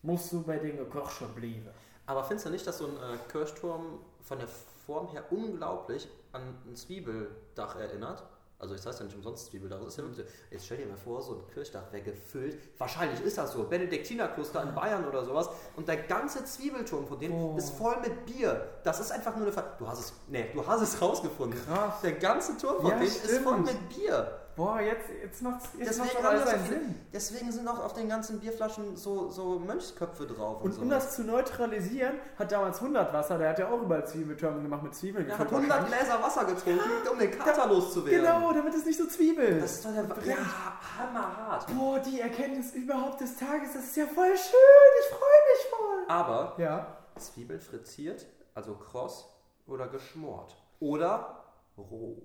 musst 0.02 0.32
du 0.34 0.44
bei 0.44 0.58
den 0.58 0.78
Kirschen 0.90 1.30
bleiben. 1.34 1.70
Aber 2.06 2.24
findest 2.26 2.46
du 2.48 2.50
nicht, 2.50 2.68
dass 2.68 2.80
so 2.80 2.88
ein 2.88 2.98
äh, 2.98 3.18
Kirchturm 3.32 4.00
von 4.22 4.38
der 4.40 4.50
Form 4.86 5.08
her 5.12 5.24
unglaublich 5.32 6.10
an 6.34 6.42
ein 6.68 6.76
Zwiebeldach 6.76 7.78
erinnert? 7.78 8.24
Also 8.64 8.76
ich 8.76 8.86
heißt 8.86 9.00
ja 9.00 9.06
nicht 9.06 9.16
umsonst 9.18 9.48
Zwiebel. 9.48 9.68
Das 9.70 9.82
ist 9.86 9.98
ja 9.98 10.04
wirklich, 10.06 10.26
jetzt 10.50 10.66
stell 10.66 10.78
dir 10.78 10.86
mal 10.86 10.96
vor, 10.96 11.22
so 11.22 11.34
ein 11.34 11.54
Kirchdach 11.54 11.92
wäre 11.92 12.02
gefüllt. 12.02 12.58
Wahrscheinlich 12.78 13.20
ist 13.20 13.38
das 13.38 13.52
so. 13.52 13.66
Benediktinerkloster 13.66 14.64
in 14.64 14.74
Bayern 14.74 15.06
oder 15.06 15.26
sowas. 15.26 15.50
Und 15.76 15.86
der 15.90 15.98
ganze 15.98 16.46
Zwiebelturm 16.46 17.06
von 17.06 17.20
denen 17.20 17.34
Oh. 17.34 17.58
ist 17.58 17.72
voll 17.72 17.98
mit 18.00 18.26
Bier. 18.26 18.70
Das 18.86 19.02
ist 19.02 19.12
einfach 19.12 19.36
nur 19.36 19.48
eine 19.48 19.52
Ver 19.52 19.76
Du 19.78 19.86
hast 19.86 20.00
es. 20.00 20.14
Nee, 20.30 20.50
du 20.54 20.66
hast 20.66 20.82
es 20.82 21.02
rausgefunden. 21.02 21.60
Krass. 21.66 21.96
Der 22.04 22.14
ganze 22.14 22.58
Turm 22.58 22.78
von 22.78 22.90
Ja, 22.92 22.96
denen 22.96 23.08
ist 23.08 23.26
stimmt. 23.26 23.44
voll 23.44 23.58
mit 23.60 23.90
Bier. 23.90 24.40
Boah, 24.56 24.80
jetzt, 24.82 25.10
jetzt 25.24 25.44
aber 25.44 26.10
haben 26.14 26.26
alles 26.26 26.50
seinen 26.50 26.66
Sinn. 26.68 26.96
deswegen 27.12 27.52
sind 27.52 27.68
auch 27.68 27.80
auf 27.84 27.94
den 27.94 28.08
ganzen 28.08 28.40
Bierflaschen 28.40 28.96
so, 28.96 29.30
so 29.32 29.58
Mönchsköpfe 29.60 30.28
drauf. 30.28 30.58
Und, 30.62 30.66
Und 30.66 30.74
so. 30.74 30.82
um 30.82 30.90
das 30.90 31.16
zu 31.16 31.24
neutralisieren, 31.24 32.14
hat 32.38 32.52
damals 32.52 32.78
100 32.80 33.12
Wasser, 33.14 33.38
der 33.40 33.50
hat 33.50 33.60
ja 33.60 33.70
auch 33.72 33.82
überall 33.82 34.06
Zwiebeltürme 34.06 34.62
gemacht 34.62 34.84
mit 34.84 34.94
Zwiebeln. 34.94 35.28
er 35.28 35.38
hat 35.40 35.50
gefüllt 35.50 35.72
100 35.72 35.88
Gläser 35.92 36.22
Wasser 36.22 36.46
getrunken, 36.46 36.82
um 37.12 37.18
den 37.18 37.32
Kater 37.32 37.68
loszuwerden. 37.68 38.22
Genau, 38.22 38.54
damit 38.54 38.76
es 38.76 38.86
nicht 38.86 39.00
so 39.00 39.08
zwiebelt. 39.08 39.64
Das 39.64 39.72
ist 39.74 39.86
doch 39.86 39.92
der 39.92 40.04
Ja, 40.26 40.38
hammerhart. 41.00 41.66
Boah, 41.76 42.00
die 42.00 42.22
Erkenntnis 42.22 42.74
überhaupt 42.74 43.22
des 43.22 43.36
Tages, 43.36 43.74
das 43.74 43.84
ist 43.86 43.96
ja 43.98 44.06
voll 44.06 44.36
schön. 44.38 44.94
Ich 45.02 45.08
freue 45.10 45.20
mich 45.20 45.70
voll. 45.70 46.06
Aber 46.10 46.54
Ja. 46.58 46.98
Zwiebel 47.18 47.60
frittiert, 47.60 48.26
also 48.54 48.76
kross 48.76 49.28
oder 49.68 49.88
geschmort. 49.88 50.56
Oder 50.80 51.44
roh. 51.78 52.22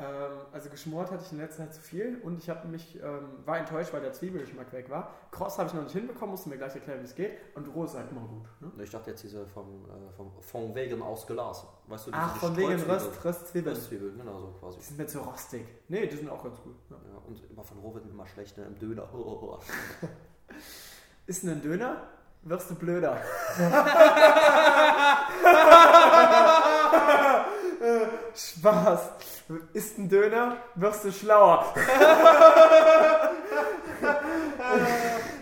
Ähm, 0.00 0.30
also 0.52 0.70
geschmort 0.70 1.10
hatte 1.10 1.24
ich 1.24 1.32
in 1.32 1.38
letzter 1.38 1.64
Zeit 1.64 1.74
zu 1.74 1.80
viel 1.80 2.20
und 2.22 2.38
ich 2.38 2.48
habe 2.48 2.68
mich 2.68 3.00
ähm, 3.02 3.30
war 3.44 3.58
enttäuscht, 3.58 3.92
weil 3.92 4.00
der 4.00 4.12
Zwiebelgeschmack 4.12 4.72
weg 4.72 4.88
war. 4.90 5.12
Kross 5.32 5.58
habe 5.58 5.68
ich 5.68 5.74
noch 5.74 5.82
nicht 5.82 5.92
hinbekommen, 5.92 6.30
musste 6.30 6.48
mir 6.48 6.56
gleich 6.56 6.72
erklären, 6.74 7.00
wie 7.00 7.04
es 7.04 7.16
geht. 7.16 7.32
Und 7.56 7.66
roh 7.74 7.84
ist 7.84 7.94
halt 7.94 8.08
immer 8.10 8.20
gut. 8.20 8.46
Ne? 8.60 8.84
Ich 8.84 8.90
dachte 8.90 9.10
jetzt 9.10 9.24
diese 9.24 9.44
vom, 9.48 9.86
äh, 9.86 10.12
vom, 10.16 10.30
von 10.40 10.72
wegen 10.76 11.02
aus 11.02 11.26
Glas. 11.26 11.66
Weißt 11.88 12.06
du, 12.06 12.10
Ach, 12.14 12.36
von 12.36 12.56
wegen. 12.56 12.80
Röst, 12.82 13.24
Röstzwiebeln. 13.24 13.74
Röstzwiebeln, 13.74 14.18
genau 14.18 14.38
so 14.38 14.54
quasi. 14.60 14.78
Die 14.78 14.84
sind 14.84 14.98
mir 14.98 15.06
zu 15.06 15.18
rostig. 15.18 15.66
Nee, 15.88 16.06
die 16.06 16.16
sind 16.16 16.30
auch 16.30 16.44
ganz 16.44 16.60
gut. 16.60 16.76
Ja. 16.90 16.96
Ja, 16.96 17.18
und 17.26 17.42
immer 17.50 17.64
von 17.64 17.78
roh 17.78 17.92
wird 17.94 18.04
mir 18.04 18.12
immer 18.12 18.26
schlecht, 18.26 18.56
ne? 18.56 18.66
Im 18.66 18.78
Döner. 18.78 19.08
Ist 21.26 21.42
ein 21.42 21.60
Döner? 21.60 22.02
Wirst 22.42 22.70
du 22.70 22.76
blöder. 22.76 23.18
Spaß. 28.34 29.00
Ist 29.72 29.98
ein 29.98 30.08
Döner? 30.08 30.56
Wirst 30.74 31.04
du 31.04 31.12
schlauer. 31.12 31.74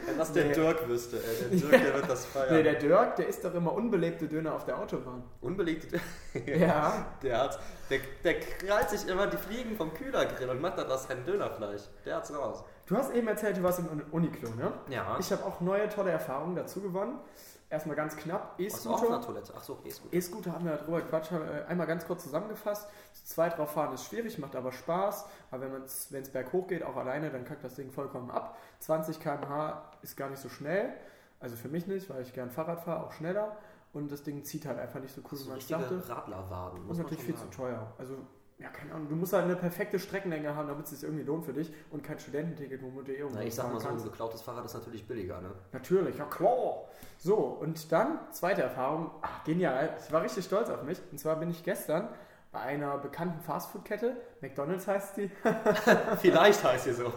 Wenn 0.06 0.18
das 0.18 0.32
der 0.32 0.44
Nee. 0.46 0.52
Dirk 0.52 0.88
wüsste, 0.88 1.16
ey. 1.16 1.50
Der 1.50 1.58
Dirk, 1.70 1.70
der 1.84 1.94
wird 1.94 2.10
das 2.10 2.24
feiern. 2.32 2.54
Nee, 2.54 2.62
der 2.62 2.74
Dirk, 2.74 3.16
der 3.16 3.26
isst 3.28 3.44
doch 3.44 3.54
immer 3.54 3.72
unbelebte 3.72 4.28
Döner 4.28 4.54
auf 4.54 4.64
der 4.64 4.78
Autobahn. 4.78 5.24
Unbelegte 5.40 5.98
Ja. 6.46 7.06
Der 7.22 7.38
hat, 7.42 7.58
der, 7.90 7.98
der 8.22 8.40
krallt 8.40 8.90
sich 8.90 9.08
immer 9.08 9.26
die 9.26 9.36
Fliegen 9.36 9.76
vom 9.76 9.92
Kühlergrill 9.92 10.48
und 10.50 10.60
macht 10.60 10.78
dann 10.78 10.88
das 10.88 11.08
sein 11.08 11.24
Dönerfleisch. 11.24 11.82
Der 12.04 12.16
hat's 12.16 12.32
raus. 12.32 12.62
Du 12.86 12.96
hast 12.96 13.12
eben 13.12 13.26
erzählt, 13.26 13.56
du 13.56 13.62
warst 13.64 13.80
im 13.80 13.88
Uniklo, 14.12 14.50
ne? 14.50 14.72
Ja. 14.88 15.16
Ich 15.18 15.32
habe 15.32 15.44
auch 15.44 15.60
neue 15.60 15.88
tolle 15.88 16.12
Erfahrungen 16.12 16.54
dazu 16.54 16.80
gewonnen. 16.80 17.18
Erstmal 17.68 17.96
ganz 17.96 18.16
knapp. 18.16 18.54
E-Scooter. 18.58 19.20
Toilette? 19.20 19.52
Ach 19.56 19.62
so, 19.62 19.74
gut. 19.74 19.92
E-Scooter 20.12 20.52
haben 20.52 20.64
wir 20.64 20.76
darüber 20.76 21.02
wir 21.02 21.66
einmal 21.68 21.86
ganz 21.86 22.06
kurz 22.06 22.22
zusammengefasst. 22.22 22.88
Zu 23.12 23.24
zweit 23.24 23.58
drauf 23.58 23.72
fahren 23.72 23.92
ist 23.92 24.04
schwierig, 24.04 24.38
macht 24.38 24.54
aber 24.54 24.70
Spaß. 24.70 25.26
Aber 25.50 25.66
wenn 25.72 25.82
es 25.82 26.30
berghoch 26.30 26.68
geht, 26.68 26.84
auch 26.84 26.96
alleine, 26.96 27.30
dann 27.30 27.44
kackt 27.44 27.64
das 27.64 27.74
Ding 27.74 27.90
vollkommen 27.90 28.30
ab. 28.30 28.56
20 28.80 29.18
km/h 29.18 29.90
ist 30.02 30.16
gar 30.16 30.30
nicht 30.30 30.40
so 30.40 30.48
schnell. 30.48 30.92
Also 31.40 31.56
für 31.56 31.68
mich 31.68 31.86
nicht, 31.86 32.08
weil 32.08 32.22
ich 32.22 32.32
gern 32.32 32.50
Fahrrad 32.50 32.80
fahre, 32.80 33.04
auch 33.04 33.12
schneller. 33.12 33.56
Und 33.92 34.12
das 34.12 34.22
Ding 34.22 34.44
zieht 34.44 34.66
halt 34.66 34.78
einfach 34.78 35.00
nicht 35.00 35.14
so 35.14 35.22
cool, 35.30 35.38
wie 35.40 35.48
man 35.48 35.58
es 35.58 35.66
dachte. 35.66 36.08
Radlerwaden. 36.08 36.80
Und 36.80 36.86
muss 36.86 36.98
man 36.98 37.06
natürlich 37.06 37.24
viel 37.24 37.36
zu 37.36 37.46
teuer. 37.46 37.92
Also, 37.98 38.14
ja, 38.58 38.68
keine 38.70 38.94
Ahnung. 38.94 39.08
Du 39.08 39.16
musst 39.16 39.32
halt 39.34 39.44
eine 39.44 39.56
perfekte 39.56 39.98
Streckenlänge 39.98 40.54
haben, 40.54 40.68
damit 40.68 40.84
es 40.86 40.90
sich 40.92 41.02
irgendwie 41.02 41.24
lohnt 41.24 41.44
für 41.44 41.52
dich. 41.52 41.72
Und 41.90 42.02
kein 42.02 42.18
Studententicket, 42.18 42.82
womit 42.82 43.08
du 43.08 43.12
eh 43.12 43.16
Na, 43.16 43.20
irgendwo 43.20 43.40
ich 43.42 43.54
sag 43.54 43.70
mal 43.70 43.80
so, 43.80 43.88
ein 43.88 44.02
geklautes 44.02 44.40
Fahrrad 44.40 44.64
ist 44.64 44.74
natürlich 44.74 45.06
billiger, 45.06 45.40
ne? 45.42 45.50
Natürlich, 45.72 46.16
ja 46.16 46.24
klar. 46.24 46.84
So, 47.18 47.36
und 47.36 47.92
dann, 47.92 48.18
zweite 48.32 48.62
Erfahrung, 48.62 49.10
ach, 49.20 49.44
genial. 49.44 49.94
Ich 50.04 50.10
war 50.10 50.22
richtig 50.22 50.44
stolz 50.46 50.70
auf 50.70 50.82
mich. 50.84 50.98
Und 51.12 51.18
zwar 51.18 51.36
bin 51.36 51.50
ich 51.50 51.62
gestern 51.64 52.08
bei 52.50 52.60
einer 52.60 52.96
bekannten 52.96 53.40
Fastfood-Kette, 53.42 54.16
McDonalds 54.40 54.86
heißt 54.86 55.18
die, 55.18 55.30
Vielleicht 56.20 56.64
heißt 56.64 56.84
sie 56.84 56.94
so. 56.94 57.12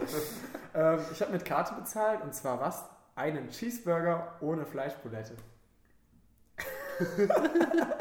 ähm, 0.74 0.98
ich 1.10 1.22
habe 1.22 1.32
mit 1.32 1.46
Karte 1.46 1.74
bezahlt 1.74 2.20
und 2.22 2.34
zwar 2.34 2.60
was? 2.60 2.84
Einen 3.14 3.48
Cheeseburger 3.48 4.34
ohne 4.40 4.66
Fleischbulette. 4.66 5.36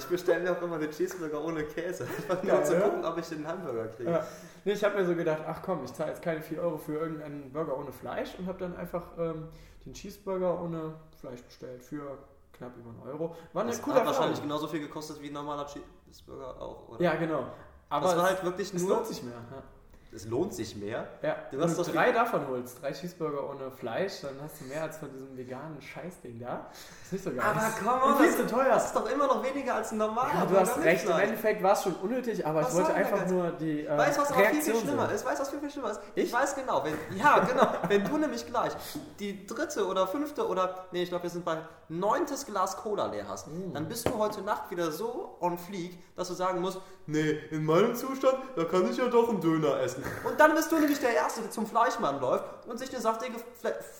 Ich 0.00 0.06
bestelle 0.08 0.40
mir 0.40 0.52
auch 0.52 0.62
immer 0.62 0.78
den 0.78 0.90
Cheeseburger 0.90 1.44
ohne 1.44 1.64
Käse. 1.64 2.04
Einfach 2.04 2.42
nur 2.42 2.52
Geil, 2.52 2.66
zu 2.66 2.80
gucken, 2.80 3.04
ob 3.04 3.18
ich 3.18 3.28
den 3.28 3.46
Hamburger 3.46 3.88
kriege. 3.88 4.10
Ja. 4.10 4.26
Nee, 4.64 4.72
ich 4.72 4.82
habe 4.84 4.98
mir 4.98 5.06
so 5.06 5.14
gedacht, 5.14 5.42
ach 5.46 5.60
komm, 5.62 5.84
ich 5.84 5.92
zahle 5.92 6.10
jetzt 6.10 6.22
keine 6.22 6.40
4 6.40 6.60
Euro 6.62 6.78
für 6.78 6.94
irgendeinen 6.98 7.52
Burger 7.52 7.76
ohne 7.76 7.92
Fleisch 7.92 8.30
und 8.38 8.46
habe 8.46 8.58
dann 8.58 8.76
einfach 8.76 9.02
ähm, 9.18 9.48
den 9.84 9.92
Cheeseburger 9.92 10.62
ohne 10.62 10.94
Fleisch 11.20 11.42
bestellt 11.42 11.82
für 11.82 12.18
knapp 12.52 12.72
über 12.76 12.90
einen 12.90 13.02
Euro. 13.12 13.36
War 13.52 13.62
eine 13.62 13.70
Das 13.72 13.82
coole 13.82 13.96
hat 13.96 14.06
wahrscheinlich 14.06 14.40
genauso 14.40 14.66
viel 14.68 14.80
gekostet 14.80 15.20
wie 15.20 15.28
ein 15.28 15.32
normaler 15.34 15.66
Cheeseburger 15.66 16.60
auch, 16.60 16.88
oder? 16.88 17.02
Ja, 17.02 17.14
genau. 17.16 17.44
Aber 17.88 18.06
das 18.06 18.16
war 18.16 18.24
es, 18.24 18.30
halt 18.30 18.44
wirklich 18.44 18.72
es 18.74 18.82
nur. 18.82 18.96
lohnt 18.96 19.06
sich 19.06 19.22
mehr. 19.22 19.34
Ja. 19.34 19.62
Es 20.12 20.26
lohnt 20.26 20.52
sich 20.52 20.74
mehr. 20.74 21.06
Ja, 21.22 21.36
Du 21.50 21.56
wenn 21.58 21.64
hast 21.68 21.78
du 21.78 21.84
doch 21.84 21.92
drei 21.92 22.10
davon 22.10 22.46
holst, 22.48 22.82
drei 22.82 22.90
Cheeseburger 22.92 23.48
ohne 23.48 23.70
Fleisch, 23.70 24.22
dann 24.22 24.34
hast 24.42 24.60
du 24.60 24.64
mehr 24.64 24.82
als 24.82 24.98
von 24.98 25.08
diesem 25.12 25.36
veganen 25.36 25.80
Scheißding 25.80 26.40
da. 26.40 26.66
Ist 27.04 27.12
nicht 27.12 27.24
so 27.24 27.30
geil. 27.30 27.40
Aber 27.40 27.60
komm, 27.84 28.18
das, 28.26 28.36
zu 28.36 28.46
teuer. 28.46 28.64
das 28.70 28.86
ist 28.86 28.96
doch 28.96 29.08
immer 29.08 29.28
noch 29.28 29.42
weniger 29.44 29.76
als 29.76 29.92
ein 29.92 29.98
normaler. 29.98 30.34
Ja, 30.34 30.46
du 30.46 30.56
hast 30.58 30.78
recht, 30.82 31.04
im. 31.04 31.12
Endeffekt 31.12 31.62
war 31.62 31.74
es 31.74 31.82
schon 31.84 31.94
unnötig, 31.94 32.44
aber 32.44 32.62
Was 32.62 32.70
ich 32.70 32.74
wollte 32.74 32.94
einfach 32.94 33.20
das? 33.22 33.30
nur 33.30 33.50
die 33.52 33.86
äh, 33.86 33.98
Weißt 33.98 34.18
du, 34.18 34.22
was 34.22 34.32
auch 34.32 34.36
viel, 34.36 34.62
viel 34.62 34.74
schlimmer 34.74 35.06
sehen. 35.06 35.14
ist? 35.14 35.24
Weißt 35.24 35.38
du, 35.38 35.42
was 35.42 35.50
viel, 35.50 35.60
viel 35.60 35.70
schlimmer 35.70 35.90
ist? 35.92 36.00
Ich 36.16 36.32
weiß 36.32 36.54
genau. 36.56 36.84
Wenn, 36.84 37.16
ja, 37.16 37.38
genau. 37.38 37.68
wenn 37.86 38.04
du 38.04 38.18
nämlich 38.18 38.44
gleich 38.46 38.72
die 39.20 39.46
dritte 39.46 39.86
oder 39.86 40.08
fünfte 40.08 40.46
oder, 40.48 40.86
nee, 40.90 41.02
ich 41.04 41.08
glaube, 41.10 41.22
wir 41.22 41.30
sind 41.30 41.44
bei 41.44 41.58
neuntes 41.88 42.46
Glas 42.46 42.76
Cola 42.76 43.06
leer 43.06 43.26
hast, 43.28 43.46
Mm. 43.46 43.72
dann 43.72 43.88
bist 43.88 44.06
du 44.08 44.16
heute 44.18 44.42
Nacht 44.42 44.70
wieder 44.70 44.90
so 44.92 45.36
on 45.40 45.56
fleek, 45.58 45.98
dass 46.16 46.28
du 46.28 46.34
sagen 46.34 46.60
musst, 46.60 46.80
nee, 47.06 47.30
in 47.50 47.64
meinem 47.64 47.94
Zustand, 47.94 48.38
da 48.56 48.64
kann 48.64 48.88
ich 48.90 48.96
ja 48.96 49.06
doch 49.08 49.28
einen 49.28 49.40
Döner 49.40 49.80
essen. 49.80 49.99
Und 50.24 50.38
dann 50.40 50.54
bist 50.54 50.70
du 50.72 50.78
nämlich 50.78 50.98
der 51.00 51.14
Erste, 51.14 51.40
der 51.42 51.50
zum 51.50 51.66
Fleischmann 51.66 52.20
läuft 52.20 52.44
und 52.66 52.78
sich 52.78 52.90
eine 52.90 53.00
saftige 53.00 53.34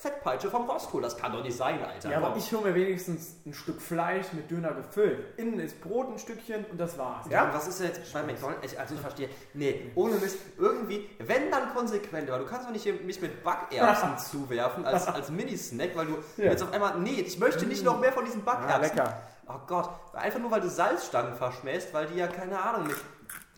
Fettpeitsche 0.00 0.50
vom 0.50 0.68
Rost 0.68 0.92
holt. 0.92 1.04
Das 1.04 1.16
kann 1.16 1.32
doch 1.32 1.42
nicht 1.42 1.56
sein, 1.56 1.82
Alter. 1.84 2.10
Ja, 2.10 2.18
aber 2.18 2.36
ich 2.36 2.52
hole 2.52 2.62
mir 2.70 2.74
wenigstens 2.74 3.34
ein 3.46 3.52
Stück 3.54 3.80
Fleisch 3.80 4.26
mit 4.32 4.50
Döner 4.50 4.72
gefüllt. 4.72 5.38
Innen 5.38 5.58
ist 5.60 5.80
Brot 5.80 6.08
ein 6.08 6.18
Stückchen 6.18 6.64
und 6.70 6.78
das 6.80 6.96
war's. 6.98 7.26
Ja, 7.30 7.42
und 7.44 7.48
Ja? 7.50 7.54
was 7.54 7.68
ist 7.68 7.80
jetzt 7.80 8.12
bei 8.12 8.22
McDonalds? 8.22 8.72
Ich, 8.72 8.78
also 8.78 8.94
ich 8.94 9.00
verstehe, 9.00 9.28
nee, 9.54 9.90
ohne 9.94 10.14
Mist, 10.16 10.38
irgendwie, 10.58 11.08
wenn 11.18 11.50
dann 11.50 11.72
konsequent, 11.74 12.30
weil 12.30 12.38
du 12.40 12.46
kannst 12.46 12.66
doch 12.66 12.72
nicht 12.72 12.82
hier 12.82 12.94
mich 12.94 13.20
mit 13.20 13.42
Backerbsen 13.44 14.18
zuwerfen 14.30 14.84
als, 14.84 15.06
als 15.08 15.30
Mini-Snack, 15.30 15.90
weil 15.96 16.06
du 16.06 16.18
Ja. 16.36 16.50
jetzt 16.50 16.62
auf 16.62 16.72
einmal, 16.72 16.98
nee, 16.98 17.20
ich 17.20 17.38
möchte 17.38 17.66
nicht 17.66 17.84
noch 17.84 17.98
mehr 18.00 18.12
von 18.12 18.24
diesen 18.24 18.42
Ah, 18.46 18.54
Backerbsen. 18.54 18.96
lecker. 18.96 19.22
Oh 19.48 19.58
Gott, 19.66 19.90
einfach 20.14 20.38
nur 20.38 20.50
weil 20.52 20.60
du 20.60 20.68
Salzstangen 20.70 21.34
verschmähst, 21.34 21.92
weil 21.92 22.06
die 22.06 22.18
ja 22.18 22.28
keine 22.28 22.60
Ahnung 22.62 22.86
mit. 22.86 22.96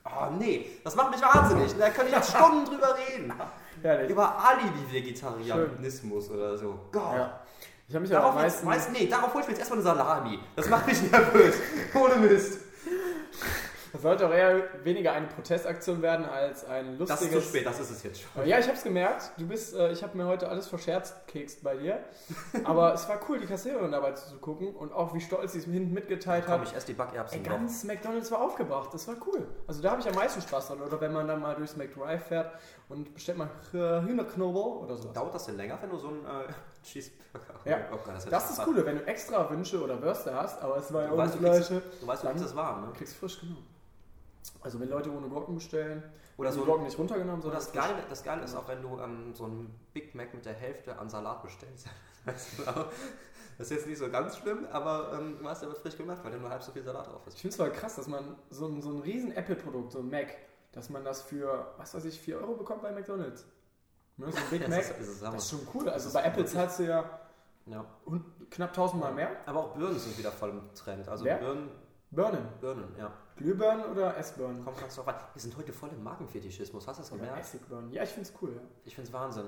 Oh 0.05 0.31
nee, 0.39 0.67
das 0.83 0.97
macht 0.97 1.11
mich 1.11 1.23
wahnsinnig. 1.23 1.77
Da 1.79 1.91
kann 1.91 2.07
ich 2.07 2.13
jetzt 2.13 2.31
Stunden 2.31 2.65
drüber 2.65 2.97
reden. 2.97 3.33
Herrlich. 3.83 4.11
Über 4.11 4.37
Alibi-Vegetarianismus 4.39 6.31
oder 6.31 6.57
so. 6.57 6.79
Gott. 6.93 7.15
Ja. 7.15 7.41
Ich 7.89 7.95
habe 7.95 8.03
mich 8.03 8.17
aber 8.17 8.27
Darauf, 8.27 8.43
jetzt, 8.43 8.65
meisten... 8.65 8.93
weiß, 8.93 9.01
nee, 9.01 9.07
darauf 9.07 9.35
hol 9.35 9.41
ich 9.43 9.47
mir 9.47 9.53
jetzt 9.53 9.61
erstmal 9.61 9.81
eine 9.81 9.89
Salami. 9.99 10.39
Das 10.57 10.69
macht 10.69 10.87
mich 10.87 11.03
nervös. 11.11 11.57
Ohne 11.95 12.17
Mist. 12.17 12.61
Das 13.93 14.03
sollte 14.03 14.27
auch 14.27 14.33
eher 14.33 14.63
weniger 14.85 15.13
eine 15.13 15.27
Protestaktion 15.27 16.01
werden 16.01 16.25
als 16.25 16.65
ein 16.65 16.99
lustiges... 16.99 17.09
Das 17.09 17.23
ist 17.23 17.33
zu 17.33 17.41
spät, 17.43 17.67
das 17.67 17.79
ist 17.81 17.91
es 17.91 18.03
jetzt 18.03 18.21
schon. 18.23 18.47
Ja, 18.47 18.59
ich 18.59 18.67
habe 18.67 18.77
es 18.77 18.83
gemerkt. 18.83 19.33
Du 19.37 19.47
bist, 19.47 19.75
äh, 19.75 19.93
ich 19.93 20.03
habe 20.03 20.17
mir 20.17 20.25
heute 20.27 20.49
alles 20.49 20.67
verscherzt 20.67 21.27
kekst 21.27 21.63
bei 21.63 21.77
dir. 21.77 21.99
Aber 22.65 22.95
es 22.95 23.07
war 23.09 23.21
cool, 23.29 23.39
die 23.39 23.47
Kassiererin 23.47 23.93
dabei 23.93 24.13
zu 24.13 24.37
gucken 24.39 24.75
und 24.75 24.93
auch 24.93 25.13
wie 25.15 25.21
stolz 25.21 25.53
sie 25.53 25.59
es 25.59 25.65
hinten 25.67 25.93
mitgeteilt 25.93 26.45
Komm, 26.47 26.61
hat. 26.61 26.69
ich 26.69 26.75
esse 26.75 26.87
die 26.87 26.93
Ey, 26.93 26.99
Backerbsen 26.99 27.43
noch. 27.43 27.49
ganz 27.51 27.85
McDonalds 27.85 28.31
war 28.31 28.41
aufgebracht, 28.41 28.89
das 28.95 29.07
war 29.09 29.17
cool. 29.27 29.47
Also 29.67 29.83
da 29.83 29.91
habe 29.91 30.01
ich 30.01 30.09
am 30.09 30.15
meisten 30.15 30.41
Spaß 30.41 30.69
dran. 30.69 30.81
Oder 30.81 31.01
wenn 31.01 31.13
man 31.13 31.29
dann 31.29 31.41
mal 31.41 31.55
durchs 31.55 31.77
McDrive 31.77 32.25
fährt 32.27 32.53
und 32.89 33.13
bestellt 33.13 33.37
mal 33.39 33.51
Hühnerknobel 33.73 34.63
oder 34.85 34.97
so. 34.97 35.13
Dauert 35.13 35.35
das 35.35 35.47
denn 35.47 35.57
länger, 35.57 35.79
wenn 35.81 35.91
du 35.91 35.99
so 35.99 36.09
einen 36.09 36.25
äh, 36.25 36.53
Cheeseburger 36.83 37.55
Ja. 37.65 37.77
Oh 37.93 37.97
Gott, 38.05 38.15
das, 38.17 38.25
Das 38.27 38.51
ist 38.51 38.59
das 38.59 38.65
Coole, 38.65 38.85
wenn 38.87 38.97
du 38.97 39.07
extra 39.07 39.49
Wünsche 39.51 39.83
oder 39.83 40.01
Würste 40.01 40.35
hast, 40.35 40.63
aber 40.63 40.79
es 40.79 40.93
war 40.93 41.03
ja 41.03 41.09
Du 41.09 41.15
ohne 41.15 41.23
weißt, 41.25 41.35
du 41.35 41.43
weißt, 41.43 41.71
du 42.23 42.27
kriegst 42.29 42.45
das 42.45 42.57
warm, 42.57 42.81
ne? 42.83 42.87
Du 42.89 42.93
kriegst 42.95 43.17
frisch, 43.17 43.41
genau. 43.41 43.57
Also 44.61 44.81
wenn 44.81 44.89
Leute 44.89 45.11
ohne 45.13 45.29
Gurken 45.29 45.55
bestellen, 45.55 46.03
Oder 46.37 46.53
so 46.53 46.65
Gurken 46.65 46.85
nicht 46.85 46.99
runtergenommen, 46.99 47.41
So, 47.43 47.49
sondern 47.51 47.61
das. 47.65 47.73
Geile, 47.73 48.03
das 48.09 48.23
Geile 48.25 48.43
ist 48.43 48.55
auch, 48.55 48.67
wenn 48.69 48.83
du 48.83 48.99
ähm, 49.01 49.35
so 49.35 49.45
einen 49.45 49.75
Big 49.93 50.15
Mac 50.15 50.35
mit 50.35 50.45
der 50.45 50.55
Hälfte 50.55 50.99
an 50.99 51.09
Salat 51.11 51.43
bestellst. 51.43 51.87
Du, 52.25 52.67
aber 52.69 52.87
das 53.59 53.67
ist 53.71 53.77
jetzt 53.79 53.87
nicht 53.89 53.99
so 53.99 54.09
ganz 54.09 54.37
schlimm, 54.39 54.65
aber 54.71 55.13
ähm, 55.19 55.39
du 55.41 55.49
hast 55.49 55.63
ja 55.65 55.69
frisch 55.75 55.97
gemacht, 55.97 56.21
weil 56.23 56.31
da 56.31 56.39
nur 56.39 56.49
halb 56.51 56.63
so 56.63 56.71
viel 56.73 56.85
Salat 56.85 57.07
drauf 57.09 57.27
ist. 57.27 57.35
Ich 57.35 57.41
finde 57.43 57.51
es 57.53 57.57
voll 57.57 57.71
krass, 57.73 57.97
dass 57.97 58.07
man 58.07 58.37
so 58.51 58.67
ein, 58.69 58.81
so 58.81 58.91
ein 58.91 59.01
riesen 59.01 59.33
Apple-Produkt, 59.33 59.91
so 59.93 59.99
ein 59.99 60.09
Mac, 60.09 60.29
dass 60.71 60.89
man 60.89 61.05
das 61.05 61.23
für, 61.23 61.67
was 61.79 61.95
weiß 61.95 62.05
ich, 62.05 62.21
4 62.21 62.39
Euro 62.39 62.55
bekommt 62.55 62.83
bei 62.83 62.93
McDonalds. 62.93 63.45
Ne, 64.19 64.31
so 64.31 64.39
ein 64.39 64.45
Big 64.51 64.61
Das 64.61 64.69
Mac, 64.71 64.81
ist- 64.81 64.91
das 65.01 65.09
ist 65.09 65.23
das 65.23 65.35
ist 65.35 65.51
schon 65.51 65.61
cool. 65.75 65.89
Also 65.89 66.13
bei 66.13 66.23
Apple 66.25 66.45
zahlst 66.45 66.79
du 66.79 66.85
ja 66.85 67.21
Ja. 67.67 67.85
knapp 68.51 68.73
tausendmal 68.73 69.13
mehr. 69.15 69.31
Aber 69.47 69.61
auch 69.61 69.75
Birnen 69.75 69.99
sind 69.99 70.17
wieder 70.17 70.31
voll 70.31 70.51
im 70.51 70.61
Trend. 70.75 71.09
Also 71.09 71.25
Wer? 71.25 71.39
Birnen, 71.39 71.71
Birnen. 72.13 72.47
Birnen, 72.61 72.95
ja. 72.99 73.11
Glühbirnen 73.37 73.87
oder 73.87 74.17
Essbirnen? 74.19 74.63
Kommt 74.65 74.79
ganz 74.79 74.95
drauf 74.95 75.09
an. 75.09 75.15
Wir 75.33 75.41
sind 75.43 75.57
heute 75.57 75.73
voll 75.73 75.89
im 75.91 76.03
Markenfetischismus. 76.05 76.87
Hast 76.87 76.99
du 76.99 77.03
das 77.03 77.11
gemerkt? 77.11 77.41
Essigbirnen. 77.41 77.91
Ja, 77.91 78.03
ich 78.03 78.11
finde 78.11 78.29
es 78.29 78.35
cool, 78.43 78.53
ja. 78.55 78.61
Ich 78.85 78.95
finde 78.95 79.09
es 79.09 79.13
Wahnsinn. 79.15 79.47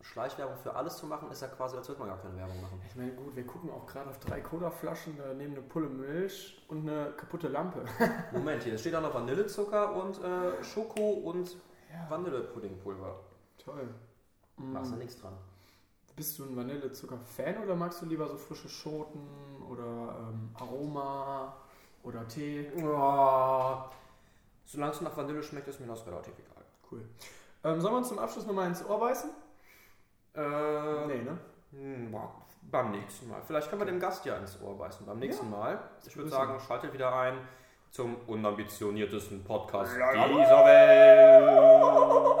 Schleichwerbung 0.00 0.56
für 0.58 0.74
alles 0.76 0.96
zu 0.96 1.06
machen, 1.06 1.28
ist 1.30 1.42
ja 1.42 1.48
quasi, 1.48 1.76
als 1.76 1.88
würde 1.88 1.98
man 1.98 2.08
gar 2.08 2.18
keine 2.18 2.36
Werbung 2.36 2.60
machen. 2.62 2.80
Ich 2.86 2.94
meine, 2.94 3.10
gut, 3.12 3.34
wir 3.34 3.44
gucken 3.44 3.68
auch 3.70 3.84
gerade 3.86 4.08
auf 4.08 4.18
drei 4.20 4.40
Cola-Flaschen, 4.40 5.16
daneben 5.18 5.52
eine 5.54 5.62
Pulle 5.62 5.88
Milch 5.88 6.64
und 6.68 6.88
eine 6.88 7.10
kaputte 7.16 7.48
Lampe. 7.48 7.84
Moment, 8.32 8.62
hier 8.62 8.78
steht 8.78 8.94
auch 8.94 9.02
noch 9.02 9.12
Vanillezucker 9.12 9.96
und 9.96 10.22
äh, 10.22 10.62
Schoko 10.62 11.02
und 11.10 11.56
Vanillepuddingpulver. 12.08 13.16
Toll. 13.58 13.88
Machst 14.56 14.92
du 14.92 14.96
Mm. 14.96 14.98
nichts 15.00 15.18
dran. 15.20 15.34
Bist 16.16 16.38
du 16.38 16.44
ein 16.44 16.56
Vanillezucker-Fan 16.56 17.62
oder 17.62 17.74
magst 17.76 18.00
du 18.00 18.06
lieber 18.06 18.28
so 18.28 18.36
frische 18.36 18.68
Schoten 18.68 19.28
oder 19.68 20.16
ähm, 20.30 20.50
Aroma 20.54 21.56
oder 22.08 22.26
Tee? 22.26 22.66
Oh. 22.82 23.76
Solange 24.64 24.92
es 24.92 25.00
nach 25.00 25.16
Vanille 25.16 25.42
schmeckt, 25.42 25.68
ist 25.68 25.80
mir 25.80 25.86
das 25.86 26.06
relativ 26.06 26.34
egal. 26.38 26.64
Cool. 26.90 27.02
Ähm, 27.64 27.80
sollen 27.80 27.94
wir 27.94 27.98
uns 27.98 28.08
zum 28.08 28.18
Abschluss 28.18 28.46
nochmal 28.46 28.66
ins 28.68 28.84
Ohr 28.84 28.98
beißen? 29.00 29.30
Äh, 30.34 31.06
Nee, 31.06 31.22
ne? 31.22 31.38
hm, 31.72 32.10
boah, 32.10 32.32
beim 32.62 32.90
nächsten 32.92 33.28
Mal. 33.28 33.40
Vielleicht 33.46 33.68
können 33.70 33.80
wir 33.82 33.86
dem 33.86 34.00
Gast 34.00 34.24
ja 34.24 34.36
ins 34.36 34.60
Ohr 34.62 34.76
beißen. 34.78 35.04
Beim 35.06 35.18
nächsten 35.18 35.50
Mal. 35.50 35.78
Ich 36.06 36.16
würde 36.16 36.30
sagen, 36.30 36.58
schaltet 36.60 36.92
wieder 36.92 37.14
ein 37.14 37.38
zum 37.90 38.16
unambitioniertesten 38.26 39.42
Podcast 39.44 39.92
dieser 39.94 40.64
Welt. 40.64 42.38